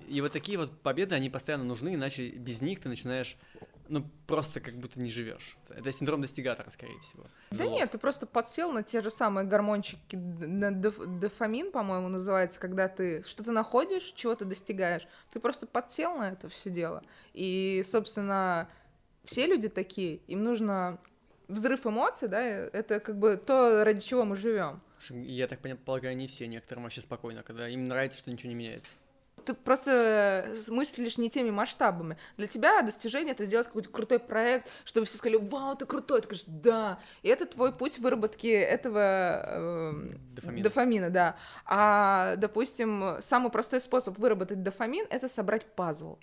и 0.07 0.21
вот 0.21 0.31
такие 0.31 0.57
вот 0.57 0.71
победы, 0.81 1.15
они 1.15 1.29
постоянно 1.29 1.63
нужны, 1.63 1.95
иначе 1.95 2.29
без 2.29 2.61
них 2.61 2.79
ты 2.79 2.89
начинаешь 2.89 3.37
ну, 3.87 4.05
просто 4.27 4.59
как 4.59 4.75
будто 4.75 4.99
не 4.99 5.09
живешь. 5.09 5.57
Это 5.69 5.91
синдром 5.91 6.21
достигатора, 6.21 6.69
скорее 6.69 6.99
всего. 6.99 7.25
Да 7.51 7.65
нет, 7.65 7.91
ты 7.91 7.97
просто 7.97 8.25
подсел 8.25 8.71
на 8.71 8.83
те 8.83 9.01
же 9.01 9.11
самые 9.11 9.45
гормончики, 9.45 10.15
на 10.15 10.71
дофамин, 10.71 11.71
по-моему, 11.71 12.07
называется, 12.07 12.59
когда 12.59 12.87
ты 12.87 13.23
что-то 13.23 13.51
находишь, 13.51 14.13
чего-то 14.15 14.45
достигаешь. 14.45 15.07
Ты 15.31 15.39
просто 15.39 15.67
подсел 15.67 16.17
на 16.17 16.31
это 16.31 16.49
все 16.49 16.69
дело. 16.69 17.03
И, 17.33 17.83
собственно, 17.89 18.69
все 19.23 19.47
люди 19.47 19.69
такие, 19.69 20.17
им 20.27 20.43
нужно 20.43 20.99
взрыв 21.47 21.85
эмоций, 21.85 22.27
да, 22.27 22.41
это 22.41 22.99
как 22.99 23.17
бы 23.17 23.37
то, 23.37 23.83
ради 23.83 24.01
чего 24.01 24.25
мы 24.25 24.35
живем. 24.35 24.81
Я 25.09 25.47
так 25.47 25.59
полагаю, 25.85 26.15
не 26.15 26.27
все, 26.27 26.47
некоторым 26.47 26.83
вообще 26.83 27.01
спокойно, 27.01 27.43
когда 27.43 27.67
им 27.69 27.83
нравится, 27.83 28.17
что 28.17 28.31
ничего 28.31 28.49
не 28.49 28.55
меняется 28.55 28.95
ты 29.45 29.53
просто 29.53 30.47
мыслишь 30.67 31.17
не 31.17 31.29
теми 31.29 31.49
масштабами. 31.49 32.17
Для 32.37 32.47
тебя 32.47 32.81
достижение— 32.81 33.31
это 33.33 33.45
сделать 33.45 33.67
какой-то 33.67 33.89
крутой 33.89 34.19
проект, 34.19 34.67
чтобы 34.83 35.05
все 35.05 35.17
сказали, 35.17 35.37
вау, 35.37 35.75
ты 35.75 35.85
крутой, 35.85 36.21
ты 36.21 36.27
говоришь, 36.27 36.45
да. 36.47 36.99
И 37.21 37.29
это 37.29 37.45
твой 37.45 37.71
путь 37.71 37.99
выработки 37.99 38.47
этого 38.47 38.99
э, 38.99 39.93
дофамина. 40.35 40.63
дофамина, 40.63 41.09
да. 41.09 41.35
А, 41.65 42.35
допустим, 42.35 43.17
самый 43.21 43.51
простой 43.51 43.79
способ 43.81 44.17
выработать 44.17 44.63
дофамин— 44.63 45.05
это 45.09 45.29
собрать 45.29 45.65
пазл. 45.65 46.17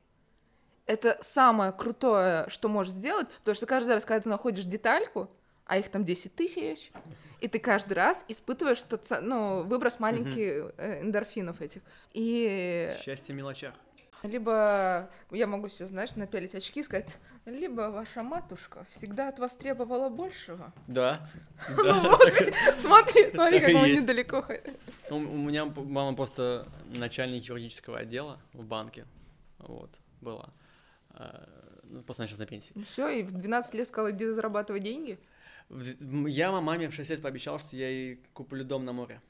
Это 0.87 1.19
самое 1.23 1.73
крутое, 1.73 2.47
что 2.49 2.69
можешь 2.69 2.93
сделать, 2.93 3.29
потому 3.39 3.55
что 3.55 3.67
каждый 3.67 3.95
раз, 3.95 4.05
когда 4.05 4.21
ты 4.21 4.29
находишь 4.29 4.65
детальку, 4.65 5.31
а 5.73 5.79
их 5.79 5.89
там 5.89 6.05
10 6.05 6.35
тысяч, 6.35 6.93
и 7.41 7.49
ты 7.49 7.59
каждый 7.59 7.95
раз 7.95 8.27
испытываешь 8.29 8.83
тот, 8.83 9.09
ну, 9.23 9.63
выброс 9.63 10.01
маленьких 10.01 10.67
угу. 10.67 10.83
эндорфинов 10.83 11.63
этих. 11.63 11.81
И... 12.13 12.93
Счастье 13.03 13.35
в 13.35 13.39
мелочах. 13.39 13.73
Либо 14.23 15.11
я 15.31 15.47
могу 15.47 15.71
себе, 15.71 15.89
знаешь, 15.89 16.15
напялить 16.15 16.55
очки 16.55 16.81
и 16.81 16.83
сказать, 16.83 17.17
либо 17.47 17.89
ваша 17.89 18.23
матушка 18.23 18.87
всегда 18.95 19.29
от 19.29 19.39
вас 19.39 19.57
требовала 19.57 20.11
большего. 20.11 20.75
Да. 20.89 21.19
Смотри, 22.79 23.31
смотри, 23.33 23.61
как 23.61 23.75
он 23.75 23.93
недалеко. 23.93 24.45
У 25.09 25.19
меня 25.19 25.65
мама 25.65 26.15
просто 26.15 26.69
начальник 26.99 27.45
юридического 27.45 28.01
отдела 28.01 28.39
в 28.53 28.67
банке. 28.67 29.07
Вот, 29.59 29.91
была. 30.21 30.53
А, 31.15 31.49
ну, 31.89 32.03
просто 32.03 32.23
она 32.23 32.29
сейчас 32.29 32.41
на 32.41 32.47
пенсии. 32.47 32.75
Все, 32.87 33.09
и 33.09 33.23
в 33.23 33.33
12 33.33 33.75
лет 33.75 33.89
сказала, 33.89 34.11
иди 34.11 34.27
зарабатывать 34.27 34.83
деньги. 34.83 35.19
Я 35.73 36.53
маме 36.53 36.89
в 36.89 36.95
6 36.95 37.11
лет 37.11 37.23
пообещал, 37.23 37.59
что 37.59 37.77
я 37.77 37.89
ей 37.89 38.21
куплю 38.35 38.65
дом 38.65 38.85
на 38.85 38.93
море. 38.93 39.21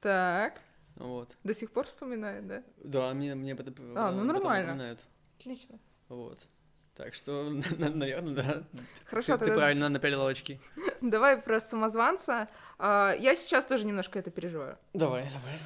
Так. 0.00 0.60
Вот. 0.96 1.36
До 1.44 1.54
сих 1.54 1.70
пор 1.70 1.86
вспоминает, 1.86 2.46
да? 2.46 2.62
Да, 2.84 3.14
мне, 3.14 3.34
мне 3.34 3.52
это, 3.52 3.72
а, 3.96 4.12
ну, 4.12 4.24
нормально. 4.24 4.66
напоминают. 4.66 5.04
Отлично. 5.38 5.78
Вот. 6.08 6.46
Так 6.94 7.14
что, 7.14 7.48
наверное, 7.78 8.34
да. 8.34 8.62
Хорошо, 9.06 9.32
ты, 9.34 9.38
тогда... 9.38 9.46
ты 9.46 9.58
правильно 9.58 9.88
напялила 9.88 10.28
очки. 10.28 10.60
Давай 11.00 11.38
про 11.38 11.58
самозванца. 11.60 12.48
А, 12.78 13.14
я 13.18 13.34
сейчас 13.34 13.64
тоже 13.64 13.86
немножко 13.86 14.18
это 14.18 14.30
переживаю. 14.30 14.78
Давай, 14.92 15.24
давай. 15.24 15.58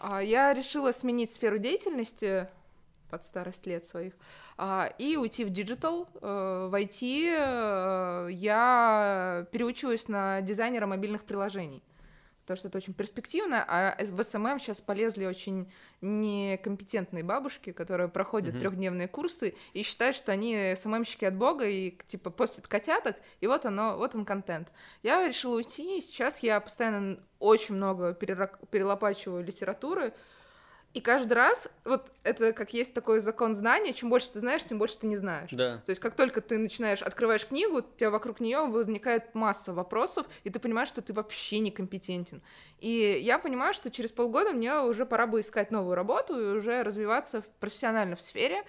А, 0.00 0.22
я 0.22 0.52
решила 0.52 0.92
сменить 0.92 1.32
сферу 1.32 1.58
деятельности 1.58 2.48
под 3.08 3.24
старость 3.24 3.66
лет 3.66 3.86
своих, 3.86 4.14
а, 4.56 4.92
и 4.98 5.16
уйти 5.16 5.44
в 5.44 5.50
digital, 5.50 6.08
э, 6.20 6.68
войти, 6.70 7.32
э, 7.36 8.28
я 8.30 9.46
переучиваюсь 9.52 10.08
на 10.08 10.40
дизайнера 10.40 10.86
мобильных 10.86 11.24
приложений, 11.24 11.82
потому 12.42 12.58
что 12.58 12.68
это 12.68 12.78
очень 12.78 12.94
перспективно, 12.94 13.64
а 13.66 13.96
в 14.02 14.22
SMM 14.24 14.58
сейчас 14.58 14.80
полезли 14.80 15.26
очень 15.26 15.70
некомпетентные 16.00 17.22
бабушки, 17.22 17.72
которые 17.72 18.08
проходят 18.08 18.54
mm-hmm. 18.54 18.60
трехдневные 18.60 19.08
курсы 19.08 19.54
и 19.74 19.82
считают, 19.82 20.16
что 20.16 20.32
они 20.32 20.74
SMM 20.76 20.90
щики 20.90 21.24
от 21.24 21.36
бога 21.36 21.66
и 21.66 21.98
типа 22.06 22.30
постят 22.30 22.66
котяток, 22.66 23.16
и 23.40 23.46
вот 23.46 23.66
оно, 23.66 23.98
вот 23.98 24.14
он 24.14 24.24
контент. 24.24 24.68
Я 25.02 25.26
решила 25.28 25.56
уйти, 25.56 25.98
и 25.98 26.00
сейчас 26.00 26.40
я 26.40 26.60
постоянно 26.60 27.18
очень 27.38 27.74
много 27.74 28.14
перелопачиваю 28.14 29.44
литературы, 29.44 30.14
И 30.94 31.00
каждый 31.00 31.34
раз, 31.34 31.68
вот 31.84 32.10
это 32.22 32.52
как 32.52 32.72
есть 32.72 32.94
такой 32.94 33.20
закон 33.20 33.54
знания, 33.54 33.92
чем 33.92 34.08
больше 34.08 34.32
ты 34.32 34.40
знаешь, 34.40 34.64
тем 34.64 34.78
больше 34.78 34.98
ты 34.98 35.06
не 35.06 35.18
знаешь. 35.18 35.50
Да. 35.52 35.78
То 35.84 35.90
есть 35.90 36.00
как 36.00 36.16
только 36.16 36.40
ты 36.40 36.56
начинаешь, 36.56 37.02
открываешь 37.02 37.46
книгу, 37.46 37.78
у 37.78 37.82
тебя 37.82 38.10
вокруг 38.10 38.40
нее 38.40 38.66
возникает 38.66 39.34
масса 39.34 39.74
вопросов, 39.74 40.26
и 40.44 40.50
ты 40.50 40.58
понимаешь, 40.58 40.88
что 40.88 41.02
ты 41.02 41.12
вообще 41.12 41.58
некомпетентен. 41.58 42.42
И 42.78 43.20
я 43.22 43.38
понимаю, 43.38 43.74
что 43.74 43.90
через 43.90 44.12
полгода 44.12 44.52
мне 44.52 44.80
уже 44.80 45.04
пора 45.04 45.26
бы 45.26 45.42
искать 45.42 45.70
новую 45.70 45.94
работу 45.94 46.40
и 46.40 46.56
уже 46.56 46.82
развиваться 46.82 47.42
в, 47.42 47.48
профессионально 47.60 48.16
в 48.16 48.22
сфере, 48.22 48.64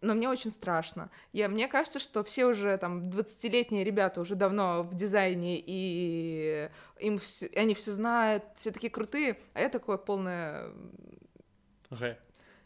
но 0.00 0.14
мне 0.14 0.28
очень 0.28 0.50
страшно. 0.50 1.10
Я, 1.32 1.48
мне 1.48 1.68
кажется, 1.68 1.98
что 1.98 2.22
все 2.22 2.46
уже 2.46 2.76
там 2.78 3.08
20-летние 3.08 3.84
ребята 3.84 4.20
уже 4.20 4.36
давно 4.36 4.82
в 4.82 4.94
дизайне, 4.94 5.62
и 5.64 6.68
им 6.98 7.18
все, 7.18 7.50
они 7.56 7.74
все 7.74 7.92
знают, 7.92 8.44
все 8.56 8.70
такие 8.70 8.90
крутые, 8.90 9.38
а 9.54 9.60
я 9.60 9.68
такое 9.68 9.96
полное 9.96 10.70
Г. 11.98 12.18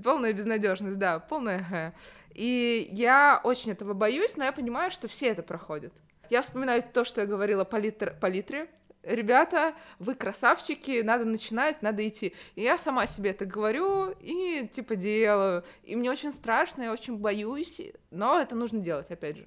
Полная 0.03 0.33
безнадежность, 0.33 0.99
да, 0.99 1.19
полная 1.19 1.67
Г. 1.71 1.95
И 2.35 2.89
я 2.93 3.41
очень 3.43 3.73
этого 3.73 3.95
боюсь, 3.95 4.37
но 4.37 4.45
я 4.45 4.53
понимаю, 4.53 4.91
что 4.91 5.09
все 5.09 5.29
это 5.29 5.43
проходят. 5.43 5.93
Я 6.29 6.43
вспоминаю 6.43 6.83
то, 6.83 7.05
что 7.05 7.23
я 7.23 7.27
говорила 7.27 7.65
по, 7.65 7.77
литр... 7.77 8.15
по 8.21 8.27
литре. 8.27 8.69
Ребята, 9.03 9.75
вы 10.01 10.17
красавчики, 10.17 11.01
надо 11.03 11.25
начинать, 11.25 11.81
надо 11.81 12.07
идти. 12.07 12.35
И 12.57 12.63
я 12.63 12.77
сама 12.77 13.07
себе 13.07 13.31
это 13.31 13.47
говорю 13.47 14.11
и 14.21 14.69
типа 14.73 14.97
делаю. 14.97 15.65
И 15.85 15.95
мне 15.95 16.11
очень 16.11 16.33
страшно, 16.33 16.83
я 16.83 16.93
очень 16.93 17.17
боюсь, 17.17 17.81
но 18.11 18.41
это 18.41 18.57
нужно 18.57 18.81
делать, 18.81 19.11
опять 19.11 19.37
же. 19.37 19.47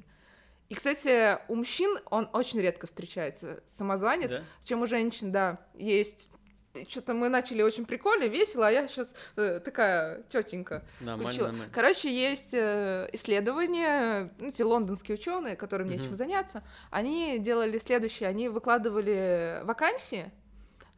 И, 0.70 0.76
кстати, 0.76 1.40
у 1.50 1.56
мужчин 1.56 1.98
он 2.10 2.30
очень 2.32 2.62
редко 2.62 2.88
встречается, 2.88 3.62
самозванец, 3.66 4.30
Да? 4.30 4.44
чем 4.64 4.82
у 4.84 4.88
женщин, 4.88 5.32
да, 5.32 5.60
есть 5.74 6.30
что-то 6.88 7.14
мы 7.14 7.30
начали 7.30 7.62
очень 7.62 7.86
прикольно, 7.86 8.26
весело, 8.26 8.68
а 8.68 8.72
я 8.72 8.88
сейчас 8.88 9.16
э, 9.36 9.60
такая 9.60 10.24
тетенька. 10.30 10.84
Нормально, 11.00 11.26
включила. 11.30 11.48
нормально. 11.48 11.74
Короче, 11.74 12.14
есть 12.14 12.54
э, 12.54 13.10
исследования, 13.14 14.32
ну, 14.38 14.48
эти 14.50 14.62
лондонские 14.62 15.16
ученые, 15.18 15.56
которым 15.56 15.88
Мгм. 15.88 15.98
нечем 15.98 16.16
заняться, 16.16 16.64
они 16.92 17.40
делали 17.40 17.78
следующее, 17.78 18.30
они 18.30 18.50
выкладывали 18.50 19.62
вакансии 19.64 20.32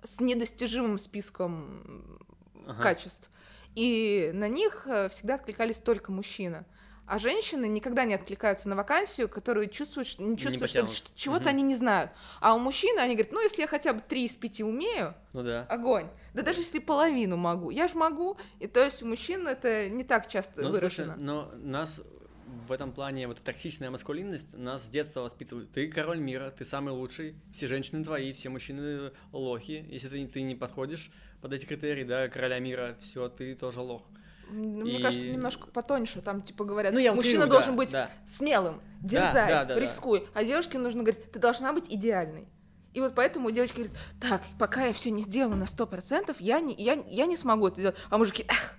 с 0.04 0.20
недостижимым 0.20 0.98
списком 0.98 2.20
Ага. 2.68 2.82
качеств, 2.82 3.30
и 3.76 4.32
на 4.34 4.48
них 4.50 4.86
э, 4.88 5.10
всегда 5.10 5.36
откликались 5.36 5.78
только 5.78 6.12
мужчины. 6.12 6.66
А 7.12 7.20
женщины 7.20 7.68
никогда 7.68 8.06
не 8.06 8.14
откликаются 8.14 8.70
на 8.70 8.78
вакансию, 8.78 9.28
которую 9.28 9.68
чувствуют, 9.68 10.18
не 10.18 10.38
чувствуют, 10.38 10.70
что, 10.70 10.80
потянут. 10.80 10.92
что 10.92 11.12
чего-то 11.14 11.42
Мгм. 11.42 11.50
они 11.50 11.64
не 11.64 11.76
знают. 11.76 12.12
А 12.40 12.56
у 12.56 12.58
мужчин 12.60 12.98
они 13.00 13.16
говорят, 13.16 13.34
ну, 13.34 13.42
если 13.42 13.64
я 13.64 13.68
хотя 13.68 13.92
бы 13.92 14.00
три 14.00 14.24
из 14.24 14.34
пяти 14.38 14.64
умею, 14.64 15.14
Ну 15.34 15.44
да. 15.44 15.66
огонь. 15.70 16.08
Да 16.34 16.42
даже 16.42 16.62
если 16.62 16.80
половину 16.80 17.36
могу, 17.36 17.70
я 17.70 17.90
же 17.90 17.96
могу. 17.98 18.38
И 18.60 18.68
то 18.68 18.82
есть 18.82 19.04
у 19.04 19.08
мужчин 19.08 19.46
это 19.46 19.90
не 19.90 20.06
так 20.06 20.30
часто 20.30 20.62
Ну, 20.62 20.70
слушай, 20.72 21.04
выражено. 21.04 21.16
но 21.18 21.52
нас 21.56 22.02
в 22.46 22.72
этом 22.72 22.94
плане 22.94 23.28
вот 23.28 23.42
токсичная 23.44 23.90
маскулинность 23.90 24.58
нас 24.58 24.86
с 24.86 24.88
детства 24.88 25.20
воспитывают. 25.20 25.70
Ты 25.74 25.90
король 25.90 26.20
мира, 26.22 26.50
ты 26.58 26.64
самый 26.64 26.94
лучший, 26.94 27.36
все 27.52 27.68
женщины 27.68 28.06
твои, 28.06 28.32
все 28.32 28.48
мужчины 28.48 29.12
лохи. 29.34 29.86
Если 29.90 30.08
ты, 30.08 30.26
ты 30.28 30.44
не 30.44 30.56
подходишь 30.56 31.12
под 31.42 31.52
эти 31.52 31.66
критерии, 31.66 32.06
да, 32.06 32.30
короля 32.30 32.60
мира, 32.60 32.96
все, 33.02 33.28
ты 33.28 33.54
тоже 33.54 33.82
лох. 33.82 34.04
Мне 34.52 35.00
и- 35.00 35.02
кажется, 35.02 35.30
немножко 35.30 35.68
потоньше. 35.68 36.22
Там 36.22 36.42
типа 36.42 36.64
говорят, 36.66 36.94
Ну, 36.94 37.00
я 37.00 37.14
мужчина 37.14 37.46
утрирую, 37.46 37.50
должен 37.50 37.72
да, 37.72 37.78
быть 37.78 37.92
да. 37.92 38.10
смелым, 38.28 38.82
дерзай, 39.02 39.50
да, 39.50 39.66
да, 39.66 39.76
да. 39.76 39.80
рискуй. 39.80 40.28
А 40.34 40.44
девушке 40.44 40.78
нужно 40.78 41.04
говорить, 41.04 41.32
ты 41.32 41.40
должна 41.40 41.74
быть 41.74 41.86
идеальной. 41.90 42.48
И 42.94 43.00
вот 43.00 43.16
поэтому 43.16 43.50
девочка 43.52 43.78
говорит, 43.78 43.98
так, 44.20 44.42
пока 44.60 44.86
я 44.86 44.94
все 44.94 45.12
не 45.12 45.22
сделаю 45.22 45.56
на 45.56 45.66
сто 45.66 45.88
процентов, 45.88 46.42
я 46.42 46.60
не, 46.60 46.74
я, 46.76 47.02
я 47.08 47.26
не 47.26 47.38
смогу 47.38 47.68
это 47.70 47.80
делать. 47.80 47.96
А 48.10 48.18
мужики, 48.18 48.44
эх, 48.50 48.76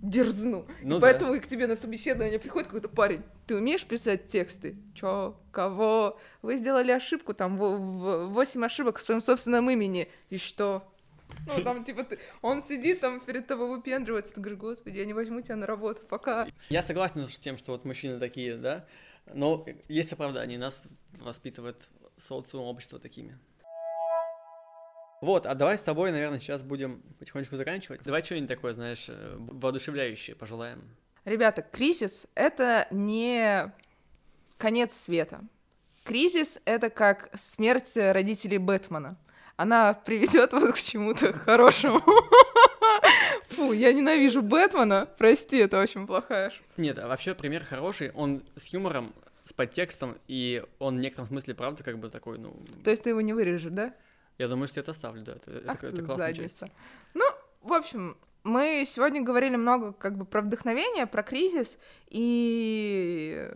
дерзну. 0.00 0.66
Ну 0.82 0.96
и 0.96 1.00
да. 1.00 1.06
поэтому 1.06 1.38
к 1.38 1.46
тебе 1.46 1.66
на 1.66 1.76
собеседование 1.76 2.38
приходит 2.38 2.68
какой-то 2.68 2.88
парень. 2.88 3.22
Ты 3.46 3.56
умеешь 3.56 3.84
писать 3.84 4.28
тексты? 4.28 4.76
Чё? 4.94 5.36
Кого? 5.50 6.18
Вы 6.40 6.56
сделали 6.56 6.90
ошибку, 6.90 7.34
там, 7.34 7.58
восемь 7.58 8.64
ошибок 8.64 8.96
в 8.98 9.02
своем 9.02 9.20
собственном 9.20 9.68
имени. 9.70 10.10
И 10.30 10.38
что? 10.38 10.90
Ну, 11.46 11.62
там, 11.62 11.84
типа, 11.84 12.04
ты... 12.04 12.18
он 12.42 12.62
сидит 12.62 13.00
там 13.00 13.20
перед 13.20 13.46
тобой 13.46 13.68
выпендривается, 13.68 14.34
ты 14.34 14.40
говоришь, 14.40 14.58
господи, 14.58 14.98
я 14.98 15.04
не 15.04 15.14
возьму 15.14 15.40
тебя 15.40 15.56
на 15.56 15.66
работу, 15.66 16.02
пока. 16.08 16.46
Я 16.68 16.82
согласен 16.82 17.26
с 17.26 17.38
тем, 17.38 17.58
что 17.58 17.72
вот 17.72 17.84
мужчины 17.84 18.18
такие, 18.18 18.56
да, 18.56 18.86
но 19.32 19.66
есть 19.88 20.12
оправдание, 20.12 20.58
нас 20.58 20.86
воспитывает 21.18 21.88
социум, 22.16 22.66
общество 22.66 22.98
такими. 22.98 23.38
Вот, 25.20 25.44
а 25.44 25.54
давай 25.54 25.76
с 25.76 25.82
тобой, 25.82 26.12
наверное, 26.12 26.38
сейчас 26.38 26.62
будем 26.62 27.02
потихонечку 27.18 27.56
заканчивать. 27.56 28.02
Давай 28.02 28.24
что-нибудь 28.24 28.48
такое, 28.48 28.72
знаешь, 28.72 29.06
э, 29.08 29.36
воодушевляющее 29.38 30.34
пожелаем. 30.34 30.82
Ребята, 31.26 31.60
кризис— 31.60 32.26
это 32.34 32.88
не 32.90 33.70
конец 34.56 34.94
света. 34.94 35.44
Кризис— 36.04 36.58
это 36.64 36.88
как 36.88 37.30
смерть 37.38 37.92
родителей 37.94 38.56
Бэтмена. 38.56 39.18
Она 39.60 39.92
приведет 39.92 40.54
вас 40.54 40.72
к 40.72 40.82
чему-то 40.82 41.32
хорошему. 41.46 42.00
Фу, 43.50 43.72
я 43.72 43.92
ненавижу 43.92 44.40
Бэтмена. 44.40 45.06
Прости, 45.18 45.58
это 45.58 45.78
очень 45.82 46.06
плохая 46.06 46.48
ш- 46.48 46.56
Нет, 46.78 46.98
а 46.98 47.06
вообще 47.08 47.34
пример 47.34 47.62
хороший, 47.64 48.10
он 48.12 48.42
с 48.56 48.68
юмором, 48.68 49.12
с 49.44 49.52
подтекстом, 49.52 50.16
и 50.28 50.64
он 50.78 50.96
в 50.96 51.00
некотором 51.00 51.26
смысле, 51.28 51.54
правда, 51.54 51.82
как 51.82 51.98
бы 51.98 52.08
такой, 52.08 52.38
ну, 52.38 52.56
То 52.84 52.90
есть 52.90 53.02
ты 53.02 53.10
его 53.10 53.20
не 53.20 53.34
вырежешь, 53.34 53.70
да? 53.70 53.92
я 54.38 54.48
думаю, 54.48 54.66
что 54.66 54.78
я 54.78 54.82
это 54.82 54.92
оставлю, 54.92 55.22
да, 55.24 55.32
это, 55.32 55.50
это, 55.50 55.70
Ах 55.70 55.84
это 55.84 55.96
ты 55.96 56.02
классная 56.04 56.28
задница. 56.34 56.60
часть. 56.66 56.72
Ну, 57.12 57.24
в 57.60 57.74
общем, 57.74 58.16
мы 58.44 58.84
сегодня 58.86 59.20
говорили 59.20 59.56
много 59.56 59.92
как 59.92 60.16
бы 60.16 60.24
про 60.24 60.40
вдохновение, 60.40 61.06
про 61.06 61.22
кризис, 61.22 61.76
и 62.08 63.46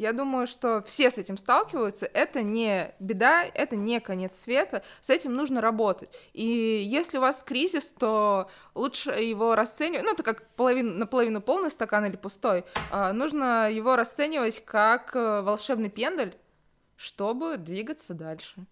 я 0.00 0.14
думаю, 0.14 0.46
что 0.46 0.80
все 0.86 1.10
с 1.10 1.18
этим 1.18 1.36
сталкиваются. 1.36 2.06
Это 2.06 2.40
не 2.40 2.94
беда, 3.00 3.44
это 3.44 3.76
не 3.76 4.00
конец 4.00 4.38
света. 4.38 4.82
С 5.02 5.10
этим 5.10 5.34
нужно 5.34 5.60
работать. 5.60 6.10
И 6.32 6.42
если 6.42 7.18
у 7.18 7.20
вас 7.20 7.42
кризис, 7.42 7.92
то 7.92 8.48
лучше 8.74 9.10
его 9.10 9.54
расценивать. 9.54 10.06
Ну, 10.06 10.12
это 10.12 10.22
как 10.22 10.48
половин, 10.56 10.96
наполовину 10.96 11.42
полный 11.42 11.70
стакан 11.70 12.06
или 12.06 12.16
пустой. 12.16 12.64
А, 12.90 13.12
нужно 13.12 13.70
его 13.70 13.94
расценивать 13.94 14.64
как 14.64 15.14
э, 15.14 15.42
волшебный 15.42 15.90
пендаль, 15.90 16.34
чтобы 16.96 17.58
двигаться 17.58 18.14
дальше. 18.14 18.64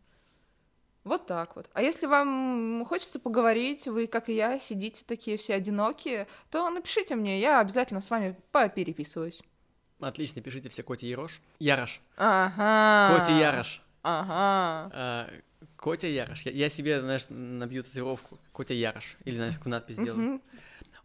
Вот 1.04 1.26
так 1.26 1.56
вот. 1.56 1.68
А 1.74 1.82
если 1.82 2.06
вам 2.06 2.86
хочется 2.86 3.18
поговорить, 3.18 3.86
вы, 3.86 4.06
как 4.06 4.30
и 4.30 4.34
я, 4.34 4.58
сидите 4.58 5.04
такие 5.06 5.36
все 5.36 5.56
одинокие, 5.56 6.26
то 6.50 6.70
напишите 6.70 7.16
мне, 7.16 7.38
я 7.38 7.60
обязательно 7.60 8.00
с 8.00 8.08
вами 8.08 8.34
попереписываюсь. 8.50 9.42
Отлично, 10.00 10.42
пишите 10.42 10.68
все 10.68 10.82
Коти 10.82 11.06
Ярош. 11.06 11.40
Ярош. 11.58 12.00
Ага. 12.16 13.18
Коти 13.18 13.32
Ярош. 13.32 13.82
Ага. 14.02 14.90
А, 14.94 15.30
Котя 15.76 16.08
Ярош. 16.08 16.42
Я, 16.42 16.52
я 16.52 16.68
себе, 16.68 17.00
знаешь, 17.00 17.26
набью 17.28 17.82
татуировку. 17.82 18.38
Котя 18.52 18.74
Ярош. 18.74 19.16
Или, 19.24 19.36
знаешь, 19.36 19.56
какую 19.56 19.72
надпись 19.72 19.96
сделаю. 19.96 20.22
Мгм. 20.22 20.42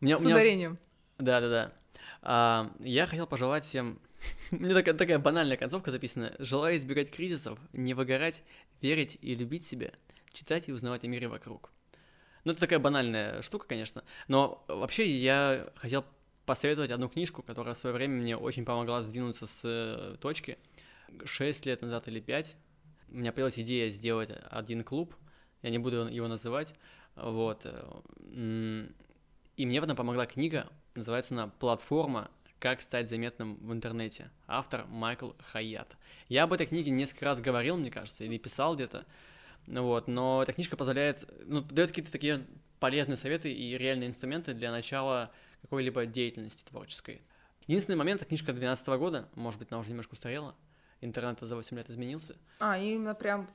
У 0.02 0.06
меня, 0.06 0.18
С 0.18 0.22
у 0.22 0.24
меня... 0.26 0.36
ударением. 0.36 0.78
Да, 1.18 1.42
да, 1.42 1.50
да. 1.50 1.72
А, 2.22 2.72
я 2.80 3.08
хотел 3.08 3.28
пожелать 3.28 3.64
всем... 3.64 4.00
Мне 4.52 4.74
такая, 4.74 4.94
такая 4.94 5.20
банальная 5.20 5.58
концовка 5.58 5.92
записана. 5.92 6.34
Желаю 6.40 6.78
избегать 6.78 7.12
кризисов, 7.12 7.60
не 7.74 7.94
выгорать, 7.94 8.44
верить 8.82 9.18
и 9.22 9.36
любить 9.36 9.66
себя, 9.66 9.92
читать 10.32 10.70
и 10.70 10.72
узнавать 10.72 11.04
о 11.04 11.08
мире 11.08 11.28
вокруг. 11.28 11.72
Ну, 12.44 12.52
это 12.52 12.60
такая 12.62 12.80
банальная 12.80 13.42
штука, 13.42 13.68
конечно. 13.68 14.04
Но 14.28 14.64
вообще 14.68 15.06
я 15.06 15.70
хотел 15.76 16.06
посоветовать 16.46 16.92
одну 16.92 17.10
книжку, 17.10 17.42
которая 17.42 17.74
в 17.74 17.78
свое 17.78 17.96
время 17.96 18.22
мне 18.22 18.38
очень 18.38 18.66
помогла 18.66 19.02
сдвинуться 19.02 19.48
с 19.48 19.62
э, 19.64 20.18
точки. 20.20 20.58
Шесть 21.26 21.66
лет 21.66 21.82
назад 21.82 22.08
или 22.08 22.20
пять 22.20 22.56
у 23.14 23.18
меня 23.18 23.32
появилась 23.32 23.60
идея 23.60 23.90
сделать 23.90 24.30
один 24.50 24.82
клуб. 24.84 25.16
Я 25.62 25.70
не 25.70 25.78
буду 25.78 26.08
его 26.08 26.28
называть. 26.28 26.74
Вот. 27.16 27.62
э, 27.66 28.88
И 29.56 29.66
мне 29.66 29.80
в 29.80 29.84
этом 29.84 29.96
помогла 29.96 30.26
книга, 30.26 30.68
называется 30.96 31.36
она 31.36 31.48
«Платформа. 31.48 32.30
Как 32.60 32.82
стать 32.82 33.10
заметным 33.10 33.56
в 33.58 33.72
интернете». 33.72 34.32
Автор 34.48 34.86
Майкл 34.88 35.32
Хаят. 35.52 35.96
Я 36.28 36.44
об 36.44 36.54
этой 36.54 36.66
книге 36.66 36.92
несколько 36.92 37.26
раз 37.26 37.40
говорил, 37.40 37.78
мне 37.78 37.92
кажется, 37.92 38.24
или 38.24 38.38
писал 38.38 38.76
где-то. 38.76 39.06
Вот, 39.68 40.08
но 40.08 40.42
эта 40.42 40.54
книжка 40.54 40.76
позволяет, 40.76 41.30
ну, 41.46 41.62
дает 41.62 41.90
какие-то 41.90 42.12
такие 42.12 42.40
полезные 42.80 43.18
советы 43.18 43.54
и 43.54 43.78
реальные 43.78 44.10
инструменты 44.10 44.54
для 44.54 44.72
начала 44.72 45.32
какой-либо 45.64 46.06
деятельности 46.06 46.64
творческой. 46.64 47.22
Единственный 47.68 47.96
момент, 47.96 48.22
эта 48.22 48.28
книжка 48.28 48.48
2012 48.54 48.88
года, 49.00 49.30
может 49.36 49.60
быть, 49.60 49.70
она 49.72 49.80
уже 49.80 49.90
немножко 49.90 50.14
устарела, 50.14 50.54
интернет 51.02 51.40
за 51.40 51.56
8 51.56 51.78
лет 51.78 51.90
изменился. 51.90 52.36
А, 52.60 52.78
именно 52.78 53.16
прям 53.16 53.50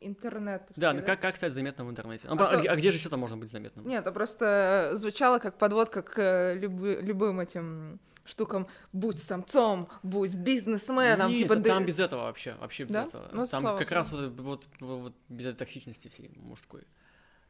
интернет. 0.00 0.62
Да, 0.76 0.92
ну 0.92 1.02
как, 1.02 1.20
как 1.20 1.36
стать 1.36 1.52
заметным 1.54 1.86
в 1.86 1.90
интернете? 1.90 2.28
Ну, 2.28 2.36
А 2.38 2.48
а, 2.48 2.50
то- 2.52 2.58
где, 2.60 2.68
а 2.68 2.76
где 2.76 2.90
же 2.90 2.98
что-то 2.98 3.16
можно 3.16 3.36
быть 3.36 3.50
заметным? 3.50 3.86
Нет, 3.86 4.02
это 4.02 4.12
просто 4.12 4.92
звучало 4.94 5.38
как 5.38 5.58
подводка 5.58 6.02
к 6.02 6.18
э, 6.18 6.54
любы- 6.54 7.00
любым 7.02 7.40
этим 7.40 7.98
штукам. 8.24 8.66
Будь 8.92 9.18
самцом, 9.18 9.88
будь 10.02 10.34
бизнесменом. 10.34 11.30
Нет, 11.30 11.42
типа, 11.42 11.56
да 11.56 11.74
там 11.74 11.86
без 11.86 11.98
этого 12.00 12.22
вообще, 12.24 12.54
вообще 12.54 12.84
без 12.84 12.92
Да? 12.94 13.04
этого. 13.04 13.28
Ну, 13.32 13.46
там 13.46 13.62
как 13.62 13.78
богу. 13.78 13.94
раз 13.94 14.12
вот, 14.12 14.40
вот, 14.40 14.68
вот 14.80 15.14
без 15.28 15.46
этой 15.46 15.58
токсичности 15.58 16.08
всей 16.08 16.30
мужской. 16.36 16.82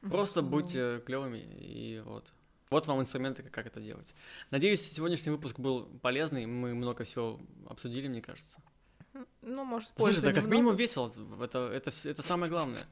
Просто 0.02 0.42
будьте 0.42 1.00
клевыми 1.06 1.38
и 1.38 2.00
вот. 2.04 2.32
Вот 2.70 2.86
вам 2.88 3.00
инструменты, 3.00 3.42
как 3.44 3.66
это 3.66 3.80
делать. 3.80 4.14
Надеюсь, 4.50 4.92
сегодняшний 4.92 5.30
выпуск 5.30 5.58
был 5.58 5.84
полезный. 6.02 6.46
Мы 6.46 6.74
много 6.74 7.04
всего 7.04 7.40
обсудили, 7.68 8.08
мне 8.08 8.20
кажется. 8.20 8.60
Ну, 9.42 9.64
может, 9.64 9.92
Слушай, 9.96 10.20
да 10.22 10.32
как 10.32 10.46
минимум 10.46 10.74
весело. 10.74 11.10
Это, 11.40 11.70
это, 11.72 11.90
это 12.04 12.22
самое 12.22 12.50
главное. 12.50 12.82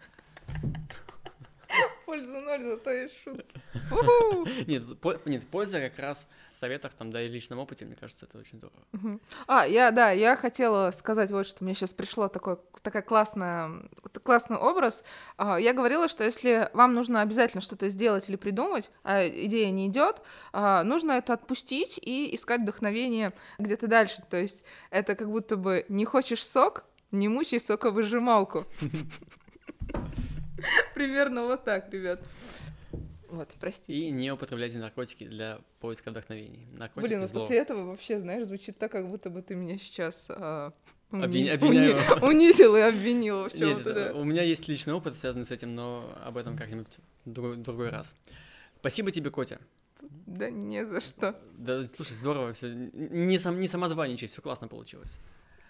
Польза 2.14 2.38
ноль, 2.40 2.62
зато 2.62 2.90
есть 2.92 3.14
шутки. 3.24 3.60
Нет, 4.70 5.00
по- 5.00 5.18
нет, 5.24 5.44
польза 5.48 5.80
как 5.80 5.98
раз 5.98 6.28
в 6.48 6.54
советах, 6.54 6.94
там, 6.94 7.10
да, 7.10 7.20
и 7.20 7.28
личном 7.28 7.58
опыте, 7.58 7.84
мне 7.84 7.96
кажется, 7.96 8.26
это 8.26 8.38
очень 8.38 8.58
здорово. 8.58 9.18
А, 9.48 9.66
я, 9.66 9.90
да, 9.90 10.12
я 10.12 10.36
хотела 10.36 10.92
сказать 10.92 11.32
вот, 11.32 11.46
что 11.48 11.64
мне 11.64 11.74
сейчас 11.74 11.90
пришло 11.92 12.28
такой, 12.28 12.58
такая 12.82 13.02
классная, 13.02 13.82
классный 14.22 14.56
образ. 14.58 15.02
А, 15.36 15.58
Я 15.58 15.72
говорила, 15.72 16.06
что 16.08 16.22
если 16.22 16.70
вам 16.72 16.94
нужно 16.94 17.20
обязательно 17.20 17.60
что-то 17.60 17.88
сделать 17.88 18.28
или 18.28 18.36
придумать, 18.36 18.92
а 19.02 19.26
идея 19.26 19.70
не 19.72 19.88
идет, 19.88 20.22
а, 20.52 20.84
нужно 20.84 21.12
это 21.12 21.32
отпустить 21.32 21.98
и 22.00 22.32
искать 22.36 22.60
вдохновение 22.60 23.32
где-то 23.58 23.88
дальше. 23.88 24.22
То 24.30 24.36
есть 24.36 24.62
это 24.90 25.16
как 25.16 25.28
будто 25.28 25.56
бы 25.56 25.84
не 25.88 26.04
хочешь 26.04 26.46
сок, 26.46 26.84
не 27.10 27.26
мучай 27.28 27.58
соковыжималку. 27.58 28.66
Примерно 30.94 31.44
вот 31.44 31.64
так, 31.64 31.92
ребят. 31.92 32.20
Вот, 33.28 33.48
простите. 33.58 33.92
И 33.92 34.10
не 34.10 34.30
употребляйте 34.30 34.78
наркотики 34.78 35.26
для 35.26 35.58
поиска 35.80 36.10
вдохновений. 36.10 36.66
Наркотики 36.72 37.08
Блин, 37.08 37.20
ну 37.20 37.26
зло. 37.26 37.40
после 37.40 37.58
этого 37.58 37.86
вообще, 37.86 38.20
знаешь, 38.20 38.46
звучит 38.46 38.78
так, 38.78 38.92
как 38.92 39.08
будто 39.08 39.28
бы 39.28 39.42
ты 39.42 39.56
меня 39.56 39.76
сейчас 39.76 40.26
а, 40.28 40.72
обвиняю. 41.10 41.58
уни- 41.58 42.22
унизил 42.22 42.76
и 42.76 42.80
обвинил 42.80 43.48
в 43.48 43.84
да. 43.84 44.12
у 44.14 44.24
меня 44.24 44.42
есть 44.42 44.68
личный 44.68 44.94
опыт, 44.94 45.16
связанный 45.16 45.46
с 45.46 45.50
этим, 45.50 45.74
но 45.74 46.08
об 46.24 46.36
этом 46.36 46.56
как-нибудь 46.56 46.98
другой, 47.24 47.56
другой 47.56 47.90
раз. 47.90 48.14
Спасибо 48.78 49.10
тебе, 49.10 49.30
Котя. 49.30 49.58
Да 50.26 50.50
не 50.50 50.84
за 50.84 51.00
что. 51.00 51.34
Да, 51.56 51.82
слушай, 51.82 52.12
здорово 52.12 52.52
все. 52.52 52.68
Не, 52.72 53.38
сам, 53.38 53.58
не 53.58 53.68
самозваничай, 53.68 54.28
все 54.28 54.42
классно 54.42 54.68
получилось. 54.68 55.18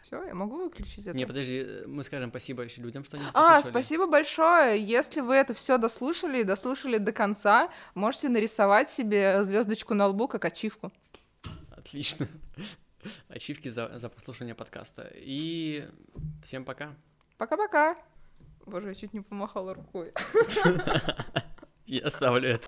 Все, 0.05 0.23
я 0.23 0.35
могу 0.35 0.59
выключить 0.65 1.07
это? 1.07 1.17
Не, 1.17 1.27
подожди, 1.27 1.65
э, 1.67 1.85
мы 1.87 2.05
скажем 2.05 2.29
спасибо 2.29 2.63
еще 2.63 2.83
людям, 2.83 3.05
что 3.05 3.17
они 3.17 3.25
А, 3.33 3.55
послушали. 3.57 3.71
спасибо 3.71 4.07
большое. 4.07 4.85
Если 4.85 5.23
вы 5.23 5.35
это 5.35 5.55
все 5.55 5.79
дослушали 5.79 6.41
и 6.41 6.45
дослушали 6.45 6.99
до 6.99 7.11
конца, 7.11 7.71
можете 7.95 8.29
нарисовать 8.29 8.91
себе 8.91 9.43
звездочку 9.45 9.95
на 9.95 10.09
лбу 10.09 10.29
как 10.29 10.45
ачивку. 10.45 10.93
Отлично. 11.71 12.29
Ачивки 13.29 13.71
за, 13.71 13.99
за 13.99 14.11
прослушивание 14.11 14.55
подкаста. 14.55 15.11
И 15.15 15.89
всем 16.43 16.67
пока. 16.67 16.95
Пока-пока. 17.39 17.97
Боже, 18.67 18.89
я 18.89 18.95
чуть 18.95 19.15
не 19.15 19.23
помахала 19.23 19.73
рукой. 19.73 20.13
Я 21.87 22.07
оставлю 22.07 22.49
это. 22.49 22.67